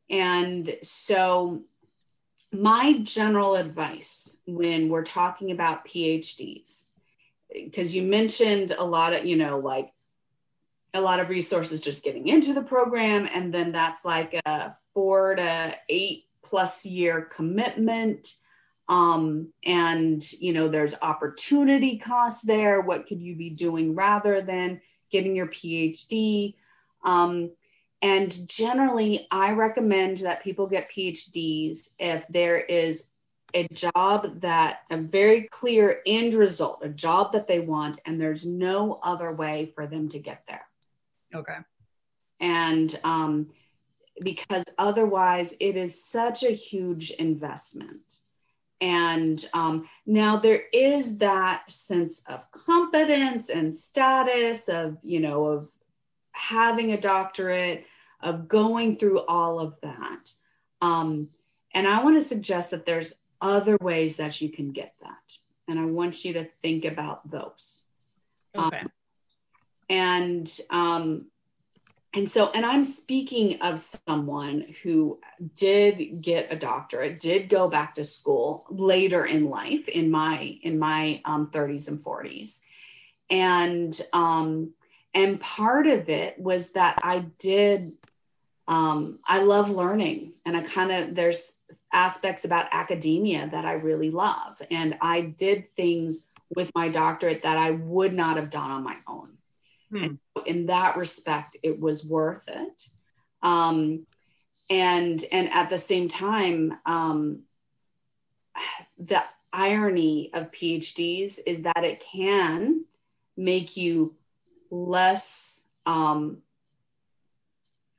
And 0.09 0.77
so, 0.83 1.63
my 2.53 2.99
general 3.05 3.55
advice 3.55 4.37
when 4.47 4.89
we're 4.89 5.05
talking 5.05 5.53
about 5.53 5.87
PhDs, 5.87 6.85
because 7.53 7.95
you 7.95 8.03
mentioned 8.03 8.73
a 8.77 8.85
lot 8.85 9.13
of, 9.13 9.25
you 9.25 9.37
know, 9.37 9.59
like 9.59 9.93
a 10.95 11.01
lot 11.01 11.21
of 11.21 11.29
resources 11.29 11.81
just 11.81 12.03
getting 12.03 12.27
into 12.27 12.53
the 12.53 12.63
program. 12.63 13.29
And 13.33 13.55
then 13.55 13.71
that's 13.71 14.05
like 14.05 14.41
a 14.45 14.73
four 14.95 15.37
to 15.37 15.77
eight 15.89 16.25
plus 16.43 16.85
year 16.85 17.23
commitment. 17.23 18.35
Um, 18.91 19.53
and, 19.65 20.21
you 20.33 20.53
know, 20.53 20.67
there's 20.67 20.95
opportunity 21.01 21.97
costs 21.97 22.43
there. 22.43 22.81
What 22.81 23.07
could 23.07 23.23
you 23.23 23.37
be 23.37 23.49
doing 23.49 23.95
rather 23.95 24.43
than 24.43 24.81
getting 25.13 25.37
your 25.37 25.47
PhD? 25.47 26.57
Um, 27.05 27.53
and 28.03 28.49
generally, 28.49 29.29
I 29.31 29.53
recommend 29.53 30.19
that 30.19 30.43
people 30.43 30.67
get 30.67 30.91
PhDs 30.91 31.91
if 32.01 32.27
there 32.29 32.59
is 32.59 33.07
a 33.55 33.69
job 33.69 34.41
that 34.41 34.81
a 34.91 34.97
very 34.97 35.43
clear 35.43 36.01
end 36.05 36.35
result, 36.35 36.81
a 36.83 36.89
job 36.89 37.33
that 37.33 37.47
they 37.47 37.61
want, 37.61 38.01
and 38.07 38.21
there's 38.21 38.45
no 38.45 38.99
other 39.05 39.33
way 39.33 39.71
for 39.77 39.87
them 39.87 40.09
to 40.09 40.19
get 40.19 40.43
there. 40.49 40.67
Okay. 41.33 41.59
And 42.41 42.99
um, 43.05 43.51
because 44.21 44.65
otherwise, 44.79 45.55
it 45.61 45.77
is 45.77 46.05
such 46.05 46.43
a 46.43 46.51
huge 46.51 47.13
investment. 47.13 48.01
And 48.81 49.45
um, 49.53 49.89
now 50.07 50.37
there 50.37 50.63
is 50.73 51.19
that 51.19 51.71
sense 51.71 52.23
of 52.27 52.51
competence 52.53 53.51
and 53.51 53.75
status 53.75 54.69
of, 54.69 54.97
you 55.03 55.21
know, 55.21 55.45
of 55.47 55.71
having 56.33 56.93
a 56.93 57.01
doctorate, 57.01 57.85
of 58.23 58.49
going 58.49 58.97
through 58.97 59.21
all 59.21 59.61
of 59.61 59.79
that. 59.83 60.33
Um, 60.81 61.29
and 61.75 61.87
I 61.87 62.03
want 62.03 62.17
to 62.17 62.27
suggest 62.27 62.71
that 62.71 62.87
there's 62.87 63.15
other 63.41 63.77
ways 63.81 64.17
that 64.17 64.41
you 64.41 64.49
can 64.49 64.73
get 64.73 64.95
that. 65.03 65.37
And 65.69 65.79
I 65.79 65.85
want 65.85 66.25
you 66.25 66.33
to 66.35 66.49
think 66.63 66.85
about 66.85 67.31
those. 67.31 67.87
Okay. 68.57 68.79
Um, 68.79 68.91
and 69.89 70.61
um, 70.71 71.27
and 72.15 72.31
so 72.31 72.51
and 72.55 72.65
i'm 72.67 72.85
speaking 72.85 73.61
of 73.63 73.81
someone 74.07 74.65
who 74.83 75.19
did 75.55 76.21
get 76.21 76.53
a 76.53 76.57
doctorate 76.57 77.21
did 77.21 77.49
go 77.49 77.69
back 77.69 77.95
to 77.95 78.05
school 78.05 78.67
later 78.71 79.25
in 79.25 79.49
life 79.49 79.89
in 79.89 80.11
my 80.11 80.59
in 80.63 80.79
my 80.79 81.21
um, 81.25 81.51
30s 81.51 81.89
and 81.89 82.01
40s 82.01 82.61
and 83.31 84.01
um 84.13 84.73
and 85.15 85.41
part 85.41 85.87
of 85.87 86.09
it 86.09 86.39
was 86.39 86.73
that 86.73 86.99
i 87.03 87.21
did 87.39 87.93
um 88.69 89.19
i 89.27 89.43
love 89.43 89.71
learning 89.71 90.33
and 90.45 90.57
i 90.57 90.63
kind 90.63 90.91
of 90.91 91.15
there's 91.15 91.55
aspects 91.93 92.45
about 92.45 92.69
academia 92.73 93.49
that 93.51 93.65
i 93.65 93.73
really 93.73 94.11
love. 94.11 94.61
And 94.71 94.97
i 95.01 95.21
did 95.21 95.69
things 95.71 96.27
with 96.55 96.71
my 96.75 96.89
doctorate 96.89 97.43
that 97.43 97.59
i 97.59 97.73
would 97.73 98.13
not 98.13 98.37
have 98.37 98.51
done 98.51 98.71
on 98.71 98.85
my 98.85 98.97
own 99.07 99.37
Hmm. 99.91 100.03
And 100.05 100.19
in 100.47 100.67
that 100.67 100.97
respect, 100.97 101.57
it 101.63 101.81
was 101.81 102.05
worth 102.05 102.49
it. 102.49 102.83
Um, 103.43 104.07
and 104.69 105.25
and 105.33 105.51
at 105.51 105.69
the 105.69 105.79
same 105.79 106.09
time, 106.09 106.79
um, 106.87 107.43
the 108.99 109.23
irony 109.53 110.31
of 110.33 110.53
PhDs 110.53 111.39
is 111.47 111.63
that 111.63 111.85
it 111.85 112.03
can 112.13 112.85
make 113.37 113.77
you 113.77 114.15
less 114.71 115.65
um, 115.87 116.39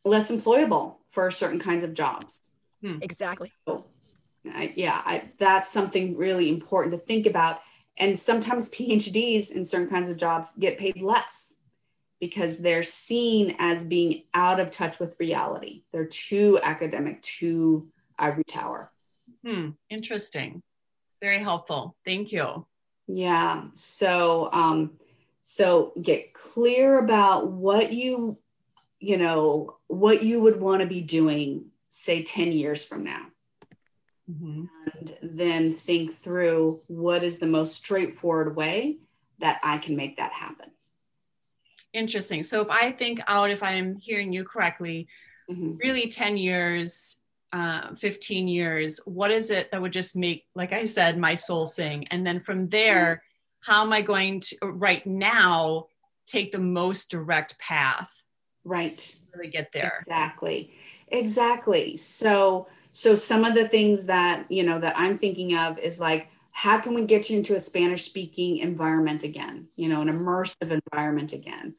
less 0.06 0.32
employable 0.32 0.96
for 1.10 1.30
certain 1.30 1.60
kinds 1.60 1.84
of 1.84 1.94
jobs. 1.94 2.54
Hmm. 2.82 3.00
Exactly. 3.02 3.52
So, 3.68 3.86
I, 4.46 4.74
yeah, 4.76 5.02
I, 5.06 5.30
that's 5.38 5.70
something 5.72 6.18
really 6.18 6.50
important 6.50 6.94
to 6.94 7.00
think 7.00 7.26
about. 7.26 7.62
And 7.98 8.18
sometimes 8.18 8.70
PhDs 8.70 9.52
in 9.52 9.66
certain 9.66 9.90
kinds 9.90 10.10
of 10.10 10.18
jobs 10.18 10.56
get 10.58 10.80
paid 10.80 11.00
less 11.02 11.58
because 12.22 12.60
they're 12.60 12.84
seen 12.84 13.56
as 13.58 13.84
being 13.84 14.24
out 14.34 14.60
of 14.60 14.70
touch 14.70 15.00
with 15.00 15.16
reality. 15.20 15.82
They're 15.92 16.06
too 16.06 16.60
academic, 16.62 17.22
too 17.24 17.90
ivory 18.18 18.44
tower. 18.48 18.92
Hmm, 19.44 19.72
interesting. 19.90 20.62
Very 21.20 21.40
helpful. 21.40 21.98
Thank 22.06 22.32
you. 22.32 22.68
Yeah. 23.08 23.66
So, 23.74 24.50
um, 24.54 24.92
so 25.42 25.94
get 26.00 26.34
clear 26.34 27.00
about 27.00 27.52
what 27.52 27.92
you, 27.92 28.38
you 29.00 29.18
know, 29.18 29.78
what 29.88 30.22
you 30.22 30.42
would 30.42 30.62
want 30.62 30.82
to 30.82 30.88
be 30.88 31.02
doing, 31.02 31.66
say 31.90 32.22
10 32.22 32.52
years 32.52 32.84
from 32.84 33.04
now. 33.04 33.26
Mm-hmm. 34.32 34.66
And 34.96 35.18
then 35.24 35.74
think 35.74 36.14
through 36.14 36.82
what 36.88 37.24
is 37.24 37.40
the 37.40 37.48
most 37.48 37.76
straightforward 37.76 38.56
way 38.56 38.98
that 39.40 39.60
I 39.64 39.80
can 39.80 39.96
make 39.96 40.18
that 40.18 40.32
happen. 40.32 40.70
Interesting. 41.94 42.44
So 42.44 42.62
if 42.62 42.70
I 42.70 42.92
think 42.92 43.20
out, 43.28 43.50
if 43.50 43.64
I'm 43.64 43.96
hearing 43.96 44.32
you 44.32 44.44
correctly, 44.44 45.08
mm-hmm. 45.50 45.76
really 45.78 46.10
10 46.10 46.38
years, 46.38 47.18
uh, 47.52 47.94
15 47.96 48.48
years, 48.48 49.00
what 49.06 49.32
is 49.32 49.52
it 49.52 49.72
that 49.72 49.82
would 49.82 49.92
just 49.92 50.16
make, 50.16 50.46
like 50.56 50.72
I 50.72 50.86
said, 50.86 51.18
my 51.18 51.36
soul 51.36 51.68
sing? 51.68 52.08
And 52.08 52.26
then 52.26 52.40
from 52.40 52.70
there, 52.70 53.16
mm-hmm. 53.16 53.72
how 53.72 53.84
am 53.84 53.92
I 53.92 54.02
going 54.02 54.40
to 54.42 54.58
right 54.64 55.06
now 55.06 55.88
take 56.26 56.52
the 56.52 56.60
most 56.60 57.12
direct 57.12 57.60
path? 57.60 58.24
Right. 58.64 59.14
Really 59.34 59.50
get 59.50 59.72
there. 59.74 60.00
Exactly. 60.02 60.74
Exactly. 61.10 61.98
So, 61.98 62.68
so 62.94 63.16
some 63.16 63.44
of 63.44 63.54
the 63.54 63.68
things 63.68 64.06
that, 64.06 64.50
you 64.50 64.64
know, 64.64 64.80
that 64.80 64.98
I'm 64.98 65.18
thinking 65.18 65.58
of 65.58 65.78
is 65.78 66.00
like, 66.00 66.30
how 66.52 66.80
can 66.80 66.94
we 66.94 67.06
get 67.06 67.30
you 67.30 67.38
into 67.38 67.56
a 67.56 67.60
Spanish 67.60 68.04
speaking 68.04 68.58
environment 68.58 69.24
again, 69.24 69.68
you 69.76 69.90
know, 69.90 70.02
an 70.02 70.10
immersive 70.10 70.72
environment 70.72 71.34
again? 71.34 71.76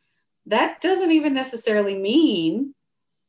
That 0.47 0.81
doesn't 0.81 1.13
even 1.13 1.35
necessarily 1.35 1.97
mean 1.99 2.75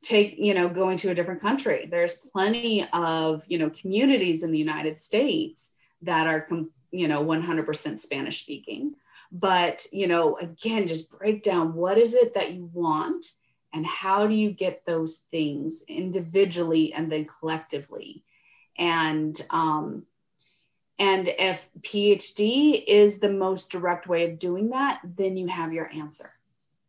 take 0.03 0.36
you 0.38 0.53
know 0.53 0.68
going 0.68 0.97
to 0.97 1.11
a 1.11 1.16
different 1.16 1.41
country. 1.41 1.88
There's 1.89 2.16
plenty 2.16 2.88
of 2.91 3.43
you 3.47 3.57
know 3.57 3.70
communities 3.70 4.43
in 4.43 4.51
the 4.51 4.57
united 4.57 4.97
states 4.97 5.74
that 6.01 6.28
are 6.28 6.47
you 6.91 7.07
know 7.07 7.24
100% 7.24 7.99
spanish 7.99 8.41
speaking. 8.41 8.95
But 9.32 9.86
you 9.91 10.07
know 10.07 10.38
again 10.38 10.88
just 10.88 11.09
break 11.09 11.43
down 11.43 11.74
what 11.74 11.97
is 11.97 12.14
it 12.14 12.34
that 12.36 12.53
you 12.53 12.70
want 12.74 13.26
and 13.74 13.86
how 13.86 14.28
do 14.28 14.36
you 14.36 14.51
get 14.51 14.86
those 14.86 15.18
things 15.32 15.84
individually 15.88 16.93
and 16.93 17.11
then 17.11 17.26
collectively? 17.26 18.24
And 18.78 19.39
um 19.49 20.03
and 20.99 21.28
if 21.28 21.70
phd 21.82 22.84
is 22.88 23.20
the 23.20 23.32
most 23.32 23.72
direct 23.72 24.07
way 24.07 24.30
of 24.30 24.38
doing 24.39 24.70
that 24.70 25.01
then 25.03 25.36
you 25.36 25.47
have 25.47 25.74
your 25.74 25.91
answer 25.91 26.32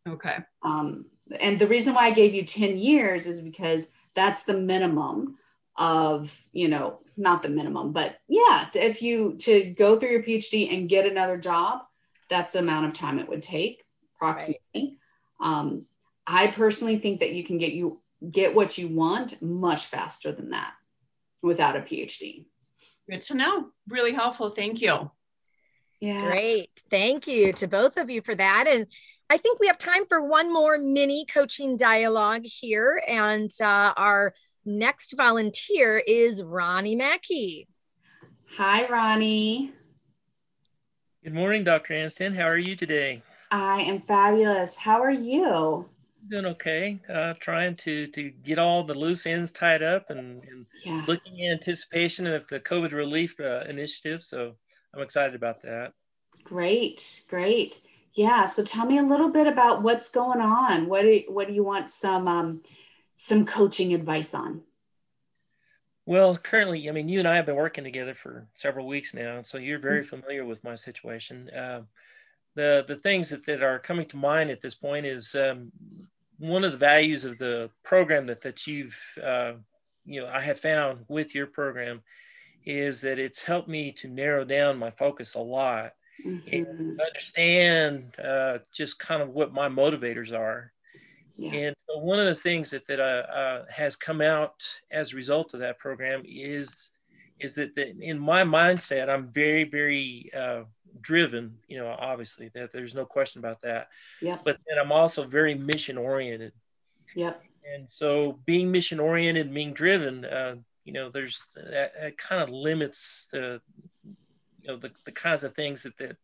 Okay. 0.07 0.37
Um, 0.61 1.05
and 1.39 1.57
the 1.57 1.67
reason 1.67 1.93
why 1.93 2.07
I 2.07 2.11
gave 2.11 2.33
you 2.33 2.43
10 2.43 2.77
years 2.77 3.25
is 3.25 3.41
because 3.41 3.91
that's 4.13 4.43
the 4.43 4.57
minimum 4.57 5.37
of, 5.77 6.39
you 6.53 6.67
know, 6.67 6.99
not 7.17 7.43
the 7.43 7.49
minimum, 7.49 7.91
but 7.91 8.17
yeah, 8.27 8.67
if 8.73 9.01
you 9.01 9.35
to 9.39 9.73
go 9.77 9.97
through 9.97 10.11
your 10.11 10.23
PhD 10.23 10.73
and 10.73 10.89
get 10.89 11.05
another 11.05 11.37
job, 11.37 11.81
that's 12.29 12.53
the 12.53 12.59
amount 12.59 12.87
of 12.87 12.93
time 12.93 13.19
it 13.19 13.29
would 13.29 13.43
take 13.43 13.83
approximately. 14.15 14.59
Right. 14.73 14.97
Um, 15.39 15.81
I 16.27 16.47
personally 16.47 16.97
think 16.97 17.19
that 17.19 17.31
you 17.31 17.43
can 17.43 17.57
get 17.57 17.73
you 17.73 18.01
get 18.31 18.55
what 18.55 18.77
you 18.77 18.87
want 18.87 19.41
much 19.41 19.85
faster 19.85 20.31
than 20.31 20.49
that 20.49 20.73
without 21.41 21.75
a 21.75 21.81
PhD. 21.81 22.45
Good 23.09 23.21
to 23.23 23.35
know. 23.35 23.67
Really 23.87 24.13
helpful. 24.13 24.49
Thank 24.49 24.81
you. 24.81 25.11
Yeah. 25.99 26.29
Great. 26.29 26.69
Thank 26.89 27.27
you 27.27 27.53
to 27.53 27.67
both 27.67 27.97
of 27.97 28.09
you 28.09 28.21
for 28.21 28.35
that. 28.35 28.67
And 28.67 28.87
I 29.29 29.37
think 29.37 29.59
we 29.59 29.67
have 29.67 29.77
time 29.77 30.05
for 30.07 30.21
one 30.21 30.53
more 30.53 30.77
mini 30.77 31.25
coaching 31.25 31.77
dialogue 31.77 32.43
here. 32.43 33.01
And 33.07 33.49
uh, 33.59 33.93
our 33.97 34.33
next 34.65 35.15
volunteer 35.17 36.01
is 36.05 36.43
Ronnie 36.43 36.95
Mackey. 36.95 37.67
Hi, 38.57 38.87
Ronnie. 38.87 39.73
Good 41.23 41.33
morning, 41.33 41.63
Dr. 41.63 41.95
Ansted. 41.95 42.35
How 42.35 42.45
are 42.45 42.57
you 42.57 42.75
today? 42.75 43.23
I 43.49 43.81
am 43.81 43.99
fabulous. 43.99 44.77
How 44.77 45.01
are 45.01 45.11
you? 45.11 45.89
Doing 46.29 46.45
okay. 46.45 46.99
Uh, 47.11 47.33
trying 47.39 47.75
to 47.77 48.07
to 48.07 48.29
get 48.29 48.59
all 48.59 48.83
the 48.83 48.93
loose 48.93 49.25
ends 49.25 49.51
tied 49.51 49.83
up 49.83 50.09
and, 50.09 50.43
and 50.43 50.65
yeah. 50.83 51.03
looking 51.07 51.39
in 51.39 51.51
anticipation 51.51 52.27
of 52.27 52.47
the 52.47 52.59
COVID 52.59 52.93
relief 52.93 53.39
uh, 53.39 53.63
initiative. 53.67 54.23
So 54.23 54.53
I'm 54.93 55.01
excited 55.01 55.35
about 55.35 55.61
that. 55.63 55.93
Great, 56.43 57.21
great. 57.27 57.75
Yeah. 58.15 58.45
So 58.45 58.63
tell 58.63 58.85
me 58.85 58.97
a 58.97 59.03
little 59.03 59.29
bit 59.29 59.45
about 59.45 59.83
what's 59.83 60.09
going 60.09 60.39
on. 60.39 60.87
What 60.87 61.01
do, 61.01 61.21
what 61.27 61.47
do 61.47 61.53
you 61.53 61.63
want 61.63 61.89
some 61.89 62.27
um, 62.27 62.61
some 63.15 63.45
coaching 63.45 63.93
advice 63.93 64.33
on? 64.33 64.61
Well, 66.07 66.37
currently, 66.37 66.87
I 66.87 66.91
mean, 66.91 67.09
you 67.09 67.19
and 67.19 67.27
I 67.27 67.35
have 67.35 67.47
been 67.47 67.55
working 67.55 67.83
together 67.83 68.13
for 68.13 68.47
several 68.53 68.87
weeks 68.87 69.13
now, 69.13 69.41
so 69.41 69.57
you're 69.57 69.79
very 69.79 70.01
mm-hmm. 70.01 70.21
familiar 70.21 70.45
with 70.45 70.63
my 70.63 70.75
situation. 70.75 71.49
Uh, 71.49 71.81
the 72.55 72.85
the 72.87 72.95
things 72.95 73.29
that, 73.29 73.45
that 73.45 73.61
are 73.61 73.79
coming 73.79 74.05
to 74.07 74.17
mind 74.17 74.49
at 74.49 74.61
this 74.61 74.75
point 74.75 75.05
is 75.05 75.35
um, 75.35 75.71
one 76.37 76.63
of 76.63 76.71
the 76.71 76.77
values 76.77 77.25
of 77.25 77.37
the 77.37 77.69
program 77.83 78.27
that 78.27 78.41
that 78.41 78.65
you've 78.67 78.95
uh, 79.21 79.53
you 80.05 80.21
know 80.21 80.27
I 80.27 80.41
have 80.41 80.59
found 80.59 81.05
with 81.07 81.35
your 81.35 81.47
program 81.47 82.01
is 82.65 83.01
that 83.01 83.19
it's 83.19 83.41
helped 83.41 83.67
me 83.67 83.91
to 83.91 84.07
narrow 84.07 84.45
down 84.45 84.77
my 84.77 84.91
focus 84.91 85.35
a 85.35 85.39
lot 85.39 85.93
mm-hmm. 86.23 86.47
and 86.51 87.01
understand 87.01 88.15
uh, 88.19 88.59
just 88.71 88.99
kind 88.99 89.21
of 89.21 89.29
what 89.29 89.53
my 89.53 89.67
motivators 89.67 90.31
are. 90.31 90.71
Yeah. 91.35 91.51
And 91.51 91.75
so 91.85 91.97
one 91.97 92.19
of 92.19 92.27
the 92.27 92.35
things 92.35 92.69
that 92.69 92.87
that 92.87 92.99
uh, 92.99 93.63
has 93.69 93.95
come 93.95 94.21
out 94.21 94.63
as 94.91 95.11
a 95.11 95.15
result 95.15 95.53
of 95.53 95.59
that 95.59 95.79
program 95.79 96.23
is 96.25 96.91
is 97.39 97.55
that, 97.55 97.75
that 97.75 97.99
in 97.99 98.17
my 98.17 98.43
mindset 98.43 99.09
I'm 99.09 99.27
very 99.33 99.65
very 99.65 100.31
uh, 100.33 100.63
driven. 101.01 101.57
You 101.67 101.79
know, 101.79 101.95
obviously 101.99 102.49
that 102.53 102.71
there's 102.71 102.95
no 102.95 103.05
question 103.05 103.39
about 103.39 103.61
that. 103.61 103.89
Yeah. 104.21 104.37
But 104.45 104.59
then 104.67 104.79
I'm 104.79 104.91
also 104.91 105.25
very 105.25 105.55
mission 105.55 105.97
oriented. 105.97 106.53
Yeah. 107.15 107.33
And 107.73 107.89
so 107.89 108.39
being 108.45 108.71
mission 108.71 108.99
oriented, 108.99 109.53
being 109.53 109.73
driven, 109.73 110.23
uh, 110.23 110.55
you 110.83 110.93
know, 110.93 111.09
there's 111.09 111.47
that, 111.55 111.93
that 111.99 112.17
kind 112.17 112.43
of 112.43 112.49
limits 112.49 113.27
the 113.31 113.59
you 114.65 114.71
know 114.71 114.77
the, 114.77 114.91
the 115.05 115.11
kinds 115.11 115.43
of 115.43 115.55
things 115.55 115.83
that 115.83 115.97
that 115.97 116.17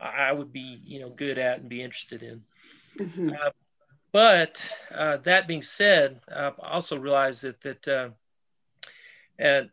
I 0.00 0.32
would 0.32 0.52
be 0.52 0.80
you 0.84 1.00
know 1.00 1.10
good 1.10 1.38
at 1.38 1.60
and 1.60 1.68
be 1.68 1.82
interested 1.82 2.22
in. 2.22 2.42
Mm-hmm. 2.98 3.30
Uh, 3.30 3.50
but 4.12 4.78
uh, 4.94 5.16
that 5.18 5.48
being 5.48 5.62
said, 5.62 6.20
I 6.32 6.52
also 6.62 6.98
realize 6.98 7.40
that 7.40 7.60
that 7.62 7.88
uh, 7.88 8.08
and 9.38 9.70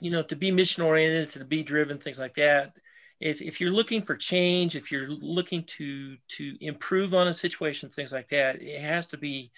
you 0.00 0.10
know 0.10 0.22
to 0.24 0.36
be 0.36 0.50
mission 0.50 0.82
oriented, 0.82 1.30
to 1.30 1.44
be 1.44 1.62
driven, 1.62 1.98
things 1.98 2.18
like 2.18 2.34
that. 2.34 2.72
If, 3.20 3.42
if 3.42 3.60
you're 3.60 3.72
looking 3.72 4.02
for 4.02 4.14
change, 4.14 4.76
if 4.76 4.92
you're 4.92 5.08
looking 5.08 5.64
to 5.78 6.16
to 6.36 6.56
improve 6.60 7.14
on 7.14 7.28
a 7.28 7.32
situation, 7.32 7.88
things 7.88 8.12
like 8.12 8.28
that, 8.28 8.62
it 8.62 8.80
has 8.80 9.06
to 9.08 9.16
be 9.16 9.50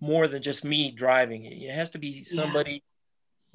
more 0.00 0.26
than 0.26 0.42
just 0.42 0.64
me 0.64 0.90
driving 0.90 1.44
it. 1.44 1.52
It 1.52 1.70
has 1.70 1.90
to 1.90 1.98
be 1.98 2.22
somebody 2.24 2.82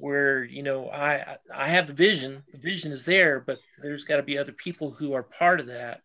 where 0.00 0.42
you 0.44 0.62
know 0.62 0.90
I 0.90 1.36
I 1.54 1.68
have 1.68 1.86
the 1.86 1.92
vision, 1.92 2.42
the 2.52 2.58
vision 2.58 2.90
is 2.92 3.04
there, 3.04 3.40
but 3.40 3.58
there's 3.80 4.04
got 4.04 4.16
to 4.16 4.22
be 4.22 4.38
other 4.38 4.52
people 4.52 4.90
who 4.90 5.12
are 5.12 5.22
part 5.22 5.60
of 5.60 5.66
that. 5.66 6.00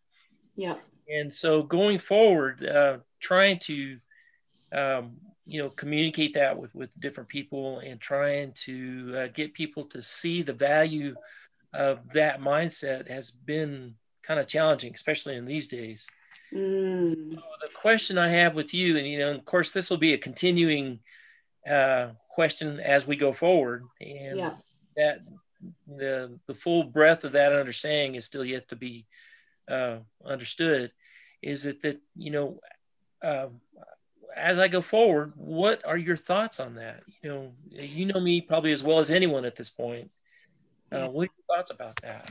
Yeah. 0.55 0.75
And 1.09 1.33
so 1.33 1.63
going 1.63 1.99
forward, 1.99 2.65
uh, 2.65 2.97
trying 3.19 3.59
to 3.59 3.97
um, 4.71 5.17
you 5.45 5.61
know 5.61 5.69
communicate 5.69 6.33
that 6.33 6.57
with 6.57 6.73
with 6.75 6.99
different 6.99 7.29
people 7.29 7.79
and 7.79 7.99
trying 7.99 8.53
to 8.65 9.13
uh, 9.15 9.27
get 9.27 9.53
people 9.53 9.85
to 9.85 10.01
see 10.01 10.41
the 10.41 10.53
value 10.53 11.15
of 11.73 11.99
that 12.13 12.41
mindset 12.41 13.09
has 13.09 13.31
been 13.31 13.95
kind 14.23 14.39
of 14.39 14.47
challenging, 14.47 14.93
especially 14.93 15.35
in 15.35 15.45
these 15.45 15.67
days. 15.67 16.07
Mm. 16.53 17.35
So 17.35 17.41
the 17.61 17.69
question 17.73 18.17
I 18.17 18.29
have 18.29 18.55
with 18.55 18.73
you, 18.73 18.97
and 18.97 19.05
you 19.05 19.19
know, 19.19 19.33
of 19.33 19.45
course, 19.45 19.71
this 19.71 19.89
will 19.89 19.97
be 19.97 20.13
a 20.13 20.17
continuing 20.17 20.99
uh, 21.69 22.09
question 22.35 22.81
as 22.81 23.07
we 23.07 23.15
go 23.15 23.31
forward, 23.31 23.85
and 24.01 24.37
yeah. 24.37 24.53
that 24.97 25.19
the 25.87 26.37
the 26.47 26.53
full 26.53 26.83
breadth 26.83 27.23
of 27.23 27.31
that 27.31 27.53
understanding 27.53 28.15
is 28.15 28.25
still 28.25 28.43
yet 28.43 28.67
to 28.67 28.75
be 28.75 29.05
uh, 29.69 29.97
understood. 30.23 30.91
Is 31.41 31.65
it 31.65 31.81
that 31.83 31.99
you 32.15 32.31
know, 32.31 32.59
um, 33.23 33.61
as 34.35 34.59
I 34.59 34.67
go 34.67 34.81
forward, 34.81 35.31
what 35.37 35.85
are 35.85 35.97
your 35.97 36.17
thoughts 36.17 36.59
on 36.59 36.75
that? 36.75 37.03
You 37.23 37.29
know, 37.29 37.51
you 37.69 38.05
know 38.05 38.19
me 38.19 38.41
probably 38.41 38.73
as 38.73 38.83
well 38.83 38.99
as 38.99 39.09
anyone 39.09 39.45
at 39.45 39.55
this 39.55 39.69
point. 39.69 40.11
Uh, 40.91 41.07
what 41.07 41.29
are 41.29 41.33
your 41.37 41.57
thoughts 41.57 41.71
about 41.71 41.95
that? 42.03 42.29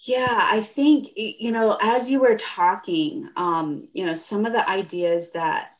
Yeah, 0.00 0.48
I 0.52 0.60
think 0.60 1.08
you 1.16 1.50
know, 1.50 1.78
as 1.80 2.10
you 2.10 2.20
were 2.20 2.36
talking, 2.36 3.30
um, 3.36 3.88
you 3.94 4.04
know, 4.04 4.14
some 4.14 4.44
of 4.44 4.52
the 4.52 4.68
ideas 4.68 5.32
that 5.32 5.77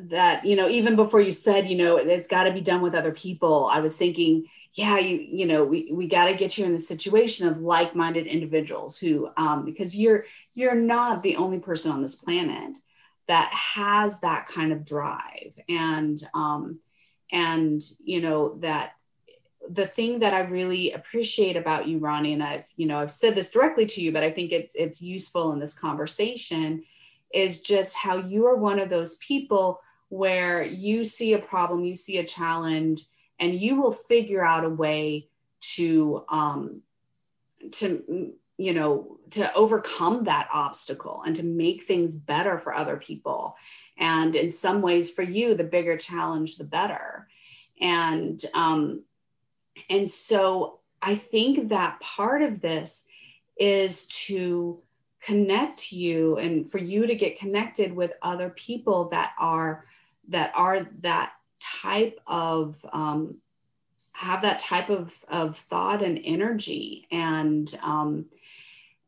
that 0.00 0.44
you 0.44 0.56
know 0.56 0.68
even 0.68 0.96
before 0.96 1.20
you 1.20 1.32
said 1.32 1.68
you 1.68 1.76
know 1.76 1.96
it's 1.96 2.26
got 2.26 2.44
to 2.44 2.52
be 2.52 2.60
done 2.60 2.82
with 2.82 2.94
other 2.94 3.12
people 3.12 3.68
i 3.72 3.80
was 3.80 3.96
thinking 3.96 4.44
yeah 4.74 4.98
you 4.98 5.16
you 5.16 5.46
know 5.46 5.64
we, 5.64 5.88
we 5.92 6.06
got 6.06 6.26
to 6.26 6.34
get 6.34 6.58
you 6.58 6.64
in 6.64 6.72
the 6.72 6.80
situation 6.80 7.48
of 7.48 7.60
like-minded 7.60 8.26
individuals 8.26 8.98
who 8.98 9.28
um, 9.36 9.64
because 9.64 9.96
you're 9.96 10.24
you're 10.54 10.74
not 10.74 11.22
the 11.22 11.36
only 11.36 11.58
person 11.58 11.90
on 11.90 12.02
this 12.02 12.14
planet 12.14 12.76
that 13.26 13.52
has 13.52 14.20
that 14.20 14.48
kind 14.48 14.72
of 14.72 14.84
drive. 14.84 15.58
And 15.68 16.22
um, 16.34 16.80
and 17.32 17.82
you 18.04 18.20
know 18.20 18.56
that 18.58 18.92
the 19.68 19.84
thing 19.86 20.20
that 20.20 20.32
i 20.32 20.42
really 20.42 20.92
appreciate 20.92 21.56
about 21.56 21.88
you 21.88 21.98
ronnie 21.98 22.34
and 22.34 22.40
i've 22.40 22.68
you 22.76 22.86
know 22.86 23.00
i've 23.00 23.10
said 23.10 23.34
this 23.34 23.50
directly 23.50 23.84
to 23.84 24.00
you 24.00 24.12
but 24.12 24.22
i 24.22 24.30
think 24.30 24.52
it's 24.52 24.76
it's 24.76 25.02
useful 25.02 25.50
in 25.50 25.58
this 25.58 25.74
conversation 25.74 26.84
is 27.34 27.62
just 27.62 27.96
how 27.96 28.16
you 28.16 28.46
are 28.46 28.54
one 28.54 28.78
of 28.78 28.88
those 28.88 29.16
people 29.16 29.80
where 30.08 30.62
you 30.62 31.04
see 31.04 31.34
a 31.34 31.38
problem, 31.38 31.84
you 31.84 31.96
see 31.96 32.18
a 32.18 32.24
challenge, 32.24 33.02
and 33.38 33.54
you 33.54 33.80
will 33.80 33.92
figure 33.92 34.44
out 34.44 34.64
a 34.64 34.70
way 34.70 35.28
to 35.74 36.24
um, 36.28 36.82
to 37.72 38.32
you 38.56 38.74
know 38.74 39.18
to 39.30 39.52
overcome 39.54 40.24
that 40.24 40.48
obstacle 40.52 41.22
and 41.26 41.36
to 41.36 41.42
make 41.42 41.82
things 41.82 42.14
better 42.14 42.58
for 42.58 42.74
other 42.74 42.96
people. 42.96 43.56
And 43.98 44.36
in 44.36 44.50
some 44.50 44.82
ways, 44.82 45.10
for 45.10 45.22
you, 45.22 45.54
the 45.54 45.64
bigger 45.64 45.96
challenge, 45.96 46.56
the 46.56 46.64
better. 46.64 47.28
And 47.80 48.42
um, 48.54 49.04
and 49.90 50.08
so 50.08 50.80
I 51.02 51.14
think 51.14 51.70
that 51.70 52.00
part 52.00 52.42
of 52.42 52.60
this 52.60 53.04
is 53.58 54.06
to 54.06 54.82
connect 55.20 55.92
you 55.92 56.36
and 56.36 56.70
for 56.70 56.78
you 56.78 57.06
to 57.06 57.14
get 57.14 57.38
connected 57.38 57.94
with 57.94 58.12
other 58.22 58.50
people 58.50 59.08
that 59.08 59.32
are 59.38 59.84
that 60.28 60.52
are 60.54 60.86
that 61.00 61.32
type 61.60 62.20
of 62.26 62.84
um, 62.92 63.36
have 64.12 64.42
that 64.42 64.60
type 64.60 64.88
of, 64.88 65.14
of 65.28 65.58
thought 65.58 66.02
and 66.02 66.18
energy 66.24 67.06
and 67.10 67.78
um, 67.82 68.26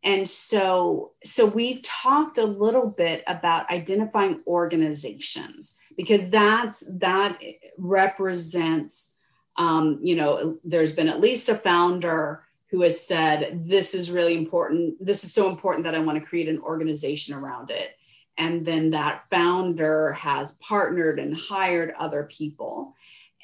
and 0.05 0.29
so 0.29 1.13
so 1.25 1.47
we've 1.47 1.83
talked 1.83 2.39
a 2.39 2.45
little 2.45 2.87
bit 2.87 3.25
about 3.27 3.71
identifying 3.71 4.41
organizations 4.47 5.75
because 5.97 6.29
that's 6.31 6.85
that 6.99 7.39
represents 7.79 9.13
um, 9.57 9.99
you 10.03 10.15
know 10.15 10.59
there's 10.65 10.93
been 10.93 11.09
at 11.09 11.21
least 11.21 11.49
a 11.49 11.55
founder 11.55 12.45
who 12.71 12.83
has 12.83 13.01
said 13.01 13.63
this 13.65 13.95
is 13.95 14.11
really 14.11 14.37
important. 14.37 14.95
This 15.05 15.25
is 15.25 15.33
so 15.33 15.49
important 15.49 15.85
that 15.85 15.95
i 15.95 15.99
want 15.99 16.19
to 16.19 16.27
create 16.27 16.49
an 16.49 16.61
organization 16.61 17.35
around 17.35 17.71
it 17.71 17.98
and 18.39 18.65
then 18.65 18.91
that 18.91 19.29
founder 19.31 20.13
has 20.13 20.53
partnered 20.53 21.19
and 21.19 21.37
hired 21.37 21.93
other 21.99 22.23
people. 22.23 22.95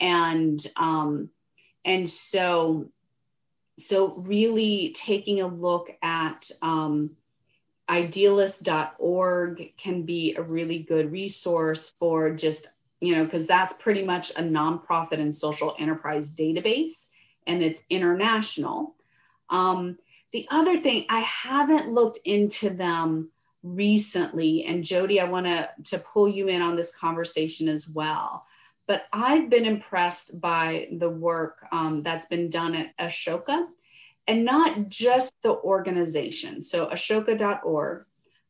And 0.01 0.65
um, 0.77 1.31
and 1.85 2.09
so 2.09 2.91
so 3.77 4.15
really 4.15 4.95
taking 4.97 5.41
a 5.41 5.49
look 5.49 5.91
at 6.01 6.49
um, 6.63 7.11
idealist.org 7.91 9.77
can 9.77 10.03
be 10.05 10.37
a 10.37 10.43
really 10.43 10.79
good 10.79 11.11
resource 11.11 11.93
for 11.99 12.31
just 12.31 12.69
you 13.01 13.17
know 13.17 13.25
because 13.25 13.49
that's 13.49 13.73
pretty 13.73 14.05
much 14.05 14.31
a 14.31 14.43
nonprofit 14.43 15.19
and 15.19 15.35
social 15.35 15.75
enterprise 15.79 16.31
database 16.31 17.09
and 17.47 17.63
it's 17.63 17.83
international. 17.91 18.95
Um, 19.51 19.99
the 20.33 20.49
other 20.51 20.77
thing 20.77 21.07
i 21.09 21.21
haven't 21.21 21.93
looked 21.93 22.19
into 22.25 22.69
them 22.69 23.31
recently 23.65 24.65
and 24.65 24.85
jody 24.85 25.19
i 25.19 25.25
want 25.25 25.47
to 25.47 25.69
to 25.83 25.99
pull 25.99 26.29
you 26.29 26.49
in 26.49 26.61
on 26.61 26.77
this 26.77 26.95
conversation 26.95 27.67
as 27.69 27.89
well. 27.89 28.45
But 28.87 29.07
i've 29.13 29.49
been 29.49 29.65
impressed 29.65 30.39
by 30.41 30.89
the 30.93 31.09
work 31.09 31.67
um, 31.73 32.03
that's 32.03 32.27
been 32.27 32.51
done 32.51 32.75
at 32.75 32.97
ashoka 32.99 33.67
and 34.27 34.45
not 34.45 34.89
just 34.89 35.35
the 35.43 35.53
organization. 35.53 36.63
So 36.63 36.87
ashoka.org 36.87 38.05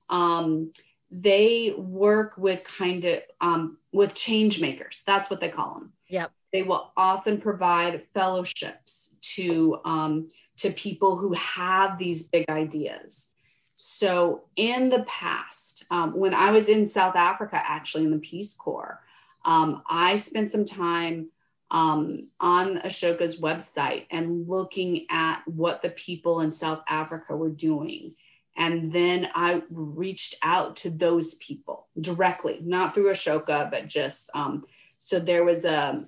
um, 0.09 0.73
they 1.11 1.73
work 1.77 2.37
with 2.37 2.65
kind 2.65 3.05
of 3.05 3.23
um, 3.41 3.79
with 3.93 4.15
change 4.15 4.61
makers. 4.61 5.05
That's 5.07 5.31
what 5.31 5.41
they 5.41 5.49
call 5.49 5.75
them 5.75 5.93
yep. 6.09 6.33
They 6.53 6.63
will 6.63 6.93
often 6.97 7.41
provide 7.41 8.03
fellowships 8.03 9.17
to 9.35 9.81
um, 9.85 10.31
to 10.59 10.71
people 10.71 11.17
who 11.17 11.33
have 11.35 11.99
these 11.99 12.29
big 12.29 12.49
ideas 12.49 13.31
so, 13.77 14.45
in 14.57 14.89
the 14.89 15.03
past, 15.05 15.85
um, 15.91 16.17
when 16.17 16.35
I 16.35 16.53
was 16.53 16.69
in 16.69 16.87
South 16.87 17.17
Africa, 17.17 17.61
actually 17.63 18.05
in 18.05 18.11
the 18.13 18.19
Peace 18.19 18.55
Corps, 18.55 19.01
um, 19.45 19.83
I 19.89 20.17
spent 20.17 20.53
some 20.53 20.65
time 20.65 21.31
um, 21.71 22.31
on 22.39 22.79
Ashoka's 22.79 23.41
website 23.41 24.07
and 24.11 24.49
looking 24.49 25.07
at 25.11 25.43
what 25.47 25.83
the 25.83 25.91
people 25.91 26.41
in 26.41 26.51
South 26.51 26.85
Africa 26.89 27.37
were 27.37 27.51
doing. 27.51 28.15
And 28.57 28.93
then 28.93 29.29
I 29.35 29.63
reached 29.71 30.37
out 30.43 30.77
to 30.77 30.91
those 30.91 31.35
people 31.35 31.89
directly, 32.01 32.61
not 32.63 32.95
through 32.95 33.11
Ashoka, 33.11 33.69
but 33.71 33.89
just 33.89 34.31
um, 34.35 34.65
so 35.01 35.19
there 35.19 35.45
was 35.45 35.65
a 35.65 36.07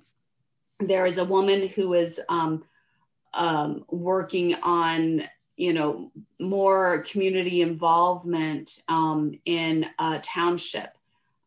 there 0.79 1.03
was 1.03 1.17
a 1.17 1.25
woman 1.25 1.67
who 1.67 1.89
was 1.89 2.19
um, 2.29 2.63
um, 3.33 3.83
working 3.89 4.55
on 4.55 5.27
you 5.57 5.73
know 5.73 6.11
more 6.39 7.03
community 7.09 7.61
involvement 7.61 8.81
um, 8.87 9.37
in 9.45 9.85
a 9.99 10.19
township 10.19 10.97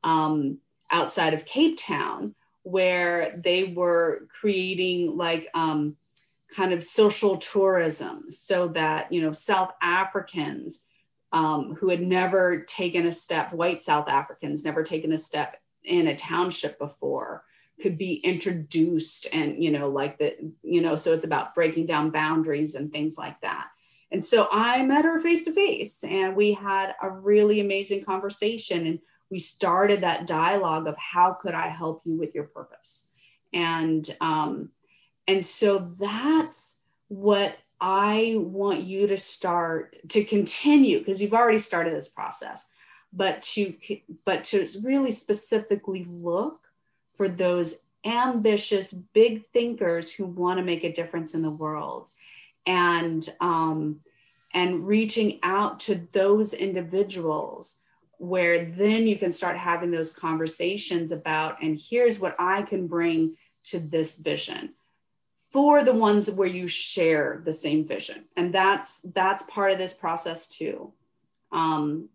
um, 0.05 0.59
outside 0.91 1.33
of 1.33 1.47
cape 1.47 1.79
town 1.79 2.35
where 2.63 3.41
they 3.43 3.65
were 3.65 4.27
creating 4.29 5.17
like 5.17 5.49
um, 5.55 5.97
kind 6.55 6.73
of 6.73 6.85
social 6.85 7.37
tourism 7.39 8.31
so 8.31 8.69
that 8.69 9.11
you 9.13 9.23
know 9.23 9.33
south 9.33 9.73
africans 9.81 10.85
um, 11.33 11.75
who 11.77 11.89
had 11.89 12.03
never 12.03 12.61
taken 12.61 13.07
a 13.07 13.13
step, 13.13 13.53
white 13.53 13.81
South 13.81 14.09
Africans, 14.09 14.65
never 14.65 14.83
taken 14.83 15.13
a 15.13 15.19
step 15.19 15.57
in 15.85 16.09
a 16.09 16.17
township 16.17 16.79
before, 16.79 17.45
could 17.81 17.97
be 17.97 18.15
introduced 18.17 19.27
and, 19.33 19.63
you 19.63 19.71
know, 19.71 19.89
like 19.89 20.19
that, 20.19 20.39
you 20.63 20.81
know, 20.81 20.97
so 20.97 21.13
it's 21.13 21.25
about 21.25 21.55
breaking 21.55 21.87
down 21.87 22.11
boundaries 22.11 22.75
and 22.75 22.93
things 22.93 23.17
like 23.17 23.41
that. 23.41 23.69
And 24.13 24.25
so 24.25 24.49
I 24.51 24.85
met 24.85 25.05
her 25.05 25.21
face 25.21 25.45
to 25.45 25.53
face 25.53 26.03
and 26.03 26.35
we 26.35 26.53
had 26.53 26.95
a 27.01 27.11
really 27.11 27.61
amazing 27.61 28.05
conversation 28.05 28.87
and 28.87 28.99
we 29.31 29.39
started 29.39 30.01
that 30.01 30.27
dialogue 30.27 30.89
of 30.89 30.97
how 30.99 31.35
could 31.35 31.55
I 31.55 31.69
help 31.69 32.03
you 32.05 32.19
with 32.19 32.35
your 32.35 32.45
purpose? 32.45 33.09
And 33.53 34.09
um, 34.21 34.71
and 35.29 35.45
so 35.45 35.79
that's 35.79 36.79
what 37.07 37.57
I 37.81 38.35
want 38.37 38.83
you 38.83 39.07
to 39.07 39.17
start 39.17 39.97
to 40.09 40.25
continue 40.25 40.99
because 40.99 41.23
you've 41.23 41.35
already 41.35 41.61
started 41.61 41.95
this 41.95 42.09
process, 42.09 42.69
but 43.13 43.43
to 43.43 43.75
but 44.25 44.45
to 44.45 44.67
really 44.83 45.13
specifically 45.13 46.05
look 46.11 46.61
for 47.15 47.29
those 47.29 47.77
ambitious 48.05 48.93
big 48.93 49.43
thinkers 49.43 50.11
who 50.11 50.25
want 50.25 50.59
to 50.59 50.65
make 50.65 50.85
a 50.85 50.93
difference 50.93 51.35
in 51.35 51.43
the 51.43 51.51
world 51.51 52.09
and 52.67 53.29
um, 53.41 54.01
and 54.53 54.87
reaching 54.87 55.39
out 55.43 55.81
to 55.81 56.09
those 56.13 56.53
individuals 56.53 57.77
where 58.19 58.67
then 58.67 59.07
you 59.07 59.17
can 59.17 59.33
start 59.33 59.57
having 59.57 59.91
those 59.91 60.13
conversations 60.13 61.11
about 61.11 61.63
and 61.63 61.81
here's 61.89 62.19
what 62.19 62.37
i 62.39 62.61
can 62.61 62.87
bring 62.87 63.35
to 63.63 63.79
this 63.79 64.17
vision 64.17 64.75
for 65.51 65.83
the 65.83 65.93
ones 65.93 66.31
where 66.31 66.49
you 66.49 66.69
share 66.69 67.43
the 67.45 67.53
same 67.53 67.87
vision. 67.87 68.25
And 68.37 68.55
that's 68.55 69.01
that's 69.01 69.43
part 69.45 69.73
of 69.73 69.79
this 69.79 69.93
process 69.93 70.47
too 70.47 70.93
um, 71.53 72.09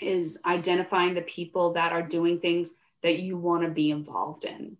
is 0.00 0.40
identifying 0.44 1.14
the 1.14 1.22
people 1.22 1.74
that 1.74 1.92
are 1.92 2.02
doing 2.02 2.40
things 2.40 2.70
that 3.02 3.18
you 3.18 3.36
want 3.36 3.62
to 3.64 3.68
be 3.68 3.90
involved 3.90 4.44
in. 4.44 4.76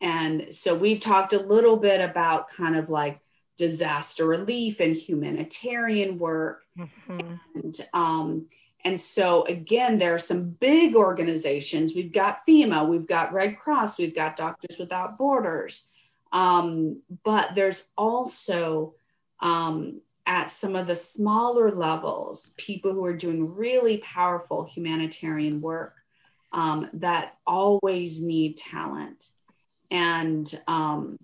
And 0.00 0.48
so 0.50 0.74
we've 0.74 1.00
talked 1.00 1.32
a 1.32 1.38
little 1.38 1.76
bit 1.76 2.00
about 2.00 2.50
kind 2.50 2.76
of 2.76 2.90
like 2.90 3.20
disaster 3.56 4.26
relief 4.26 4.80
and 4.80 4.96
humanitarian 4.96 6.18
work 6.18 6.62
mm-hmm. 6.78 7.34
and 7.54 7.86
um, 7.92 8.46
and 8.84 9.00
so 9.00 9.44
again 9.44 9.98
there 9.98 10.14
are 10.14 10.18
some 10.18 10.50
big 10.50 10.96
organizations 10.96 11.94
we've 11.94 12.12
got 12.12 12.40
fema 12.48 12.88
we've 12.88 13.06
got 13.06 13.32
red 13.32 13.58
cross 13.58 13.98
we've 13.98 14.14
got 14.14 14.36
doctors 14.36 14.78
without 14.78 15.16
borders 15.18 15.88
um, 16.32 17.00
but 17.22 17.54
there's 17.54 17.86
also 17.96 18.94
um, 19.40 20.00
at 20.26 20.50
some 20.50 20.74
of 20.74 20.86
the 20.86 20.96
smaller 20.96 21.70
levels, 21.70 22.54
people 22.56 22.92
who 22.92 23.04
are 23.04 23.16
doing 23.16 23.54
really 23.54 23.98
powerful 23.98 24.64
humanitarian 24.64 25.60
work 25.60 25.94
um, 26.52 26.88
that 26.94 27.36
always 27.46 28.22
need 28.22 28.56
talent. 28.56 29.30
And 29.90 30.52
um, 30.66 31.18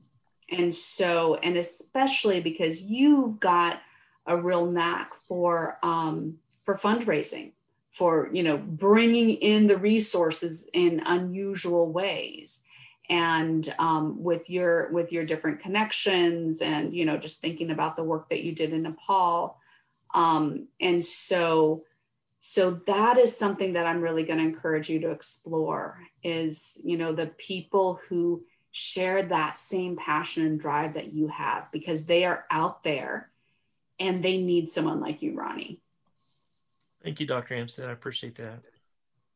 and 0.51 0.75
so, 0.75 1.37
and 1.37 1.57
especially 1.57 2.41
because 2.41 2.83
you've 2.83 3.41
got 3.41 3.81
a 4.27 4.37
real 4.37 4.71
knack 4.71 5.15
for 5.15 5.79
um, 5.83 6.39
for 6.65 6.77
fundraising, 6.77 7.53
for 7.91 8.29
you 8.33 8.43
know 8.43 8.57
bringing 8.57 9.31
in 9.31 9.67
the 9.67 9.77
resources 9.77 10.69
in 10.73 11.03
unusual 11.07 11.91
ways. 11.93 12.63
And 13.09 13.73
um, 13.81 14.23
with 14.23 14.49
your 14.49 14.91
with 14.93 15.11
your 15.11 15.25
different 15.25 15.61
connections 15.61 16.63
and 16.63 16.95
you 16.95 17.05
know 17.05 17.17
just 17.17 17.41
thinking 17.41 17.71
about 17.71 17.97
the 17.97 18.05
work 18.05 18.29
that 18.29 18.43
you 18.43 18.53
did 18.53 18.73
in 18.73 18.83
nepal. 18.83 19.57
Um, 20.15 20.69
and 20.81 21.05
so 21.05 21.83
so 22.41 22.81
that 22.87 23.19
is 23.19 23.37
something 23.37 23.75
that 23.75 23.85
i'm 23.87 24.01
really 24.01 24.23
going 24.23 24.39
to 24.39 24.45
encourage 24.45 24.89
you 24.89 24.99
to 24.99 25.11
explore 25.11 26.01
is 26.25 26.81
you 26.83 26.97
know 26.97 27.13
the 27.13 27.27
people 27.27 28.01
who 28.09 28.43
share 28.73 29.23
that 29.23 29.59
same 29.59 29.97
passion 29.97 30.47
and 30.47 30.61
drive 30.61 30.95
that 30.95 31.13
you 31.13 31.29
have 31.29 31.71
because 31.73 32.07
they 32.07 32.25
are 32.25 32.45
out 32.51 32.85
there 32.85 33.31
and 33.99 34.23
they 34.23 34.41
need 34.41 34.69
someone 34.69 35.01
like 35.01 35.23
you 35.23 35.35
ronnie 35.35 35.81
thank 37.03 37.21
you 37.21 37.27
dr 37.27 37.53
Ansted 37.55 37.89
i 37.89 37.93
appreciate 37.93 38.37
that 38.37 38.61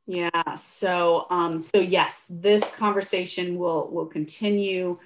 yeah. 0.06 0.54
So, 0.56 1.26
um, 1.30 1.60
so 1.60 1.78
yes, 1.78 2.26
this 2.28 2.68
conversation 2.72 3.56
will 3.58 3.90
will 3.90 4.06
continue. 4.06 4.98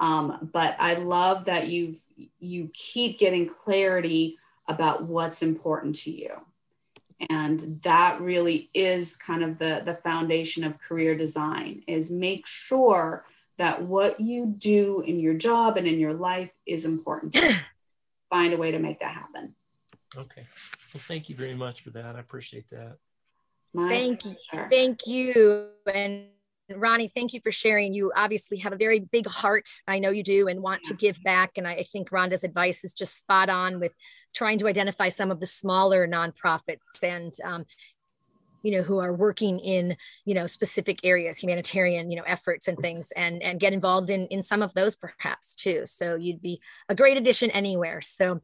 Um, 0.00 0.50
but 0.52 0.76
I 0.78 0.94
love 0.94 1.46
that 1.46 1.68
you've 1.68 2.00
you 2.38 2.70
keep 2.72 3.18
getting 3.18 3.48
clarity 3.48 4.36
about 4.66 5.04
what's 5.04 5.42
important 5.42 5.96
to 5.96 6.10
you, 6.10 6.32
and 7.28 7.80
that 7.82 8.20
really 8.20 8.70
is 8.72 9.16
kind 9.16 9.44
of 9.44 9.58
the 9.58 9.82
the 9.84 9.94
foundation 9.94 10.64
of 10.64 10.80
career 10.80 11.16
design. 11.16 11.82
Is 11.86 12.10
make 12.10 12.46
sure 12.46 13.24
that 13.58 13.82
what 13.82 14.20
you 14.20 14.46
do 14.46 15.02
in 15.06 15.18
your 15.18 15.34
job 15.34 15.76
and 15.76 15.86
in 15.86 15.98
your 15.98 16.14
life 16.14 16.50
is 16.66 16.84
important. 16.84 17.36
Find 18.30 18.52
a 18.52 18.56
way 18.56 18.70
to 18.70 18.78
make 18.78 19.00
that 19.00 19.14
happen. 19.14 19.54
Okay. 20.16 20.42
Well, 20.92 21.02
thank 21.06 21.28
you 21.28 21.36
very 21.36 21.54
much 21.54 21.82
for 21.82 21.90
that. 21.90 22.16
I 22.16 22.20
appreciate 22.20 22.68
that. 22.70 22.96
My 23.72 23.88
thank 23.88 24.20
pleasure. 24.20 24.38
you. 24.52 24.66
Thank 24.70 25.06
you. 25.06 25.68
And 25.92 26.26
Ronnie, 26.74 27.08
thank 27.08 27.32
you 27.32 27.40
for 27.40 27.52
sharing. 27.52 27.92
You 27.92 28.12
obviously 28.16 28.58
have 28.58 28.72
a 28.72 28.76
very 28.76 29.00
big 29.00 29.26
heart. 29.26 29.68
I 29.86 29.98
know 29.98 30.10
you 30.10 30.22
do 30.22 30.48
and 30.48 30.62
want 30.62 30.82
to 30.84 30.94
give 30.94 31.22
back. 31.22 31.52
And 31.56 31.66
I 31.66 31.84
think 31.92 32.10
Rhonda's 32.10 32.44
advice 32.44 32.84
is 32.84 32.92
just 32.92 33.18
spot 33.18 33.48
on 33.48 33.78
with 33.78 33.92
trying 34.34 34.58
to 34.58 34.66
identify 34.66 35.08
some 35.08 35.30
of 35.30 35.40
the 35.40 35.46
smaller 35.46 36.08
nonprofits 36.08 37.02
and 37.02 37.32
um, 37.44 37.64
you 38.62 38.72
know 38.72 38.82
who 38.82 38.98
are 38.98 39.12
working 39.12 39.58
in 39.60 39.96
you 40.24 40.34
know 40.34 40.46
specific 40.46 41.00
areas 41.04 41.38
humanitarian 41.38 42.10
you 42.10 42.16
know 42.16 42.24
efforts 42.26 42.68
and 42.68 42.78
things 42.78 43.12
and 43.12 43.42
and 43.42 43.60
get 43.60 43.72
involved 43.72 44.10
in 44.10 44.26
in 44.28 44.42
some 44.42 44.62
of 44.62 44.72
those 44.74 44.96
perhaps 44.96 45.54
too 45.54 45.82
so 45.84 46.16
you'd 46.16 46.42
be 46.42 46.60
a 46.88 46.94
great 46.94 47.16
addition 47.16 47.50
anywhere 47.50 48.00
so 48.00 48.40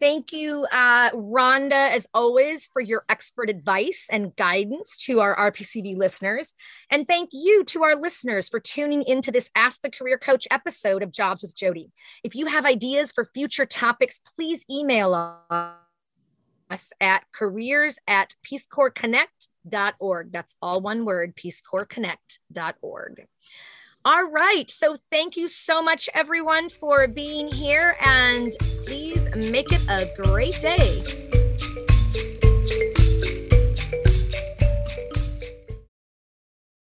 Thank 0.00 0.32
you, 0.32 0.66
uh, 0.72 1.10
Rhonda, 1.12 1.90
as 1.90 2.06
always, 2.12 2.66
for 2.66 2.82
your 2.82 3.04
expert 3.08 3.48
advice 3.48 4.06
and 4.10 4.34
guidance 4.36 4.96
to 5.06 5.20
our 5.20 5.36
RPCV 5.36 5.96
listeners. 5.96 6.52
And 6.90 7.06
thank 7.06 7.30
you 7.32 7.64
to 7.64 7.84
our 7.84 7.96
listeners 7.96 8.48
for 8.48 8.60
tuning 8.60 9.04
into 9.04 9.30
this 9.30 9.50
Ask 9.54 9.82
the 9.82 9.90
Career 9.90 10.18
Coach 10.18 10.48
episode 10.50 11.02
of 11.02 11.12
Jobs 11.12 11.42
with 11.42 11.56
Jody. 11.56 11.90
If 12.24 12.34
you 12.34 12.46
have 12.46 12.66
ideas 12.66 13.12
for 13.12 13.30
future 13.32 13.66
topics, 13.66 14.20
please 14.36 14.66
email 14.70 15.14
us 16.70 16.92
at 17.00 17.24
careers 17.32 17.98
at 18.06 18.34
peacecorpsconnect.org. 18.44 20.32
That's 20.32 20.56
all 20.62 20.80
one 20.80 21.04
word, 21.04 21.36
peacecorpsconnect.org. 21.36 23.26
All 24.06 24.24
right. 24.24 24.70
So 24.70 24.96
thank 25.10 25.36
you 25.36 25.48
so 25.48 25.82
much, 25.82 26.10
everyone, 26.12 26.68
for 26.68 27.08
being 27.08 27.48
here. 27.48 27.96
And 28.00 28.52
please 28.84 29.26
make 29.34 29.72
it 29.72 29.82
a 29.88 30.06
great 30.20 30.60
day. 30.60 31.43